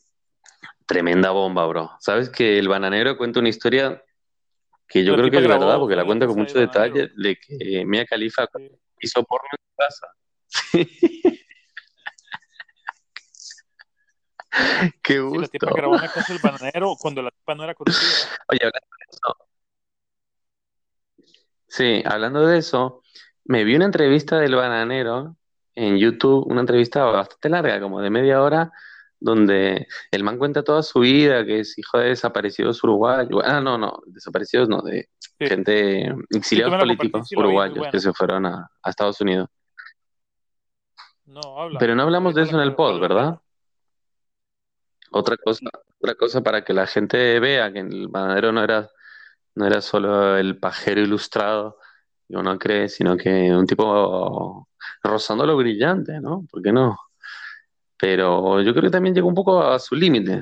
tremenda 0.85 1.31
bomba, 1.31 1.65
bro. 1.65 1.89
¿Sabes 1.99 2.29
que 2.29 2.59
el 2.59 2.67
bananero 2.67 3.17
cuenta 3.17 3.39
una 3.39 3.49
historia 3.49 4.03
que 4.87 5.03
yo 5.03 5.13
La 5.13 5.17
creo 5.19 5.31
que 5.31 5.37
es 5.37 5.43
grabó, 5.43 5.65
verdad, 5.65 5.79
porque 5.79 5.95
la 5.95 6.03
en 6.03 6.07
la 6.07 6.09
cuenta 6.09 6.27
con 6.27 6.37
mucho 6.37 6.59
bananero. 6.59 6.93
detalle, 6.95 7.11
de 7.15 7.35
que 7.39 7.83
Mia 7.85 8.05
Khalifa 8.05 8.45
Sí. 8.55 8.69
hizo 8.99 9.23
porno 9.23 9.47
en 9.51 9.57
su 9.65 9.73
casa. 9.75 10.07
Qué 15.01 15.13
Sí, 15.13 15.19
la 15.19 15.23
gusto. 15.23 15.47
tipa 15.49 15.71
grabó 15.73 15.95
en 15.95 16.01
la 16.01 16.09
casa 16.09 16.31
del 16.33 16.41
bananero 16.41 16.95
cuando 16.99 17.21
la 17.23 17.31
tipa 17.31 17.55
no 17.55 17.63
era 17.63 17.73
conocida. 17.73 18.05
Oye, 18.49 18.59
hablando 18.61 18.87
de 18.99 19.05
eso. 19.09 19.37
Sí, 21.67 22.03
hablando 22.05 22.45
de 22.47 22.57
eso, 22.57 23.00
me 23.51 23.65
vi 23.65 23.75
una 23.75 23.83
entrevista 23.83 24.39
del 24.39 24.55
bananero 24.55 25.35
en 25.75 25.97
YouTube, 25.97 26.47
una 26.47 26.61
entrevista 26.61 27.03
bastante 27.03 27.49
larga, 27.49 27.81
como 27.81 27.99
de 27.99 28.09
media 28.09 28.41
hora, 28.41 28.71
donde 29.19 29.87
el 30.09 30.23
man 30.23 30.37
cuenta 30.37 30.63
toda 30.63 30.81
su 30.83 31.01
vida, 31.01 31.45
que 31.45 31.59
es 31.59 31.77
hijo 31.77 31.97
de 31.99 32.09
desaparecidos 32.09 32.81
uruguayos. 32.81 33.43
Ah, 33.43 33.59
no, 33.59 33.77
no, 33.77 33.99
desaparecidos 34.05 34.69
no, 34.69 34.81
de 34.81 35.09
Sí. 35.37 35.47
gente, 35.47 36.15
exiliados 36.29 36.77
políticos 36.77 37.29
uruguayos 37.35 37.87
que 37.91 37.99
se 37.99 38.13
fueron 38.13 38.45
a, 38.45 38.69
a 38.83 38.89
Estados 38.89 39.19
Unidos. 39.19 39.49
No, 41.25 41.41
habla. 41.59 41.77
Pero 41.77 41.93
no 41.95 42.03
hablamos 42.03 42.33
de 42.33 42.43
¿Cuál 42.43 42.47
eso 42.47 42.61
en 42.61 42.63
el 42.63 42.75
pod, 42.75 43.01
¿verdad? 43.01 43.41
Otra 45.11 45.35
cosa, 45.35 45.65
otra 45.99 46.15
cosa 46.15 46.41
para 46.41 46.63
que 46.63 46.73
la 46.73 46.87
gente 46.87 47.37
vea 47.41 47.73
que 47.73 47.79
el 47.79 48.07
bananero 48.07 48.53
no 48.53 48.63
era, 48.63 48.89
no 49.55 49.67
era 49.67 49.81
solo 49.81 50.37
el 50.37 50.57
pajero 50.57 51.01
ilustrado 51.01 51.80
no 52.31 52.57
cree, 52.57 52.89
sino 52.89 53.17
que 53.17 53.53
un 53.53 53.65
tipo 53.65 54.67
rozando 55.03 55.45
lo 55.45 55.57
brillante, 55.57 56.19
¿no? 56.19 56.45
¿Por 56.49 56.61
qué 56.61 56.71
no? 56.71 56.97
Pero 57.97 58.61
yo 58.61 58.73
creo 58.73 58.85
que 58.85 58.89
también 58.89 59.13
llegó 59.13 59.27
un 59.27 59.35
poco 59.35 59.61
a 59.61 59.77
su 59.77 59.95
límite, 59.95 60.41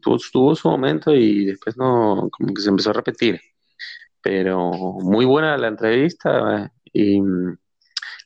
tuvo, 0.00 0.18
tuvo, 0.32 0.54
su 0.54 0.68
momento 0.68 1.12
y 1.12 1.46
después 1.46 1.76
no, 1.76 2.28
como 2.30 2.54
que 2.54 2.62
se 2.62 2.68
empezó 2.70 2.90
a 2.90 2.92
repetir. 2.92 3.40
Pero 4.22 4.70
muy 4.72 5.24
buena 5.24 5.56
la 5.58 5.68
entrevista 5.68 6.72
y 6.92 7.20
mm, 7.20 7.58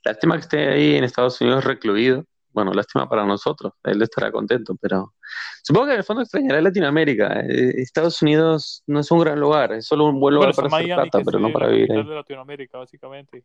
lástima 0.05 0.35
que 0.37 0.41
esté 0.41 0.69
ahí 0.69 0.97
en 0.97 1.05
Estados 1.05 1.41
Unidos 1.41 1.65
recluido. 1.65 2.25
Bueno, 2.59 2.73
lástima 2.73 3.09
para 3.09 3.25
nosotros, 3.25 3.75
él 3.85 4.03
estará 4.03 4.33
contento, 4.33 4.75
pero 4.81 5.15
supongo 5.63 5.87
que 5.87 5.93
en 5.93 5.99
el 5.99 6.05
fondo 6.05 6.23
extrañará 6.23 6.61
Latinoamérica. 6.61 7.41
Eh, 7.43 7.75
Estados 7.77 8.21
Unidos 8.21 8.83
no 8.89 8.99
es 8.99 9.09
un 9.13 9.21
gran 9.21 9.39
lugar, 9.39 9.75
es 9.75 9.87
solo 9.87 10.07
un 10.07 10.19
buen 10.19 10.35
lugar 10.35 10.53
para 10.57 10.67
hacer 10.67 10.87
plata, 10.87 11.21
pero 11.25 11.39
no 11.39 11.53
para 11.53 11.69
vivir. 11.69 11.87
de 11.87 12.03
Latinoamérica, 12.03 12.79
básicamente. 12.79 13.45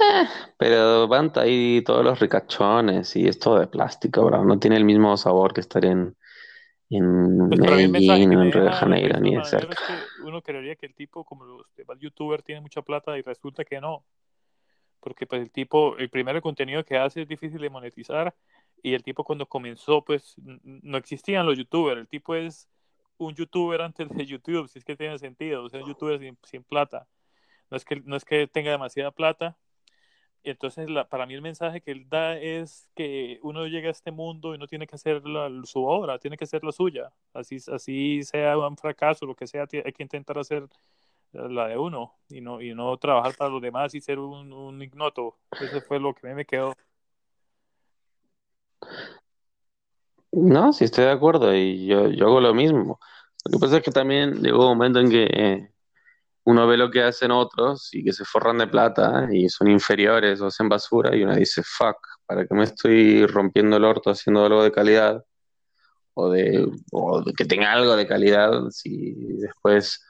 Eh, 0.00 0.24
pero 0.56 1.06
van 1.06 1.30
ahí 1.34 1.82
todos 1.84 2.02
los 2.02 2.18
ricachones 2.18 3.14
y 3.16 3.28
es 3.28 3.38
todo 3.38 3.58
de 3.58 3.66
plástico, 3.66 4.24
bro. 4.24 4.42
No 4.42 4.58
tiene 4.58 4.78
el 4.78 4.86
mismo 4.86 5.18
sabor 5.18 5.52
que 5.52 5.60
estar 5.60 5.84
en, 5.84 6.16
en 6.88 7.46
pues 7.50 7.60
Medellín 7.60 8.34
o 8.36 8.42
en 8.42 8.52
Río 8.52 8.64
de 8.64 8.72
Janeiro, 8.72 9.20
ni 9.20 9.36
de 9.36 9.44
cerca. 9.44 9.76
uno 10.24 10.40
creería 10.40 10.76
que 10.76 10.86
el 10.86 10.94
tipo, 10.94 11.24
como 11.24 11.44
los 11.44 11.66
youtuber, 12.00 12.42
tiene 12.42 12.62
mucha 12.62 12.80
plata 12.80 13.18
y 13.18 13.20
resulta 13.20 13.66
que 13.66 13.82
no. 13.82 14.02
Porque 15.04 15.26
pues 15.26 15.42
el 15.42 15.50
tipo, 15.50 15.96
el 15.98 16.10
primer 16.10 16.40
contenido 16.42 16.84
que 16.84 16.96
hace 16.96 17.22
es 17.22 17.28
difícil 17.28 17.60
de 17.60 17.70
monetizar 17.70 18.34
y 18.82 18.94
el 18.94 19.02
tipo 19.02 19.24
cuando 19.24 19.46
comenzó, 19.46 20.04
pues 20.04 20.34
no 20.38 20.98
existían 20.98 21.46
los 21.46 21.58
youtubers. 21.58 22.00
El 22.00 22.08
tipo 22.08 22.34
es 22.34 22.68
un 23.18 23.34
youtuber 23.34 23.82
antes 23.82 24.08
de 24.10 24.26
YouTube, 24.26 24.68
si 24.68 24.78
es 24.78 24.84
que 24.84 24.96
tiene 24.96 25.18
sentido. 25.18 25.64
O 25.64 25.68
sea, 25.68 25.80
un 25.80 25.88
youtuber 25.88 26.18
sin, 26.18 26.38
sin 26.44 26.64
plata. 26.64 27.06
No 27.70 27.76
es, 27.76 27.84
que, 27.84 27.96
no 28.04 28.16
es 28.16 28.24
que 28.24 28.46
tenga 28.46 28.70
demasiada 28.70 29.10
plata, 29.10 29.56
entonces, 30.44 30.90
la, 30.90 31.08
para 31.08 31.24
mí 31.26 31.34
el 31.34 31.40
mensaje 31.42 31.80
que 31.80 31.90
él 31.90 32.06
da 32.08 32.36
es 32.38 32.86
que 32.94 33.38
uno 33.42 33.66
llega 33.66 33.88
a 33.88 33.92
este 33.92 34.10
mundo 34.10 34.54
y 34.54 34.58
no 34.58 34.66
tiene 34.66 34.86
que 34.86 34.96
hacer 34.96 35.22
su 35.64 35.84
obra, 35.84 36.18
tiene 36.18 36.36
que 36.36 36.44
hacer 36.44 36.62
la 36.62 36.72
suya. 36.72 37.12
Así, 37.32 37.56
así 37.72 38.22
sea 38.24 38.56
un 38.58 38.76
fracaso, 38.76 39.24
lo 39.26 39.34
que 39.34 39.46
sea, 39.46 39.66
hay 39.72 39.92
que 39.92 40.02
intentar 40.02 40.38
hacer 40.38 40.68
la 41.34 41.68
de 41.68 41.78
uno 41.78 42.14
y 42.28 42.40
no, 42.40 42.60
y 42.60 42.74
no 42.74 42.96
trabajar 42.96 43.34
para 43.36 43.50
los 43.50 43.60
demás 43.60 43.94
y 43.94 44.00
ser 44.00 44.18
un, 44.18 44.82
ignoto. 44.82 45.36
Eso 45.60 45.80
fue 45.82 45.98
lo 45.98 46.14
que 46.14 46.26
a 46.26 46.30
mí 46.30 46.36
me 46.36 46.44
quedó. 46.44 46.74
No, 50.32 50.72
sí 50.72 50.84
estoy 50.84 51.04
de 51.04 51.12
acuerdo 51.12 51.54
y 51.54 51.86
yo, 51.86 52.08
yo 52.08 52.26
hago 52.26 52.40
lo 52.40 52.54
mismo. 52.54 52.98
Lo 53.44 53.52
que 53.52 53.58
pasa 53.58 53.76
es 53.76 53.82
que 53.82 53.90
también 53.90 54.42
llegó 54.42 54.70
un 54.70 54.76
momento 54.76 55.00
en 55.00 55.10
que 55.10 55.24
eh, 55.24 55.70
uno 56.44 56.66
ve 56.66 56.76
lo 56.76 56.90
que 56.90 57.02
hacen 57.02 57.30
otros 57.30 57.88
y 57.92 58.04
que 58.04 58.12
se 58.12 58.24
forran 58.24 58.58
de 58.58 58.66
plata 58.66 59.28
y 59.32 59.48
son 59.48 59.68
inferiores 59.68 60.40
o 60.40 60.46
hacen 60.46 60.68
basura 60.68 61.14
y 61.16 61.22
uno 61.22 61.34
dice, 61.34 61.62
fuck, 61.62 61.96
¿para 62.26 62.46
qué 62.46 62.54
me 62.54 62.64
estoy 62.64 63.26
rompiendo 63.26 63.76
el 63.76 63.84
orto 63.84 64.10
haciendo 64.10 64.44
algo 64.44 64.62
de 64.62 64.72
calidad? 64.72 65.24
O 66.14 66.30
de, 66.30 66.66
que 67.36 67.44
tenga 67.44 67.72
algo 67.72 67.96
de 67.96 68.06
calidad 68.06 68.70
si 68.70 69.14
después 69.38 70.04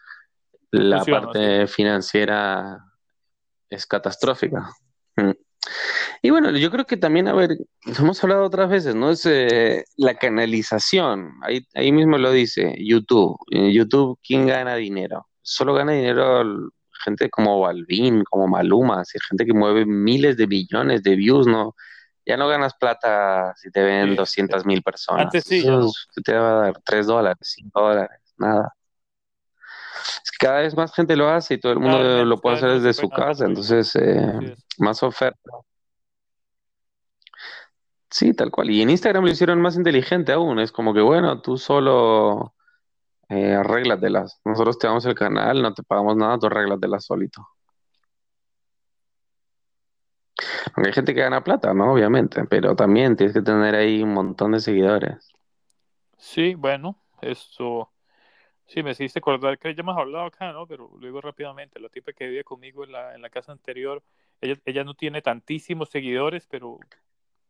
la 0.82 1.04
parte 1.04 1.66
financiera 1.66 2.78
es 3.68 3.86
catastrófica. 3.86 4.70
Mm. 5.16 5.30
Y 6.22 6.30
bueno, 6.30 6.50
yo 6.50 6.70
creo 6.70 6.84
que 6.86 6.96
también, 6.96 7.28
a 7.28 7.32
ver, 7.32 7.56
hemos 7.98 8.22
hablado 8.22 8.44
otras 8.44 8.68
veces, 8.68 8.94
¿no? 8.94 9.10
Es 9.10 9.24
eh, 9.26 9.84
la 9.96 10.14
canalización, 10.14 11.32
ahí, 11.42 11.66
ahí 11.74 11.92
mismo 11.92 12.18
lo 12.18 12.30
dice, 12.30 12.74
YouTube. 12.78 13.38
En 13.50 13.70
YouTube, 13.70 14.18
¿quién 14.22 14.46
gana 14.46 14.74
dinero? 14.76 15.26
solo 15.44 15.74
gana 15.74 15.92
dinero 15.92 16.42
gente 17.04 17.28
como 17.28 17.60
Balvin, 17.60 18.24
como 18.24 18.48
Maluma, 18.48 19.02
así, 19.02 19.18
gente 19.28 19.44
que 19.44 19.52
mueve 19.52 19.84
miles 19.84 20.36
de 20.36 20.46
millones 20.46 21.02
de 21.02 21.14
views, 21.16 21.46
¿no? 21.46 21.74
Ya 22.26 22.38
no 22.38 22.48
ganas 22.48 22.72
plata 22.74 23.52
si 23.56 23.70
te 23.70 23.82
ven 23.82 24.16
200 24.16 24.64
mil 24.64 24.82
personas. 24.82 25.26
Antes 25.26 25.44
sí. 25.44 25.62
te 26.24 26.32
va 26.32 26.50
a 26.50 26.62
dar 26.62 26.80
3 26.82 27.06
dólares, 27.06 27.38
5 27.42 27.80
dólares, 27.80 28.20
nada. 28.38 28.74
Cada 30.38 30.60
vez 30.60 30.76
más 30.76 30.92
gente 30.94 31.16
lo 31.16 31.28
hace 31.28 31.54
y 31.54 31.60
todo 31.60 31.72
el 31.72 31.80
mundo 31.80 32.24
lo 32.24 32.40
puede 32.40 32.56
hacer 32.56 32.80
desde 32.80 32.92
su 32.92 33.08
casa, 33.08 33.44
entonces 33.46 33.94
eh, 33.96 34.56
más 34.78 35.02
oferta. 35.02 35.50
Sí, 38.10 38.32
tal 38.32 38.50
cual. 38.50 38.70
Y 38.70 38.80
en 38.80 38.90
Instagram 38.90 39.24
lo 39.24 39.30
hicieron 39.30 39.60
más 39.60 39.76
inteligente 39.76 40.32
aún. 40.32 40.60
Es 40.60 40.70
como 40.70 40.94
que, 40.94 41.00
bueno, 41.00 41.40
tú 41.40 41.56
solo 41.56 42.54
eh, 43.28 43.54
arréglatelas. 43.54 44.40
Nosotros 44.44 44.78
te 44.78 44.86
damos 44.86 45.04
el 45.06 45.16
canal, 45.16 45.60
no 45.60 45.74
te 45.74 45.82
pagamos 45.82 46.16
nada, 46.16 46.38
tú 46.38 46.46
arréglatelas 46.46 47.04
solito. 47.04 47.48
Aunque 50.74 50.90
hay 50.90 50.94
gente 50.94 51.14
que 51.14 51.20
gana 51.22 51.42
plata, 51.42 51.74
¿no? 51.74 51.92
Obviamente, 51.92 52.44
pero 52.44 52.76
también 52.76 53.16
tienes 53.16 53.34
que 53.34 53.42
tener 53.42 53.74
ahí 53.74 54.02
un 54.02 54.14
montón 54.14 54.52
de 54.52 54.60
seguidores. 54.60 55.32
Sí, 56.16 56.54
bueno, 56.54 56.96
eso 57.20 57.90
sí 58.66 58.82
me 58.82 58.92
hiciste 58.92 59.18
acordar 59.18 59.58
que 59.58 59.74
ya 59.74 59.80
hemos 59.80 59.96
hablado 59.96 60.24
acá, 60.24 60.52
¿no? 60.52 60.66
Pero 60.66 60.90
lo 60.98 61.06
digo 61.06 61.20
rápidamente, 61.20 61.80
la 61.80 61.88
tipa 61.88 62.12
que 62.12 62.26
vivía 62.26 62.44
conmigo 62.44 62.84
en 62.84 62.92
la, 62.92 63.14
en 63.14 63.22
la 63.22 63.30
casa 63.30 63.52
anterior, 63.52 64.02
ella, 64.40 64.56
ella 64.64 64.84
no 64.84 64.94
tiene 64.94 65.22
tantísimos 65.22 65.90
seguidores, 65.90 66.46
pero 66.46 66.78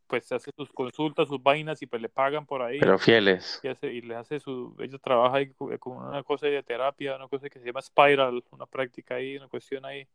pues 0.07 0.31
hace 0.33 0.51
sus 0.57 0.71
consultas, 0.71 1.29
sus 1.29 1.43
vainas 1.43 1.81
y 1.83 1.87
pues 1.87 2.01
le 2.01 2.09
pagan 2.09 2.47
por 2.47 2.63
ahí. 2.63 2.79
Pero 2.79 2.99
fieles. 2.99 3.61
Y, 3.63 3.69
hace, 3.69 3.93
y 3.93 4.01
le 4.03 4.15
hace 4.15 4.39
su, 4.39 4.77
ella 4.79 4.99
trabaja 4.99 5.39
ahí 5.39 5.51
con 5.55 5.97
una 5.97 6.23
cosa 6.23 6.47
de 6.47 6.63
terapia, 6.63 7.17
una 7.17 7.29
cosa 7.29 7.49
que 7.49 7.59
se 7.59 7.67
llama 7.67 7.83
Spiral, 7.83 8.45
una 8.51 8.67
práctica 8.67 9.17
ahí, 9.17 9.37
una 9.37 9.49
cuestión 9.49 9.85
ahí. 9.85 10.07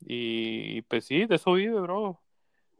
Y 0.00 0.82
pues 0.82 1.04
sí, 1.04 1.26
de 1.26 1.34
eso 1.34 1.52
vive, 1.52 1.78
bro. 1.80 2.18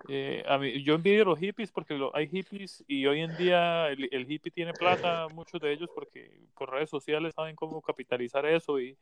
Eh, 0.08 0.42
a 0.48 0.58
mí, 0.58 0.82
yo 0.82 0.94
envidio 0.94 1.24
los 1.24 1.38
hippies 1.38 1.70
porque 1.70 1.98
hay 2.14 2.28
hippies 2.28 2.82
y 2.88 3.06
hoy 3.06 3.20
en 3.20 3.36
día 3.36 3.88
el, 3.88 4.08
el, 4.10 4.30
hippie 4.30 4.50
tiene 4.50 4.72
plata, 4.72 5.28
muchos 5.28 5.60
de 5.60 5.72
ellos 5.72 5.90
porque 5.94 6.40
por 6.56 6.70
redes 6.70 6.88
sociales 6.88 7.34
saben 7.34 7.54
cómo 7.54 7.82
capitalizar 7.82 8.46
eso 8.46 8.80
y, 8.80 8.96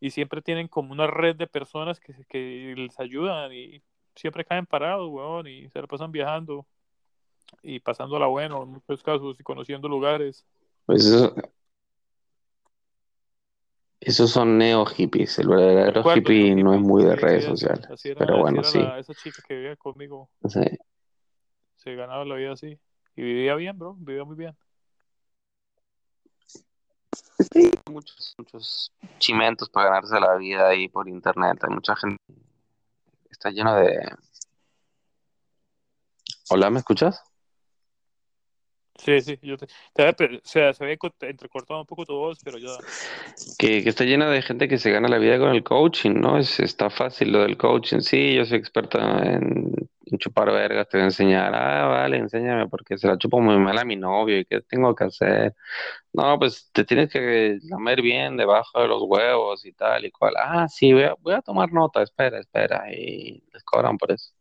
y 0.00 0.10
siempre 0.10 0.40
tienen 0.40 0.68
como 0.68 0.92
una 0.92 1.06
red 1.06 1.36
de 1.36 1.46
personas 1.46 1.98
que, 1.98 2.14
que 2.28 2.74
les 2.76 2.98
ayudan 3.00 3.52
y 3.52 3.82
siempre 4.14 4.44
caen 4.44 4.66
parados, 4.66 5.08
weón, 5.10 5.46
y 5.46 5.68
se 5.70 5.80
la 5.80 5.86
pasan 5.86 6.12
viajando 6.12 6.66
y 7.62 7.80
pasándola 7.80 8.26
bueno 8.26 8.62
en 8.62 8.70
muchos 8.70 9.02
casos 9.02 9.38
y 9.38 9.42
conociendo 9.42 9.88
lugares. 9.88 10.46
Pues 10.86 11.04
eso, 11.04 11.34
esos 14.04 14.30
son 14.30 14.58
neo 14.58 14.84
hippies. 14.84 15.38
El 15.38 15.48
verdadero 15.48 16.14
hippie 16.14 16.54
no 16.56 16.74
es 16.74 16.80
muy 16.80 17.04
de 17.04 17.16
redes 17.16 17.44
sociales. 17.44 17.86
pero 18.18 18.38
bueno, 18.38 18.62
sí. 18.64 18.80
esa 18.98 19.14
chica 19.14 19.42
que 19.46 19.54
vivía 19.54 19.76
conmigo 19.76 20.28
se 21.76 21.94
ganaba 21.94 22.24
la 22.24 22.36
vida 22.36 22.52
así. 22.52 22.78
Y 23.16 23.22
vivía 23.22 23.54
bien, 23.56 23.78
bro. 23.78 23.94
Vivía 23.98 24.24
muy 24.24 24.36
bien. 24.36 24.56
Sí, 27.52 27.70
muchos, 27.90 28.34
muchos 28.38 28.92
chimentos 29.18 29.68
para 29.68 29.88
ganarse 29.88 30.18
la 30.20 30.36
vida 30.36 30.68
ahí 30.68 30.88
por 30.88 31.08
internet. 31.08 31.58
Hay 31.62 31.74
mucha 31.74 31.96
gente 31.96 32.22
está 33.42 33.50
lleno 33.50 33.74
de... 33.74 34.00
Hola, 36.50 36.70
¿me 36.70 36.78
escuchas? 36.78 37.20
Sí, 39.04 39.20
sí, 39.20 39.36
yo 39.42 39.56
te, 39.56 39.64
o 39.66 40.40
sea, 40.44 40.72
se 40.72 40.84
ve 40.84 40.96
entrecortado 41.22 41.80
un 41.80 41.86
poco 41.86 42.06
tu 42.06 42.14
voz, 42.14 42.38
pero 42.44 42.56
ya. 42.58 42.68
Que, 43.58 43.78
está 43.78 44.04
llena 44.04 44.30
de 44.30 44.42
gente 44.42 44.68
que 44.68 44.78
se 44.78 44.92
gana 44.92 45.08
la 45.08 45.18
vida 45.18 45.40
con 45.40 45.50
el 45.50 45.64
coaching, 45.64 46.12
¿no? 46.20 46.38
Es, 46.38 46.60
está 46.60 46.88
fácil 46.88 47.32
lo 47.32 47.40
del 47.40 47.56
coaching. 47.56 47.98
Sí, 47.98 48.36
yo 48.36 48.44
soy 48.44 48.58
experto 48.58 49.00
en, 49.00 49.74
chupar 50.18 50.52
vergas, 50.52 50.88
te 50.88 50.98
voy 50.98 51.02
a 51.02 51.06
enseñar. 51.06 51.52
Ah, 51.52 51.88
vale, 51.88 52.18
enséñame, 52.18 52.68
porque 52.68 52.96
se 52.96 53.08
la 53.08 53.18
chupo 53.18 53.40
muy 53.40 53.58
mal 53.58 53.76
a 53.76 53.84
mi 53.84 53.96
novio 53.96 54.38
y 54.38 54.44
qué 54.44 54.60
tengo 54.60 54.94
que 54.94 55.04
hacer. 55.04 55.56
No, 56.12 56.38
pues 56.38 56.70
te 56.72 56.84
tienes 56.84 57.10
que 57.10 57.58
lamer 57.64 58.02
bien 58.02 58.36
debajo 58.36 58.82
de 58.82 58.86
los 58.86 59.02
huevos 59.02 59.64
y 59.66 59.72
tal 59.72 60.04
y 60.04 60.12
cual. 60.12 60.34
Ah, 60.38 60.68
sí, 60.68 60.92
voy 60.92 61.04
a, 61.04 61.14
voy 61.18 61.34
a 61.34 61.42
tomar 61.42 61.72
nota, 61.72 62.02
espera, 62.02 62.38
espera. 62.38 62.84
Y 62.92 63.42
les 63.52 63.64
cobran 63.64 63.98
por 63.98 64.12
eso 64.12 64.32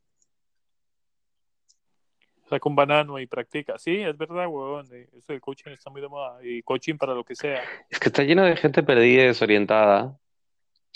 saca 2.51 2.69
un 2.69 2.75
banano 2.75 3.17
y 3.19 3.27
practica. 3.27 3.77
Sí, 3.77 3.97
es 4.01 4.17
verdad, 4.17 4.47
weón. 4.47 4.85
Eso 4.85 5.31
del 5.31 5.41
coaching 5.41 5.71
está 5.71 5.89
muy 5.89 6.01
de 6.01 6.09
moda. 6.09 6.39
Y 6.43 6.61
coaching 6.61 6.97
para 6.97 7.13
lo 7.13 7.23
que 7.23 7.35
sea. 7.35 7.61
Es 7.89 7.99
que 7.99 8.09
está 8.09 8.23
lleno 8.23 8.43
de 8.43 8.55
gente 8.57 8.83
perdida 8.83 9.23
y 9.23 9.27
desorientada, 9.27 10.17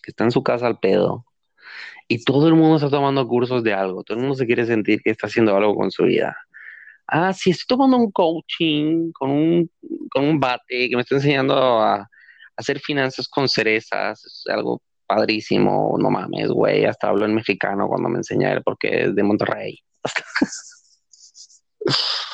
que 0.03 0.12
está 0.12 0.26
en 0.26 0.32
su 0.32 0.43
casa 0.43 0.68
al 0.68 0.80
pedo. 0.80 1.26
Y 2.08 2.24
todo 2.24 2.47
el 2.47 2.56
mundo 2.56 2.76
está 2.76 2.89
tomando 2.89 3.28
cursos 3.28 3.64
de 3.64 3.74
algo. 3.74 4.03
Todo 4.03 4.18
el 4.18 4.24
mundo 4.24 4.36
se 4.36 4.45
quiere 4.45 4.66
sentir 4.66 5.01
que 5.01 5.12
está 5.12 5.28
haciendo 5.28 5.56
algo 5.56 5.76
con 5.76 5.91
su 5.91 6.03
vida. 6.03 6.36
Ah, 7.08 7.34
sí, 7.34 7.51
estoy 7.51 7.78
tomando 7.78 7.97
un 7.97 8.12
coaching 8.12 9.12
con 9.14 9.30
un, 9.32 9.72
con 10.12 10.26
un 10.26 10.39
bate 10.39 10.89
que 10.89 10.95
me 10.95 11.03
está 11.03 11.16
enseñando 11.16 11.56
a, 11.82 12.10
hacer 12.58 12.80
finanzas 12.80 13.28
con 13.28 13.47
cerezas. 13.47 14.24
Es 14.26 14.43
algo 14.47 14.82
padrísimo. 15.08 15.95
No 15.99 16.10
mames, 16.10 16.49
güey. 16.49 16.86
Hasta 16.86 17.10
hablo 17.10 17.26
en 17.26 17.36
mexicano 17.36 17.88
cuando 17.88 18.10
me 18.10 18.18
enseña 18.18 18.51
él 18.53 18.62
porque 18.64 19.06
es 19.06 19.16
de 19.16 19.24
Monterrey. 19.24 19.80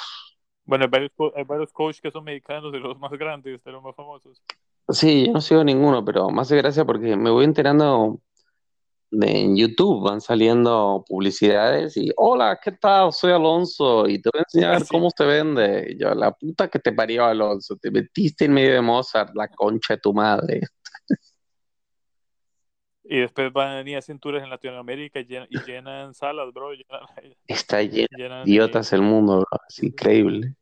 Bueno, 0.64 0.86
hay 0.86 0.89
varios, 0.89 1.12
hay 1.36 1.43
varios 1.43 1.74
coaches 1.74 1.99
que 1.99 2.12
son 2.12 2.24
mexicanos, 2.24 2.72
de 2.72 2.80
los 2.80 2.97
más 2.97 3.12
grandes, 3.12 3.62
de 3.64 3.72
los 3.72 3.84
más 3.84 3.95
famosos. 3.95 4.41
Sí, 4.89 5.26
yo 5.26 5.34
no 5.34 5.41
sigo 5.41 5.64
ninguno, 5.64 6.06
pero 6.06 6.30
más 6.30 6.49
de 6.49 6.58
gracia 6.58 6.86
porque 6.86 7.18
me 7.18 7.30
voy 7.30 7.45
enterando 7.45 8.22
de 9.10 9.41
en 9.41 9.58
YouTube, 9.58 10.08
van 10.08 10.22
saliendo 10.22 11.04
publicidades 11.08 11.97
y 11.97 12.12
hola, 12.16 12.58
¿qué 12.64 12.72
tal? 12.72 13.12
Soy 13.12 13.34
Alonso 13.34 14.08
y 14.08 14.22
te 14.22 14.30
voy 14.32 14.39
a 14.39 14.43
enseñar 14.43 14.82
Sí. 14.82 14.88
cómo 14.89 15.10
se 15.16 15.26
vende. 15.26 15.88
Y 15.89 15.99
yo, 15.99 16.14
la 16.16 16.32
puta 16.32 16.70
que 16.70 16.80
te 16.80 16.93
parió, 16.93 17.26
Alonso, 17.26 17.76
te 17.76 17.91
metiste 17.91 18.45
en 18.45 18.54
medio 18.54 18.74
de 18.74 18.82
Mozart, 18.82 19.32
la 19.36 19.49
concha 19.49 19.95
de 19.95 19.99
tu 19.99 20.14
madre. 20.14 20.62
Y 23.04 23.20
después 23.20 23.52
van 23.52 23.70
a 23.70 23.76
venir 23.78 23.97
a 23.97 24.02
cinturas 24.02 24.43
en 24.43 24.49
Latinoamérica 24.49 25.20
y 25.20 25.26
llenan, 25.26 25.47
y 25.49 25.60
llenan 25.66 26.14
salas, 26.14 26.54
bro. 26.54 26.72
Llenan, 26.74 27.02
Está 27.47 27.82
lleno 27.82 28.08
de 28.18 28.43
idiotas 28.45 28.93
el 28.93 29.02
mundo, 29.02 29.38
bro. 29.38 29.60
Es 29.68 29.84
increíble. 29.84 30.56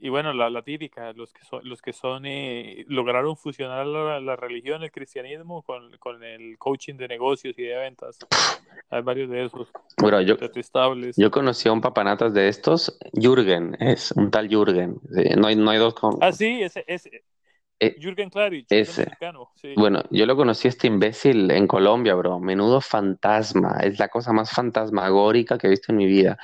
Y 0.00 0.10
bueno, 0.10 0.32
la, 0.32 0.48
la 0.48 0.62
típica, 0.62 1.12
los 1.12 1.32
que 1.32 1.44
son, 1.44 1.60
los 1.68 1.82
que 1.82 1.92
son 1.92 2.24
eh, 2.24 2.84
lograron 2.86 3.36
fusionar 3.36 3.84
la, 3.84 4.20
la 4.20 4.36
religión, 4.36 4.84
el 4.84 4.92
cristianismo 4.92 5.62
con, 5.62 5.96
con 5.98 6.22
el 6.22 6.56
coaching 6.56 6.94
de 6.94 7.08
negocios 7.08 7.58
y 7.58 7.62
de 7.62 7.76
ventas. 7.76 8.16
Hay 8.90 9.02
varios 9.02 9.28
de 9.28 9.46
esos 9.46 9.68
Bro, 9.96 10.20
yo, 10.20 10.36
yo 11.16 11.30
conocí 11.32 11.68
a 11.68 11.72
un 11.72 11.80
papanatas 11.80 12.32
de 12.32 12.46
estos, 12.46 12.96
Jürgen, 13.12 13.76
es 13.80 14.12
un 14.12 14.30
tal 14.30 14.48
Jürgen. 14.48 15.00
Eh, 15.16 15.34
No 15.36 15.48
hay, 15.48 15.56
no 15.56 15.68
hay 15.70 15.78
dos 15.78 15.94
con... 15.94 16.16
Ah, 16.20 16.30
sí, 16.30 16.62
ese, 16.62 16.84
ese. 16.86 17.24
Eh, 17.80 17.96
Jürgen 18.00 18.28
Klarich, 18.28 18.66
ese. 18.70 19.04
mexicano. 19.04 19.50
Sí. 19.54 19.72
Bueno, 19.76 20.02
yo 20.10 20.26
lo 20.26 20.36
conocí 20.36 20.66
a 20.66 20.70
este 20.70 20.88
imbécil 20.88 21.50
en 21.50 21.68
Colombia, 21.68 22.14
bro. 22.14 22.40
Menudo 22.40 22.80
fantasma. 22.80 23.78
Es 23.82 23.98
la 23.98 24.08
cosa 24.08 24.32
más 24.32 24.50
fantasmagórica 24.50 25.58
que 25.58 25.68
he 25.68 25.70
visto 25.70 25.92
en 25.92 25.98
mi 25.98 26.06
vida. 26.06 26.36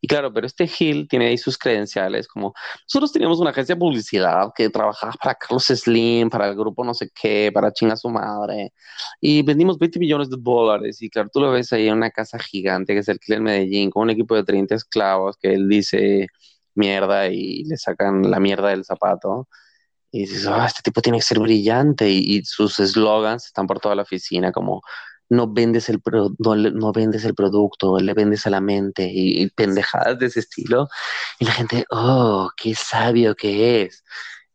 Y 0.00 0.06
claro, 0.06 0.32
pero 0.32 0.46
este 0.46 0.66
Gil 0.66 1.08
tiene 1.08 1.26
ahí 1.26 1.36
sus 1.38 1.58
credenciales, 1.58 2.28
como 2.28 2.54
nosotros 2.84 3.12
teníamos 3.12 3.40
una 3.40 3.50
agencia 3.50 3.74
de 3.74 3.80
publicidad 3.80 4.52
que 4.54 4.70
trabajaba 4.70 5.12
para 5.20 5.34
Carlos 5.34 5.64
Slim, 5.64 6.30
para 6.30 6.48
el 6.48 6.54
grupo 6.56 6.84
no 6.84 6.94
sé 6.94 7.10
qué, 7.10 7.50
para 7.52 7.72
chinga 7.72 7.96
su 7.96 8.08
madre. 8.08 8.72
Y 9.20 9.42
vendimos 9.42 9.78
20 9.78 9.98
millones 9.98 10.30
de 10.30 10.36
dólares. 10.40 11.02
Y 11.02 11.10
claro, 11.10 11.28
tú 11.32 11.40
lo 11.40 11.50
ves 11.50 11.72
ahí 11.72 11.88
en 11.88 11.94
una 11.94 12.10
casa 12.10 12.38
gigante 12.38 12.94
que 12.94 13.00
es 13.00 13.08
el 13.08 13.18
Cliel 13.18 13.42
Medellín, 13.42 13.90
con 13.90 14.04
un 14.04 14.10
equipo 14.10 14.34
de 14.36 14.44
30 14.44 14.74
esclavos 14.76 15.36
que 15.36 15.52
él 15.52 15.68
dice 15.68 16.28
mierda 16.74 17.28
y 17.28 17.64
le 17.64 17.76
sacan 17.76 18.30
la 18.30 18.40
mierda 18.40 18.68
del 18.68 18.84
zapato. 18.84 19.48
Y 20.10 20.20
dices, 20.20 20.46
ah, 20.46 20.66
este 20.66 20.82
tipo 20.82 21.00
tiene 21.02 21.18
que 21.18 21.22
ser 21.24 21.38
brillante. 21.40 22.08
Y, 22.10 22.38
y 22.38 22.44
sus 22.44 22.74
slogans 22.76 23.46
están 23.46 23.66
por 23.66 23.80
toda 23.80 23.94
la 23.94 24.02
oficina, 24.02 24.52
como 24.52 24.82
no 25.30 25.46
vendes 25.52 25.88
el, 25.90 26.00
pro- 26.00 26.30
no, 26.38 26.54
no 26.56 26.92
vendes 26.92 27.24
el 27.24 27.34
producto, 27.34 27.98
le 27.98 28.14
vendes 28.14 28.46
a 28.46 28.50
la 28.50 28.60
mente. 28.60 29.04
Y, 29.12 29.42
y 29.42 29.50
pendejadas 29.50 30.18
de 30.18 30.26
ese 30.26 30.40
estilo. 30.40 30.88
Y 31.38 31.44
la 31.46 31.52
gente, 31.52 31.84
oh, 31.90 32.50
qué 32.56 32.74
sabio 32.74 33.34
que 33.34 33.82
es. 33.82 34.04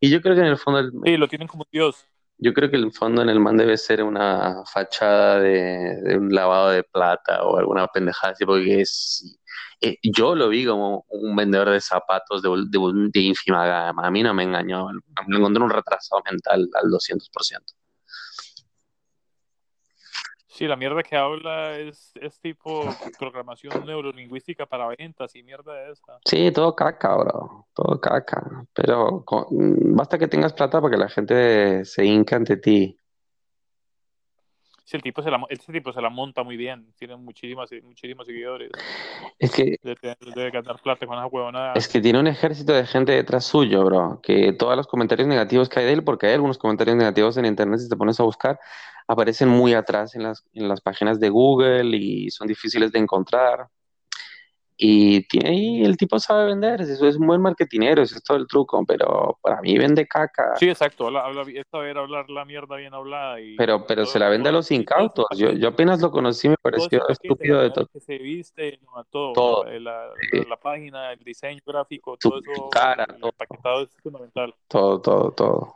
Y 0.00 0.10
yo 0.10 0.20
creo 0.20 0.34
que 0.34 0.40
en 0.42 0.48
el 0.48 0.58
fondo, 0.58 0.80
el- 0.80 0.92
Sí, 1.04 1.16
lo 1.16 1.28
tienen 1.28 1.48
como 1.48 1.66
Dios. 1.70 2.04
yo 2.38 2.52
creo 2.52 2.70
que 2.70 2.76
el 2.76 2.92
fondo 2.92 3.22
en 3.22 3.28
el 3.28 3.40
man 3.40 3.56
debe 3.56 3.76
ser 3.76 4.02
una 4.02 4.64
fachada 4.72 5.38
de, 5.40 6.00
de 6.02 6.18
un 6.18 6.34
lavado 6.34 6.70
de 6.70 6.82
plata 6.84 7.44
o 7.44 7.56
alguna 7.58 7.86
pendejada 7.88 8.32
así, 8.32 8.44
porque 8.44 8.80
es. 8.82 9.38
Eh, 9.80 9.98
yo 10.02 10.34
lo 10.34 10.48
vi 10.48 10.64
como 10.66 11.04
un 11.08 11.36
vendedor 11.36 11.70
de 11.70 11.80
zapatos 11.80 12.42
de, 12.42 12.48
de, 12.48 13.08
de 13.12 13.20
ínfima 13.20 13.66
gama. 13.66 14.06
A 14.06 14.10
mí 14.10 14.22
no 14.22 14.32
me 14.34 14.42
engañó. 14.44 14.88
Me 15.26 15.36
encontré 15.36 15.62
un 15.62 15.70
retrasado 15.70 16.22
mental 16.30 16.68
al 16.82 16.90
200%. 16.90 17.74
Sí, 20.46 20.68
la 20.68 20.76
mierda 20.76 21.02
que 21.02 21.16
habla 21.16 21.76
es, 21.78 22.12
es 22.14 22.38
tipo 22.40 22.84
programación 23.18 23.84
neurolingüística 23.84 24.66
para 24.66 24.86
ventas 24.86 25.34
y 25.34 25.42
mierda 25.42 25.74
de 25.74 25.90
esa. 25.90 26.20
Sí, 26.24 26.52
todo 26.52 26.76
caca, 26.76 27.16
bro. 27.16 27.66
Todo 27.74 28.00
caca. 28.00 28.64
Pero 28.72 29.24
con- 29.24 29.48
basta 29.96 30.16
que 30.16 30.28
tengas 30.28 30.52
plata 30.52 30.80
para 30.80 30.92
que 30.92 30.96
la 30.96 31.08
gente 31.08 31.84
se 31.84 32.04
hinca 32.04 32.36
ante 32.36 32.56
ti. 32.58 32.96
Sí, 34.84 34.96
el 34.98 35.02
tipo 35.02 35.22
se 35.22 35.30
la, 35.30 35.40
este 35.48 35.72
tipo 35.72 35.92
se 35.92 36.02
la 36.02 36.10
monta 36.10 36.42
muy 36.42 36.56
bien. 36.58 36.92
Tiene 36.98 37.16
muchísimas, 37.16 37.70
muchísimos 37.82 38.26
seguidores. 38.26 38.70
Es 39.38 39.50
que 39.50 39.78
Debe, 39.82 39.96
tener- 39.96 40.18
debe 40.34 40.50
ganar 40.50 40.78
plata 40.82 41.06
con 41.06 41.16
esa 41.16 41.26
huevonada. 41.26 41.72
Es 41.74 41.88
que 41.88 42.00
tiene 42.02 42.18
un 42.20 42.26
ejército 42.26 42.74
de 42.74 42.84
gente 42.86 43.12
detrás 43.12 43.46
suyo, 43.46 43.82
bro. 43.84 44.20
Que 44.22 44.52
todos 44.52 44.76
los 44.76 44.86
comentarios 44.86 45.26
negativos 45.26 45.70
que 45.70 45.80
hay 45.80 45.86
de 45.86 45.92
él, 45.94 46.04
porque 46.04 46.26
hay 46.26 46.34
algunos 46.34 46.58
comentarios 46.58 46.96
negativos 46.96 47.36
en 47.38 47.46
internet, 47.46 47.80
si 47.80 47.88
te 47.88 47.96
pones 47.96 48.20
a 48.20 48.24
buscar, 48.24 48.60
aparecen 49.08 49.48
muy 49.48 49.72
atrás 49.72 50.14
en 50.14 50.24
las, 50.24 50.44
en 50.52 50.68
las 50.68 50.82
páginas 50.82 51.18
de 51.18 51.30
Google 51.30 51.96
y 51.96 52.30
son 52.30 52.46
difíciles 52.46 52.92
de 52.92 52.98
encontrar. 52.98 53.68
Y 54.76 55.22
tiene 55.28 55.50
ahí, 55.50 55.84
el 55.84 55.96
tipo 55.96 56.18
sabe 56.18 56.46
vender, 56.46 56.80
eso 56.80 57.06
es 57.06 57.16
un 57.16 57.28
buen 57.28 57.40
marketinero, 57.40 58.02
eso 58.02 58.16
es 58.16 58.24
todo 58.24 58.36
el 58.36 58.48
truco, 58.48 58.84
pero 58.84 59.38
para 59.40 59.60
mí 59.60 59.78
vende 59.78 60.04
caca. 60.08 60.56
Sí, 60.56 60.68
exacto. 60.68 61.06
Habla, 61.06 61.20
habla, 61.26 61.42
es 61.42 61.64
saber 61.70 61.96
hablar 61.96 62.28
la 62.28 62.44
mierda 62.44 62.74
bien 62.76 62.92
hablada. 62.92 63.40
Y, 63.40 63.54
Pero, 63.56 63.86
pero 63.86 64.02
todo- 64.02 64.12
se 64.12 64.18
la 64.18 64.28
vende 64.28 64.48
a 64.48 64.52
los 64.52 64.72
incautos. 64.72 65.26
Yo, 65.36 65.52
yo 65.52 65.68
apenas 65.68 66.00
lo 66.00 66.10
conocí, 66.10 66.48
me 66.48 66.56
pareció 66.60 67.08
estúpido 67.08 67.60
de 67.60 67.70
todo. 67.70 67.82
en 67.84 67.88
que 67.92 68.00
se 68.00 68.18
viste, 68.18 68.80
no, 68.84 68.98
a 68.98 69.04
todo, 69.04 69.32
Todo. 69.32 69.64
la, 69.64 69.78
la- 69.78 70.10
Sí. 70.32 70.40
la 70.48 70.56
página, 70.56 71.12
el 71.12 71.20
diseño 71.20 71.60
gráfico, 71.64 72.16
Su 72.20 72.30
todo 72.30 72.40
eso, 72.40 72.68
cara, 72.70 73.06
el 73.08 73.20
todo. 73.20 73.30
empaquetado 73.30 73.82
es 73.82 73.90
fundamental. 74.02 74.54
Todo, 74.66 75.00
todo, 75.00 75.30
todo. 75.30 75.74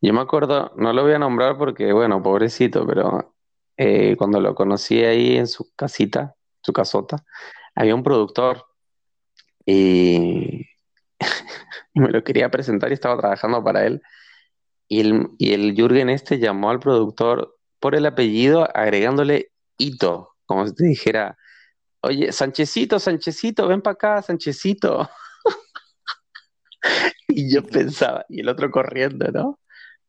Yo 0.00 0.12
me 0.12 0.20
acuerdo, 0.20 0.72
no 0.76 0.92
lo 0.92 1.02
voy 1.02 1.12
a 1.12 1.18
nombrar 1.18 1.56
porque, 1.58 1.92
bueno, 1.92 2.22
pobrecito, 2.22 2.86
pero 2.86 3.34
eh, 3.76 4.16
cuando 4.16 4.40
lo 4.40 4.54
conocí 4.54 5.02
ahí 5.04 5.36
en 5.36 5.46
su 5.46 5.70
casita, 5.76 6.33
su 6.64 6.72
casota, 6.72 7.24
había 7.74 7.94
un 7.94 8.02
productor 8.02 8.64
y, 9.66 10.60
y 10.60 10.66
me 11.94 12.10
lo 12.10 12.24
quería 12.24 12.50
presentar 12.50 12.90
y 12.90 12.94
estaba 12.94 13.18
trabajando 13.18 13.62
para 13.62 13.86
él. 13.86 14.02
Y 14.88 15.00
el, 15.00 15.28
y 15.38 15.54
el 15.54 15.74
Jürgen 15.74 16.10
este 16.10 16.38
llamó 16.38 16.70
al 16.70 16.80
productor 16.80 17.56
por 17.80 17.94
el 17.94 18.06
apellido 18.06 18.68
agregándole 18.76 19.50
Ito, 19.78 20.36
como 20.46 20.66
si 20.66 20.74
te 20.74 20.84
dijera, 20.84 21.36
oye, 22.00 22.32
Sanchezito, 22.32 22.98
Sanchezito, 22.98 23.66
ven 23.68 23.82
para 23.82 23.94
acá, 23.94 24.22
Sanchezito. 24.22 25.08
Y 27.28 27.52
yo 27.52 27.62
pensaba, 27.66 28.24
y 28.28 28.40
el 28.40 28.48
otro 28.48 28.70
corriendo, 28.70 29.30
¿no? 29.32 29.58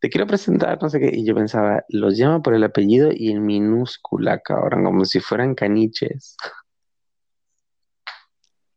Te 0.05 0.11
quiero 0.11 0.27
presentar, 0.27 0.77
no 0.79 0.87
sé 0.87 0.99
qué. 0.99 1.09
Y 1.11 1.25
yo 1.25 1.33
pensaba, 1.33 1.83
los 1.89 2.15
llama 2.15 2.39
por 2.43 2.53
el 2.53 2.63
apellido 2.63 3.09
y 3.11 3.31
en 3.31 3.43
minúscula, 3.43 4.37
cabrón, 4.37 4.83
como 4.83 5.03
si 5.03 5.19
fueran 5.19 5.55
caniches. 5.55 6.37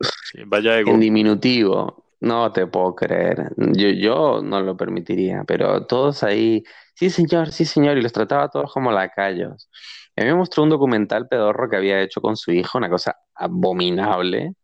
Sí, 0.00 0.38
vaya 0.46 0.78
ego. 0.78 0.92
En 0.92 1.00
diminutivo. 1.00 2.06
No 2.20 2.50
te 2.50 2.66
puedo 2.66 2.94
creer. 2.94 3.52
Yo, 3.58 3.90
yo 3.90 4.40
no 4.42 4.62
lo 4.62 4.74
permitiría, 4.74 5.44
pero 5.46 5.84
todos 5.84 6.22
ahí, 6.22 6.64
sí 6.94 7.10
señor, 7.10 7.52
sí 7.52 7.66
señor, 7.66 7.98
y 7.98 8.00
los 8.00 8.14
trataba 8.14 8.44
a 8.44 8.48
todos 8.48 8.72
como 8.72 8.90
lacayos. 8.90 9.68
A 10.16 10.22
mí 10.22 10.28
me 10.28 10.34
mostró 10.34 10.62
un 10.62 10.70
documental 10.70 11.28
pedorro 11.28 11.68
que 11.68 11.76
había 11.76 12.00
hecho 12.00 12.22
con 12.22 12.38
su 12.38 12.52
hijo, 12.52 12.78
una 12.78 12.88
cosa 12.88 13.14
abominable, 13.34 14.54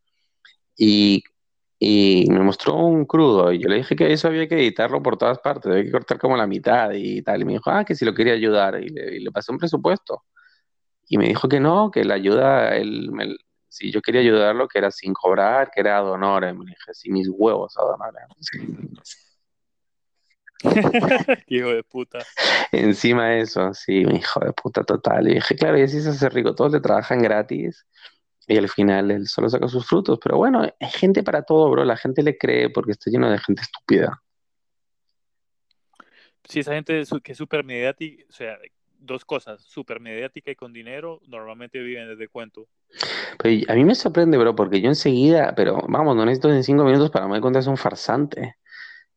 y, 0.78 1.22
y 1.78 2.26
me 2.30 2.40
mostró 2.40 2.76
un 2.76 3.04
crudo, 3.06 3.52
y 3.52 3.58
yo 3.60 3.68
le 3.68 3.76
dije 3.76 3.96
que 3.96 4.12
eso 4.12 4.28
había 4.28 4.48
que 4.48 4.54
editarlo 4.56 5.02
por 5.02 5.16
todas 5.18 5.38
partes, 5.40 5.70
había 5.72 5.84
que 5.84 5.92
cortar 5.92 6.18
como 6.18 6.36
la 6.36 6.46
mitad 6.46 6.92
y 6.92 7.22
tal, 7.22 7.42
y 7.42 7.44
me 7.44 7.52
dijo, 7.54 7.70
ah, 7.70 7.84
que 7.84 7.94
si 7.94 8.04
lo 8.04 8.14
quería 8.14 8.34
ayudar, 8.34 8.80
y 8.82 8.88
le, 8.88 9.16
y 9.16 9.20
le 9.20 9.30
pasé 9.32 9.52
un 9.52 9.58
presupuesto, 9.58 10.22
y 11.08 11.18
me 11.18 11.26
dijo 11.28 11.48
que 11.48 11.60
no, 11.60 11.90
que 11.90 12.04
la 12.04 12.14
ayuda, 12.14 12.76
él, 12.76 13.10
me- 13.12 13.36
si 13.68 13.90
yo 13.92 14.00
quería 14.02 14.20
ayudarlo, 14.22 14.68
que 14.68 14.78
era 14.78 14.90
sin 14.90 15.12
cobrar, 15.14 15.70
que 15.72 15.80
era 15.80 15.98
ad 15.98 16.10
honorem, 16.10 16.58
me 16.58 16.66
dije, 16.66 16.94
sí, 16.94 17.10
mis 17.10 17.28
huevos 17.28 17.76
ad 17.76 17.86
honorem. 17.94 18.28
Hijo 21.48 21.68
de 21.70 21.82
puta. 21.82 22.20
Encima 22.72 23.26
de 23.28 23.40
eso, 23.42 23.74
sí, 23.74 24.04
mi 24.06 24.16
hijo 24.18 24.40
de 24.40 24.52
puta 24.52 24.82
total. 24.84 25.28
Y 25.28 25.34
dije, 25.34 25.56
claro, 25.56 25.78
y 25.78 25.82
así 25.82 26.00
se 26.00 26.10
hace 26.10 26.28
rico, 26.28 26.54
todos 26.54 26.72
le 26.72 26.80
trabajan 26.80 27.20
gratis 27.20 27.84
y 28.46 28.56
al 28.56 28.68
final 28.68 29.10
él 29.10 29.26
solo 29.26 29.48
saca 29.48 29.68
sus 29.68 29.86
frutos. 29.86 30.18
Pero 30.22 30.36
bueno, 30.36 30.62
hay 30.62 30.90
gente 30.90 31.22
para 31.22 31.42
todo, 31.42 31.70
bro. 31.70 31.84
La 31.84 31.96
gente 31.96 32.22
le 32.22 32.36
cree 32.36 32.70
porque 32.70 32.92
está 32.92 33.10
lleno 33.10 33.30
de 33.30 33.38
gente 33.38 33.62
estúpida. 33.62 34.22
Sí, 36.48 36.60
esa 36.60 36.74
gente 36.74 37.02
que 37.22 37.32
es 37.32 37.38
súper 37.38 37.64
mediática, 37.64 38.22
o 38.28 38.32
sea, 38.32 38.58
dos 38.98 39.24
cosas, 39.24 39.62
súper 39.62 40.00
mediática 40.00 40.50
y 40.50 40.56
con 40.56 40.72
dinero, 40.72 41.20
normalmente 41.26 41.78
viven 41.80 42.08
desde 42.08 42.28
cuento. 42.28 42.68
Pero 43.38 43.72
a 43.72 43.74
mí 43.74 43.84
me 43.84 43.94
sorprende, 43.94 44.36
bro, 44.36 44.54
porque 44.54 44.80
yo 44.80 44.88
enseguida, 44.88 45.54
pero 45.54 45.78
vamos, 45.88 46.16
no 46.16 46.24
necesito 46.24 46.48
ni 46.48 46.62
cinco 46.62 46.84
minutos 46.84 47.10
para 47.10 47.28
me 47.28 47.40
cuenta 47.40 47.58
es 47.58 47.66
un 47.66 47.76
farsante, 47.76 48.56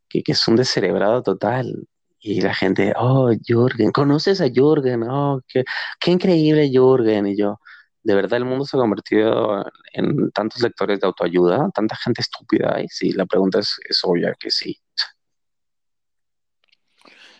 que, 0.07 0.23
que 0.23 0.31
es 0.31 0.47
un 0.47 0.55
descerebrado 0.55 1.21
total. 1.21 1.87
Y 2.19 2.41
la 2.41 2.53
gente, 2.53 2.93
oh, 2.97 3.31
Jürgen, 3.45 3.91
¿conoces 3.91 4.41
a 4.41 4.49
Jürgen? 4.49 5.03
Oh, 5.03 5.41
qué, 5.47 5.63
qué 5.99 6.11
increíble 6.11 6.69
Jürgen. 6.69 7.27
Y 7.27 7.37
yo, 7.37 7.59
¿de 8.07 8.15
verdad 8.15 8.37
el 8.37 8.45
mundo 8.45 8.63
se 8.63 8.77
ha 8.77 8.79
convertido 8.79 9.65
en 9.91 10.31
tantos 10.31 10.61
lectores 10.61 11.01
de 11.01 11.07
autoayuda? 11.07 11.69
¿Tanta 11.73 11.97
gente 11.97 12.21
estúpida? 12.21 12.81
Y 12.81 12.87
sí, 12.87 13.11
la 13.11 13.25
pregunta 13.25 13.59
es, 13.59 13.77
es 13.87 13.99
obvia 14.05 14.33
que 14.39 14.49
sí. 14.49 14.79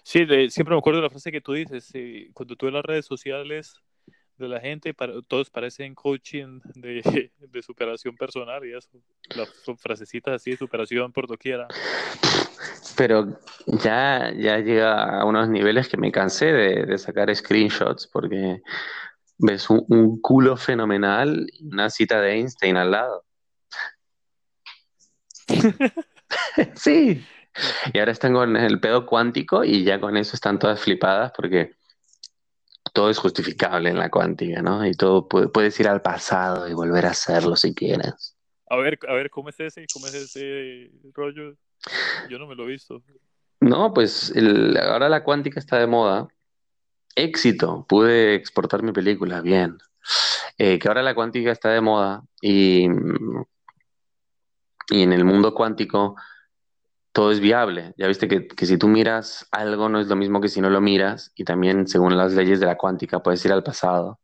Sí, 0.04 0.26
de- 0.26 0.50
siempre 0.50 0.76
me 0.76 0.80
acuerdo 0.80 1.00
de 1.00 1.04
la 1.04 1.10
frase 1.10 1.32
que 1.32 1.40
tú 1.40 1.54
dices, 1.54 1.90
eh, 1.94 2.32
cuando 2.34 2.58
tú 2.58 2.68
en 2.68 2.74
las 2.74 2.84
redes 2.84 3.06
sociales 3.06 3.76
de 4.38 4.50
la 4.50 4.60
gente, 4.60 4.94
para, 4.94 5.14
todos 5.22 5.50
parecen 5.50 5.96
coaching 5.96 6.60
de, 6.76 7.02
de, 7.40 7.62
superación 7.62 8.18
personal 8.18 8.66
y 8.66 8.76
eso. 8.76 8.90
Las 9.38 9.50
frasecitas 9.80 10.36
así 10.36 10.52
de 10.52 10.58
superación 10.58 11.14
por 11.14 11.28
doquiera. 11.28 11.70
Pero 12.98 13.40
ya, 13.68 14.34
ya 14.38 14.60
llega 14.60 15.22
a 15.22 15.24
unos 15.24 15.48
niveles 15.48 15.88
que 15.88 15.96
me 15.96 16.12
cansé 16.12 16.48
de, 16.48 16.86
de 16.86 16.98
sacar 16.98 17.34
screenshots 17.34 18.06
porque 18.08 18.62
ves 19.38 19.70
un, 19.70 19.86
un, 19.90 20.22
culo 20.22 20.58
fenomenal 20.58 21.48
y 21.54 21.68
una 21.68 21.90
cita 21.90 22.22
de 22.22 22.34
Einstein 22.34 22.78
al 22.78 22.92
lado. 22.92 23.26
sí. 26.76 27.26
Y 27.94 28.00
ahora 28.00 28.12
están 28.12 28.34
con 28.34 28.56
el 28.56 28.80
pedo 28.80 29.06
cuántico 29.06 29.64
y 29.64 29.84
ya 29.84 30.00
con 30.00 30.18
eso 30.18 30.36
están 30.36 30.60
todas 30.60 30.80
flipadas 30.80 31.32
porque 31.36 31.76
todo 32.94 33.10
es 33.10 33.18
justificable 33.18 33.90
en 33.90 33.98
la 33.98 34.10
cuántica, 34.10 34.62
¿no? 34.62 34.86
Y 34.86 34.94
todo 34.94 35.28
puede, 35.28 35.50
puedes 35.50 35.80
ir 35.80 35.88
al 35.88 36.02
pasado 36.02 36.68
y 36.68 36.74
volver 36.74 37.06
a 37.06 37.12
hacerlo 37.12 37.56
si 37.56 37.74
quieres. 37.74 38.36
A 38.70 38.76
ver, 38.78 39.00
a 39.08 39.14
ver, 39.14 39.30
¿cómo 39.30 39.50
es 39.50 39.60
ese? 39.60 39.86
¿Cómo 39.94 40.08
es 40.08 40.14
ese 40.14 40.92
rollo? 41.14 41.54
Yo 42.30 42.38
no 42.38 42.48
me 42.48 42.56
lo 42.56 42.64
he 42.64 42.72
visto. 42.72 43.02
No, 43.60 43.94
pues 43.94 44.32
el, 44.36 44.78
ahora 44.78 45.10
la 45.10 45.24
cuántica 45.24 45.60
está 45.60 45.80
de 45.80 45.88
moda. 45.88 46.28
Éxito, 47.18 47.84
pude 47.90 48.36
exportar 48.36 48.84
mi 48.84 48.92
película, 48.92 49.42
bien. 49.42 49.80
Eh, 50.60 50.78
que 50.78 50.88
ahora 50.88 51.02
la 51.02 51.16
cuántica 51.16 51.52
está 51.52 51.70
de 51.70 51.82
moda 51.82 52.24
y, 52.42 52.88
y 54.90 55.02
en 55.02 55.14
el 55.14 55.26
mundo 55.26 55.56
cuántico 55.56 56.16
todo 57.12 57.32
es 57.32 57.40
viable. 57.40 57.96
Ya 57.98 58.08
viste 58.08 58.28
que, 58.28 58.48
que, 58.48 58.66
si 58.68 58.78
tú 58.78 58.88
miras 58.88 59.48
algo 59.52 59.90
no 59.90 60.00
es 60.00 60.08
lo 60.08 60.16
mismo 60.16 60.40
que 60.40 60.50
si 60.50 60.62
no 60.62 60.70
lo 60.70 60.80
miras 60.80 61.32
y 61.36 61.44
también 61.44 61.88
según 61.88 62.16
las 62.16 62.34
leyes 62.34 62.60
de 62.60 62.68
la 62.68 62.78
cuántica 62.78 63.24
puedes 63.24 63.44
ir 63.46 63.52
al 63.52 63.64
pasado. 63.64 64.20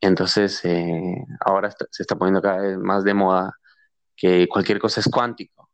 Entonces 0.00 0.64
eh, 0.64 1.24
ahora 1.40 1.70
se 1.70 2.02
está 2.02 2.16
poniendo 2.16 2.42
cada 2.42 2.58
vez 2.58 2.78
más 2.78 3.04
de 3.04 3.14
moda 3.14 3.56
que 4.16 4.48
cualquier 4.48 4.80
cosa 4.80 5.00
es 5.00 5.08
cuántico. 5.08 5.70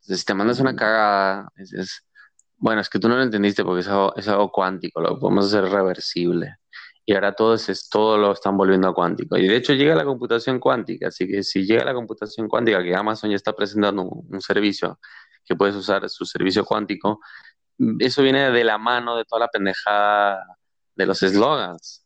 Si 0.00 0.24
te 0.24 0.34
mandas 0.34 0.60
una 0.60 0.76
cagada, 0.76 1.48
es, 1.56 2.04
bueno, 2.58 2.80
es 2.80 2.88
que 2.88 2.98
tú 2.98 3.08
no 3.08 3.16
lo 3.16 3.22
entendiste 3.22 3.64
porque 3.64 3.80
es 3.80 3.88
algo, 3.88 4.14
es 4.16 4.28
algo 4.28 4.50
cuántico, 4.50 5.00
lo 5.00 5.18
podemos 5.18 5.46
hacer 5.46 5.64
reversible. 5.64 6.56
Y 7.04 7.14
ahora 7.14 7.32
todo, 7.34 7.54
es, 7.54 7.88
todo 7.88 8.18
lo 8.18 8.32
están 8.32 8.56
volviendo 8.56 8.88
a 8.88 8.94
cuántico. 8.94 9.36
Y 9.36 9.46
de 9.46 9.56
hecho 9.56 9.74
llega 9.74 9.94
la 9.94 10.04
computación 10.04 10.58
cuántica, 10.58 11.08
así 11.08 11.26
que 11.28 11.42
si 11.42 11.64
llega 11.64 11.84
la 11.84 11.94
computación 11.94 12.48
cuántica, 12.48 12.82
que 12.82 12.94
Amazon 12.96 13.30
ya 13.30 13.36
está 13.36 13.52
presentando 13.52 14.02
un, 14.02 14.26
un 14.28 14.40
servicio 14.40 14.98
que 15.44 15.54
puedes 15.54 15.76
usar 15.76 16.08
su 16.10 16.24
servicio 16.24 16.64
cuántico, 16.64 17.20
eso 18.00 18.22
viene 18.22 18.50
de 18.50 18.64
la 18.64 18.78
mano 18.78 19.16
de 19.16 19.24
toda 19.24 19.40
la 19.40 19.48
pendejada 19.48 20.44
de 20.96 21.06
los 21.06 21.22
eslogans. 21.22 22.04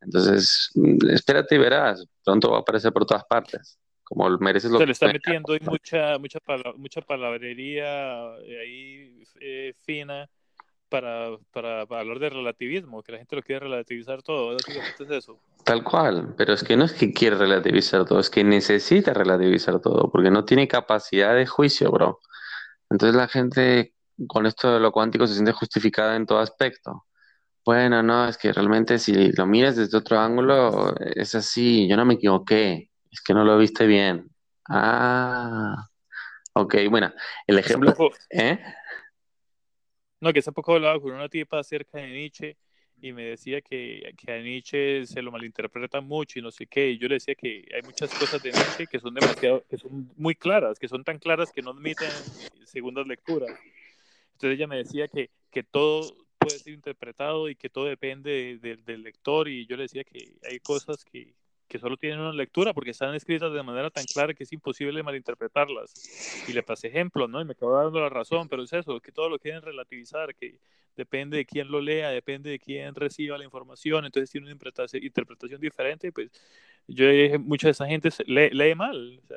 Entonces, 0.00 0.70
espérate 1.10 1.54
y 1.54 1.58
verás, 1.58 2.04
pronto 2.24 2.50
va 2.50 2.58
a 2.58 2.60
aparecer 2.60 2.92
por 2.92 3.06
todas 3.06 3.24
partes. 3.24 3.78
Como 4.12 4.28
mereces 4.38 4.70
lo 4.70 4.78
Se 4.78 4.84
le 4.84 4.92
está 4.92 5.06
metiendo 5.06 5.56
mucha, 5.62 6.18
mucha, 6.18 6.38
mucha 6.76 7.00
palabrería 7.00 8.36
eh, 8.40 8.60
ahí 8.60 9.24
eh, 9.40 9.72
fina 9.86 10.28
para, 10.90 11.30
para, 11.50 11.86
para, 11.86 12.02
hablar 12.02 12.18
de 12.18 12.28
relativismo, 12.28 13.02
que 13.02 13.12
la 13.12 13.18
gente 13.18 13.36
lo 13.36 13.42
quiere 13.42 13.60
relativizar 13.60 14.22
todo, 14.22 14.52
básicamente 14.52 15.04
es 15.04 15.10
eso. 15.10 15.40
Tal 15.64 15.82
cual, 15.82 16.34
pero 16.36 16.52
es 16.52 16.62
que 16.62 16.76
no 16.76 16.84
es 16.84 16.92
que 16.92 17.14
quiere 17.14 17.36
relativizar 17.36 18.04
todo, 18.04 18.20
es 18.20 18.28
que 18.28 18.44
necesita 18.44 19.14
relativizar 19.14 19.80
todo, 19.80 20.10
porque 20.10 20.30
no 20.30 20.44
tiene 20.44 20.68
capacidad 20.68 21.34
de 21.34 21.46
juicio, 21.46 21.90
bro. 21.90 22.20
Entonces 22.90 23.16
la 23.16 23.28
gente 23.28 23.94
con 24.26 24.44
esto 24.44 24.74
de 24.74 24.80
lo 24.80 24.92
cuántico 24.92 25.26
se 25.26 25.32
siente 25.32 25.52
justificada 25.52 26.16
en 26.16 26.26
todo 26.26 26.40
aspecto. 26.40 27.06
Bueno, 27.64 28.02
no, 28.02 28.28
es 28.28 28.36
que 28.36 28.52
realmente 28.52 28.98
si 28.98 29.32
lo 29.32 29.46
miras 29.46 29.76
desde 29.76 29.96
otro 29.96 30.18
ángulo, 30.18 30.94
es 30.98 31.34
así, 31.34 31.88
yo 31.88 31.96
no 31.96 32.04
me 32.04 32.14
equivoqué, 32.14 32.90
es 33.12 33.20
que 33.20 33.34
no 33.34 33.44
lo 33.44 33.58
viste 33.58 33.86
bien. 33.86 34.28
Ah, 34.68 35.88
ok, 36.54 36.76
bueno, 36.88 37.12
el 37.46 37.58
ejemplo... 37.58 37.94
Poco, 37.94 38.16
¿eh? 38.30 38.58
No, 40.20 40.32
que 40.32 40.38
hace 40.38 40.52
poco 40.52 40.74
hablaba 40.74 40.98
con 41.00 41.12
una 41.12 41.28
tipa 41.28 41.58
acerca 41.58 41.98
de 41.98 42.08
Nietzsche 42.08 42.56
y 43.00 43.12
me 43.12 43.24
decía 43.24 43.60
que, 43.60 44.14
que, 44.16 44.32
a 44.32 44.40
Nietzsche 44.40 45.04
se 45.04 45.20
lo 45.20 45.32
malinterpreta 45.32 46.00
mucho 46.00 46.38
y 46.38 46.42
no 46.42 46.50
sé 46.50 46.66
qué. 46.68 46.90
Y 46.90 46.98
yo 46.98 47.08
le 47.08 47.14
decía 47.16 47.34
que 47.34 47.68
hay 47.74 47.82
muchas 47.82 48.14
cosas 48.14 48.42
de 48.42 48.52
Nietzsche 48.52 48.86
que 48.86 49.00
son 49.00 49.12
demasiado, 49.12 49.64
que 49.68 49.76
son 49.76 50.10
muy 50.16 50.36
claras, 50.36 50.78
que 50.78 50.88
son 50.88 51.02
tan 51.02 51.18
claras 51.18 51.52
que 51.52 51.60
no 51.60 51.72
admiten 51.72 52.08
segundas 52.64 53.06
lecturas. 53.06 53.50
Entonces 54.34 54.56
ella 54.56 54.68
me 54.68 54.76
decía 54.76 55.08
que, 55.08 55.30
que 55.50 55.64
todo 55.64 56.16
puede 56.38 56.58
ser 56.60 56.72
interpretado 56.72 57.48
y 57.48 57.56
que 57.56 57.68
todo 57.68 57.86
depende 57.86 58.30
de, 58.30 58.58
de, 58.58 58.76
del 58.76 59.02
lector 59.02 59.48
y 59.48 59.66
yo 59.66 59.76
le 59.76 59.82
decía 59.82 60.04
que 60.04 60.36
hay 60.48 60.60
cosas 60.60 61.04
que, 61.04 61.34
que 61.72 61.78
solo 61.78 61.96
tienen 61.96 62.20
una 62.20 62.34
lectura 62.34 62.74
porque 62.74 62.90
están 62.90 63.14
escritas 63.14 63.50
de 63.50 63.62
manera 63.62 63.88
tan 63.88 64.04
clara 64.04 64.34
que 64.34 64.44
es 64.44 64.52
imposible 64.52 65.02
malinterpretarlas. 65.02 65.94
Y 66.46 66.52
le 66.52 66.62
pasé 66.62 66.88
ejemplos, 66.88 67.30
¿no? 67.30 67.40
Y 67.40 67.46
me 67.46 67.52
acabo 67.52 67.72
dando 67.72 67.98
la 67.98 68.10
razón, 68.10 68.46
pero 68.46 68.62
es 68.62 68.74
eso, 68.74 69.00
que 69.00 69.10
todo 69.10 69.30
lo 69.30 69.38
quieren 69.38 69.62
relativizar, 69.62 70.34
que 70.34 70.58
depende 70.94 71.38
de 71.38 71.46
quién 71.46 71.70
lo 71.70 71.80
lea, 71.80 72.10
depende 72.10 72.50
de 72.50 72.58
quién 72.58 72.94
reciba 72.94 73.38
la 73.38 73.44
información, 73.44 74.04
entonces 74.04 74.30
tiene 74.30 74.48
una 74.48 74.52
interpretación, 74.52 75.58
diferente, 75.62 76.12
pues 76.12 76.30
yo 76.88 77.08
dije, 77.08 77.38
mucha 77.38 77.68
de 77.68 77.72
esa 77.72 77.86
gente 77.86 78.10
lee, 78.26 78.50
lee 78.50 78.74
mal. 78.74 79.20
O 79.22 79.26
sea, 79.26 79.36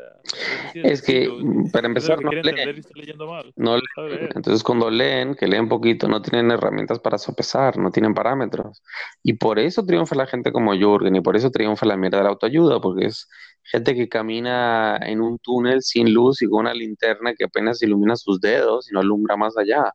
es, 0.73 0.85
es 0.85 1.01
que, 1.01 1.29
para 1.71 1.87
empezar, 1.87 2.21
no 2.21 2.31
leen. 2.31 2.83
Mal, 3.17 3.53
no 3.55 3.77
leen. 3.77 4.29
Entonces, 4.35 4.63
cuando 4.63 4.89
leen, 4.89 5.35
que 5.35 5.47
leen 5.47 5.69
poquito, 5.69 6.07
no 6.07 6.21
tienen 6.21 6.51
herramientas 6.51 6.99
para 6.99 7.17
sopesar, 7.17 7.77
no 7.77 7.91
tienen 7.91 8.13
parámetros. 8.13 8.81
Y 9.23 9.33
por 9.33 9.59
eso 9.59 9.85
triunfa 9.85 10.15
la 10.15 10.27
gente 10.27 10.51
como 10.51 10.73
Jürgen, 10.73 11.15
y 11.15 11.21
por 11.21 11.35
eso 11.35 11.51
triunfa 11.51 11.85
la 11.85 11.97
mierda 11.97 12.17
de 12.17 12.23
la 12.23 12.29
autoayuda, 12.31 12.81
porque 12.81 13.05
es 13.05 13.27
gente 13.63 13.95
que 13.95 14.09
camina 14.09 14.97
en 15.01 15.21
un 15.21 15.39
túnel 15.39 15.81
sin 15.81 16.13
luz 16.13 16.41
y 16.41 16.47
con 16.47 16.61
una 16.61 16.73
linterna 16.73 17.33
que 17.33 17.45
apenas 17.45 17.81
ilumina 17.81 18.15
sus 18.15 18.39
dedos 18.39 18.89
y 18.89 18.93
no 18.93 18.99
alumbra 18.99 19.37
más 19.37 19.57
allá. 19.57 19.91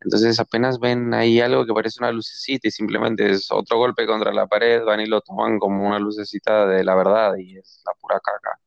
Entonces 0.00 0.38
apenas 0.38 0.78
ven 0.78 1.14
ahí 1.14 1.40
algo 1.40 1.64
que 1.66 1.72
parece 1.72 2.00
una 2.00 2.12
lucecita 2.12 2.68
y 2.68 2.70
simplemente 2.70 3.30
es 3.30 3.50
otro 3.50 3.78
golpe 3.78 4.06
contra 4.06 4.32
la 4.32 4.46
pared, 4.46 4.84
van 4.84 5.00
y 5.00 5.06
lo 5.06 5.20
toman 5.20 5.58
como 5.58 5.86
una 5.86 5.98
lucecita 5.98 6.66
de 6.66 6.84
la 6.84 6.94
verdad 6.94 7.36
y 7.36 7.56
es 7.56 7.82
la 7.86 7.92
pura 8.00 8.20
caca. 8.20 8.58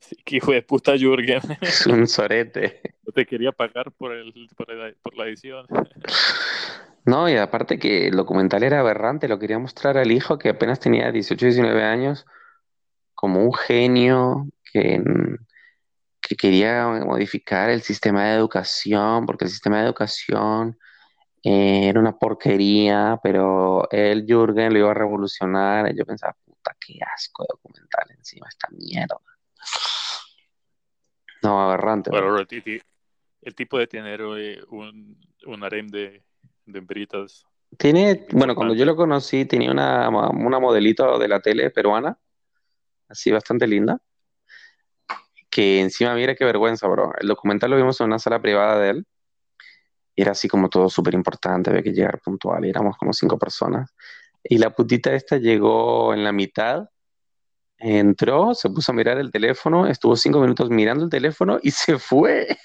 Sí, 0.00 0.16
qué 0.24 0.36
hijo 0.36 0.52
de 0.52 0.62
puta 0.62 0.96
Jürgen. 0.96 1.40
Es 1.60 1.86
un 1.86 2.06
sorete. 2.06 2.80
No 3.06 3.12
te 3.14 3.26
quería 3.26 3.52
pagar 3.52 3.92
por, 3.92 4.12
el, 4.12 4.32
por, 4.56 4.70
el, 4.70 4.96
por 4.96 5.16
la 5.16 5.26
edición. 5.26 5.66
No, 7.06 7.30
y 7.30 7.36
aparte 7.36 7.78
que 7.78 8.08
el 8.08 8.16
documental 8.16 8.62
era 8.62 8.80
aberrante, 8.80 9.26
lo 9.26 9.38
quería 9.38 9.58
mostrar 9.58 9.96
al 9.96 10.12
hijo 10.12 10.38
que 10.38 10.50
apenas 10.50 10.80
tenía 10.80 11.10
18, 11.10 11.46
19 11.46 11.82
años, 11.82 12.26
como 13.14 13.42
un 13.42 13.54
genio 13.54 14.46
que 14.70 15.02
que 16.30 16.36
quería 16.36 16.86
modificar 16.86 17.70
el 17.70 17.82
sistema 17.82 18.24
de 18.26 18.36
educación, 18.36 19.26
porque 19.26 19.46
el 19.46 19.50
sistema 19.50 19.78
de 19.78 19.86
educación 19.86 20.78
eh, 21.42 21.88
era 21.88 21.98
una 21.98 22.16
porquería, 22.16 23.18
pero 23.20 23.90
él, 23.90 24.26
Jürgen, 24.28 24.72
lo 24.72 24.78
iba 24.78 24.92
a 24.92 24.94
revolucionar. 24.94 25.92
Y 25.92 25.98
yo 25.98 26.06
pensaba, 26.06 26.36
puta, 26.44 26.76
qué 26.78 27.00
asco 27.16 27.42
de 27.42 27.48
documental 27.50 28.16
encima, 28.16 28.46
esta 28.48 28.68
mierda. 28.70 29.16
No, 31.42 31.60
aberrante. 31.62 32.10
Bueno, 32.10 32.38
el, 32.38 32.82
el, 33.42 33.54
tipo 33.56 33.78
de 33.78 33.88
tener 33.88 34.20
eh, 34.38 34.60
un, 34.68 35.20
un 35.46 35.64
harem 35.64 35.88
de, 35.88 36.22
de 36.64 36.78
hembritas. 36.78 37.44
Tiene, 37.76 38.24
bueno, 38.30 38.54
cuando 38.54 38.74
yo 38.74 38.84
lo 38.84 38.94
conocí, 38.94 39.46
tenía 39.46 39.72
una, 39.72 40.08
una 40.08 40.60
modelito 40.60 41.18
de 41.18 41.26
la 41.26 41.40
tele 41.40 41.70
peruana, 41.70 42.16
así 43.08 43.32
bastante 43.32 43.66
linda 43.66 44.00
que 45.50 45.80
encima, 45.80 46.14
mira 46.14 46.34
qué 46.34 46.44
vergüenza, 46.44 46.86
bro. 46.88 47.12
El 47.18 47.28
documental 47.28 47.70
lo 47.70 47.76
vimos 47.76 48.00
en 48.00 48.06
una 48.06 48.18
sala 48.18 48.40
privada 48.40 48.78
de 48.78 48.90
él. 48.90 49.06
Era 50.16 50.32
así 50.32 50.48
como 50.48 50.68
todo 50.68 50.88
súper 50.88 51.14
importante, 51.14 51.70
había 51.70 51.82
que 51.82 51.92
llegar 51.92 52.20
puntual. 52.20 52.64
Y 52.64 52.70
éramos 52.70 52.96
como 52.96 53.12
cinco 53.12 53.38
personas. 53.38 53.94
Y 54.42 54.58
la 54.58 54.70
putita 54.70 55.12
esta 55.12 55.36
llegó 55.38 56.14
en 56.14 56.24
la 56.24 56.32
mitad, 56.32 56.88
entró, 57.78 58.54
se 58.54 58.70
puso 58.70 58.92
a 58.92 58.94
mirar 58.94 59.18
el 59.18 59.30
teléfono, 59.30 59.86
estuvo 59.86 60.16
cinco 60.16 60.40
minutos 60.40 60.70
mirando 60.70 61.04
el 61.04 61.10
teléfono 61.10 61.58
y 61.62 61.70
se 61.70 61.98
fue. 61.98 62.56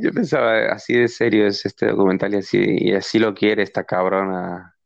Yo 0.00 0.12
pensaba, 0.12 0.72
así 0.72 0.94
de 0.94 1.08
serio 1.08 1.46
es 1.46 1.64
este 1.66 1.86
documental 1.86 2.34
y 2.34 2.38
así, 2.38 2.58
y 2.62 2.94
así 2.94 3.18
lo 3.18 3.34
quiere 3.34 3.62
esta 3.62 3.84
cabrona. 3.84 4.76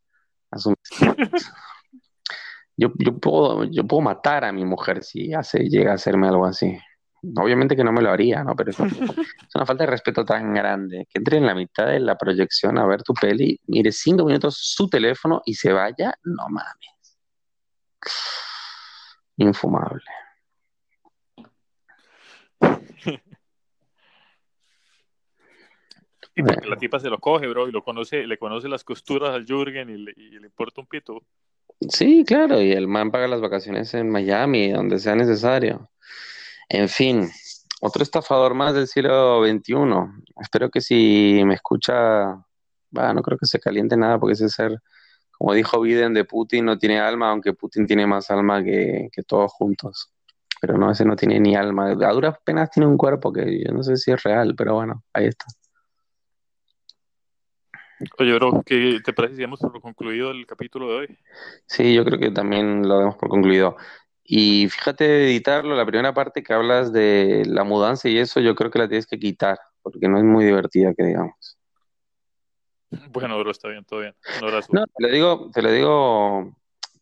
Yo, 2.77 2.93
yo, 2.99 3.19
puedo, 3.19 3.65
yo 3.65 3.87
puedo 3.87 4.01
matar 4.01 4.45
a 4.45 4.53
mi 4.53 4.65
mujer 4.65 5.05
si 5.05 5.33
hace, 5.35 5.69
llega 5.69 5.93
a 5.93 5.95
hacerme 5.95 6.29
algo 6.29 6.47
así. 6.47 6.79
Obviamente 7.37 7.77
que 7.77 7.85
no 7.85 7.93
me 7.93 8.03
lo 8.03 8.11
haría, 8.11 8.43
¿no? 8.43 8.57
Pero 8.57 8.71
es 8.71 8.79
una, 8.79 8.91
es 9.49 9.55
una 9.55 9.67
falta 9.67 9.85
de 9.85 9.91
respeto 9.91 10.25
tan 10.25 10.55
grande 10.55 11.07
que 11.09 11.19
entre 11.19 11.37
en 11.37 11.47
la 11.47 11.55
mitad 11.55 11.87
de 11.87 12.01
la 12.01 12.17
proyección 12.17 12.79
a 12.79 12.87
ver 12.87 13.03
tu 13.03 13.15
peli, 13.15 13.61
mire 13.67 13.93
cinco 13.93 14.25
minutos 14.25 14.57
su 14.59 14.89
teléfono 14.89 15.43
y 15.45 15.55
se 15.55 15.73
vaya, 15.73 16.15
no 16.25 16.49
mames. 16.49 17.19
Infumable. 19.37 20.03
Y 26.35 26.43
porque 26.43 26.67
la 26.67 26.77
tipa 26.77 26.99
se 26.99 27.11
lo 27.11 27.19
coge, 27.19 27.47
bro, 27.47 27.69
y 27.69 27.73
lo 27.73 27.85
conoce, 27.85 28.27
le 28.27 28.39
conoce 28.39 28.69
las 28.69 28.85
costuras 28.85 29.35
al 29.35 29.45
Jürgen 29.45 29.91
y 29.91 29.99
le, 29.99 30.13
y 30.17 30.31
le 30.39 30.47
importa 30.47 30.81
un 30.81 30.87
pito. 30.87 31.23
Sí, 31.89 32.25
claro, 32.25 32.61
y 32.61 32.73
el 32.73 32.87
man 32.87 33.11
paga 33.11 33.27
las 33.29 33.41
vacaciones 33.41 33.93
en 33.95 34.11
Miami, 34.11 34.71
donde 34.71 34.99
sea 34.99 35.15
necesario. 35.17 35.91
En 36.69 36.89
fin, 36.89 37.29
otro 37.81 38.03
estafador 38.03 38.55
más 38.55 38.75
del 38.75 38.87
siglo 38.87 39.45
XXI. 39.45 39.75
Espero 40.41 40.71
que 40.71 40.81
si 40.81 41.43
me 41.45 41.55
escucha, 41.55 41.93
va, 42.97 43.13
no 43.15 43.23
creo 43.23 43.39
que 43.39 43.47
se 43.47 43.59
caliente 43.59 43.97
nada, 43.97 44.19
porque 44.19 44.35
ese 44.35 44.49
ser, 44.49 44.79
como 45.37 45.55
dijo 45.55 45.81
Biden 45.81 46.15
de 46.15 46.25
Putin, 46.25 46.65
no 46.67 46.79
tiene 46.79 47.01
alma, 47.01 47.31
aunque 47.31 47.53
Putin 47.55 47.87
tiene 47.87 48.07
más 48.07 48.31
alma 48.31 48.63
que, 48.63 49.09
que 49.13 49.23
todos 49.25 49.53
juntos. 49.53 50.13
Pero 50.61 50.79
no, 50.79 50.93
ese 50.93 51.05
no 51.05 51.17
tiene 51.17 51.41
ni 51.41 51.57
alma. 51.57 51.91
A 51.91 52.13
duras 52.13 52.37
penas 52.45 52.71
tiene 52.71 52.87
un 52.87 52.97
cuerpo 52.97 53.33
que 53.33 53.65
yo 53.65 53.73
no 53.73 53.83
sé 53.83 53.97
si 53.97 54.13
es 54.13 54.23
real, 54.23 54.55
pero 54.57 54.75
bueno, 54.75 55.05
ahí 55.13 55.27
está. 55.27 55.47
Oye, 58.19 58.35
bro, 58.35 58.63
¿qué 58.65 59.01
te 59.05 59.13
parece 59.13 59.37
si 59.37 59.43
damos 59.43 59.61
por 59.61 59.81
concluido 59.81 60.31
el 60.31 60.47
capítulo 60.47 60.89
de 60.89 60.95
hoy? 60.97 61.19
Sí, 61.67 61.95
yo 61.95 62.05
creo 62.05 62.19
que 62.19 62.31
también 62.31 62.87
lo 62.89 62.99
demos 62.99 63.17
por 63.17 63.29
concluido. 63.29 63.77
Y 64.25 64.69
fíjate 64.69 65.05
de 65.05 65.25
editarlo, 65.25 65.75
la 65.75 65.87
primera 65.87 66.15
parte 66.15 66.43
que 66.43 66.53
hablas 66.53 66.93
de 66.93 67.43
la 67.47 67.65
mudanza 67.65 68.09
y 68.09 68.19
eso, 68.19 68.41
yo 68.41 68.55
creo 68.55 68.71
que 68.71 68.79
la 68.79 68.89
tienes 68.89 69.07
que 69.07 69.19
quitar, 69.19 69.59
porque 69.83 70.09
no 70.09 70.19
es 70.19 70.25
muy 70.25 70.45
divertida, 70.45 70.95
que 70.95 71.05
digamos. 71.05 71.59
Bueno, 73.11 73.39
bro, 73.39 73.51
está 73.51 73.69
bien, 73.69 73.85
todo 73.85 74.01
bien. 74.01 74.15
Abrazo. 74.41 74.69
No, 74.73 74.85
te 74.87 75.03
lo 75.03 75.13
digo, 75.13 75.51
te 75.53 75.63
lo 75.63 75.73
digo 75.73 76.57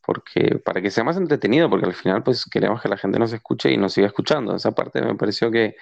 porque 0.04 0.58
para 0.64 0.80
que 0.80 0.90
sea 0.90 1.04
más 1.04 1.16
entretenido, 1.16 1.68
porque 1.68 1.86
al 1.86 1.94
final 1.94 2.22
pues 2.22 2.44
queremos 2.44 2.80
que 2.80 2.88
la 2.88 2.96
gente 2.96 3.18
nos 3.18 3.32
escuche 3.32 3.70
y 3.70 3.76
nos 3.76 3.92
siga 3.92 4.06
escuchando. 4.06 4.56
Esa 4.56 4.72
parte 4.72 5.00
me 5.02 5.14
pareció 5.14 5.50
que 5.50 5.76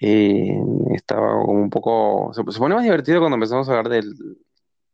eh, 0.00 0.58
estaba 0.94 1.42
como 1.44 1.62
un 1.62 1.70
poco... 1.70 2.32
Se, 2.34 2.42
se 2.52 2.58
pone 2.58 2.74
más 2.74 2.84
divertido 2.84 3.20
cuando 3.20 3.36
empezamos 3.36 3.68
a 3.68 3.72
hablar 3.72 3.88
del, 3.88 4.14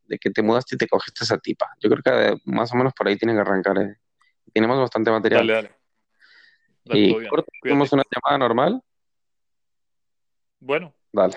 de 0.05 0.19
que 0.19 0.31
te 0.31 0.43
mudaste 0.43 0.75
y 0.75 0.79
te 0.79 0.89
cogiste 0.89 1.25
esa 1.25 1.39
tipa. 1.39 1.67
Yo 1.81 1.89
creo 1.91 2.03
que 2.03 2.41
más 2.45 2.73
o 2.73 2.77
menos 2.77 2.93
por 2.95 3.09
ahí 3.09 3.17
tiene 3.17 3.35
que 3.35 3.41
arrancar. 3.41 3.79
eh. 3.79 3.97
Tenemos 4.53 4.79
bastante 4.79 5.11
material. 5.11 5.47
Dale, 5.47 5.53
dale. 5.55 5.75
Dale, 6.85 7.01
y 7.01 7.13
corto, 7.29 7.47
Cuídate. 7.61 7.69
¿hacemos 7.69 7.93
una 7.93 8.03
llamada 8.11 8.39
normal? 8.39 8.83
Bueno, 10.61 10.95
Dale. 11.13 11.37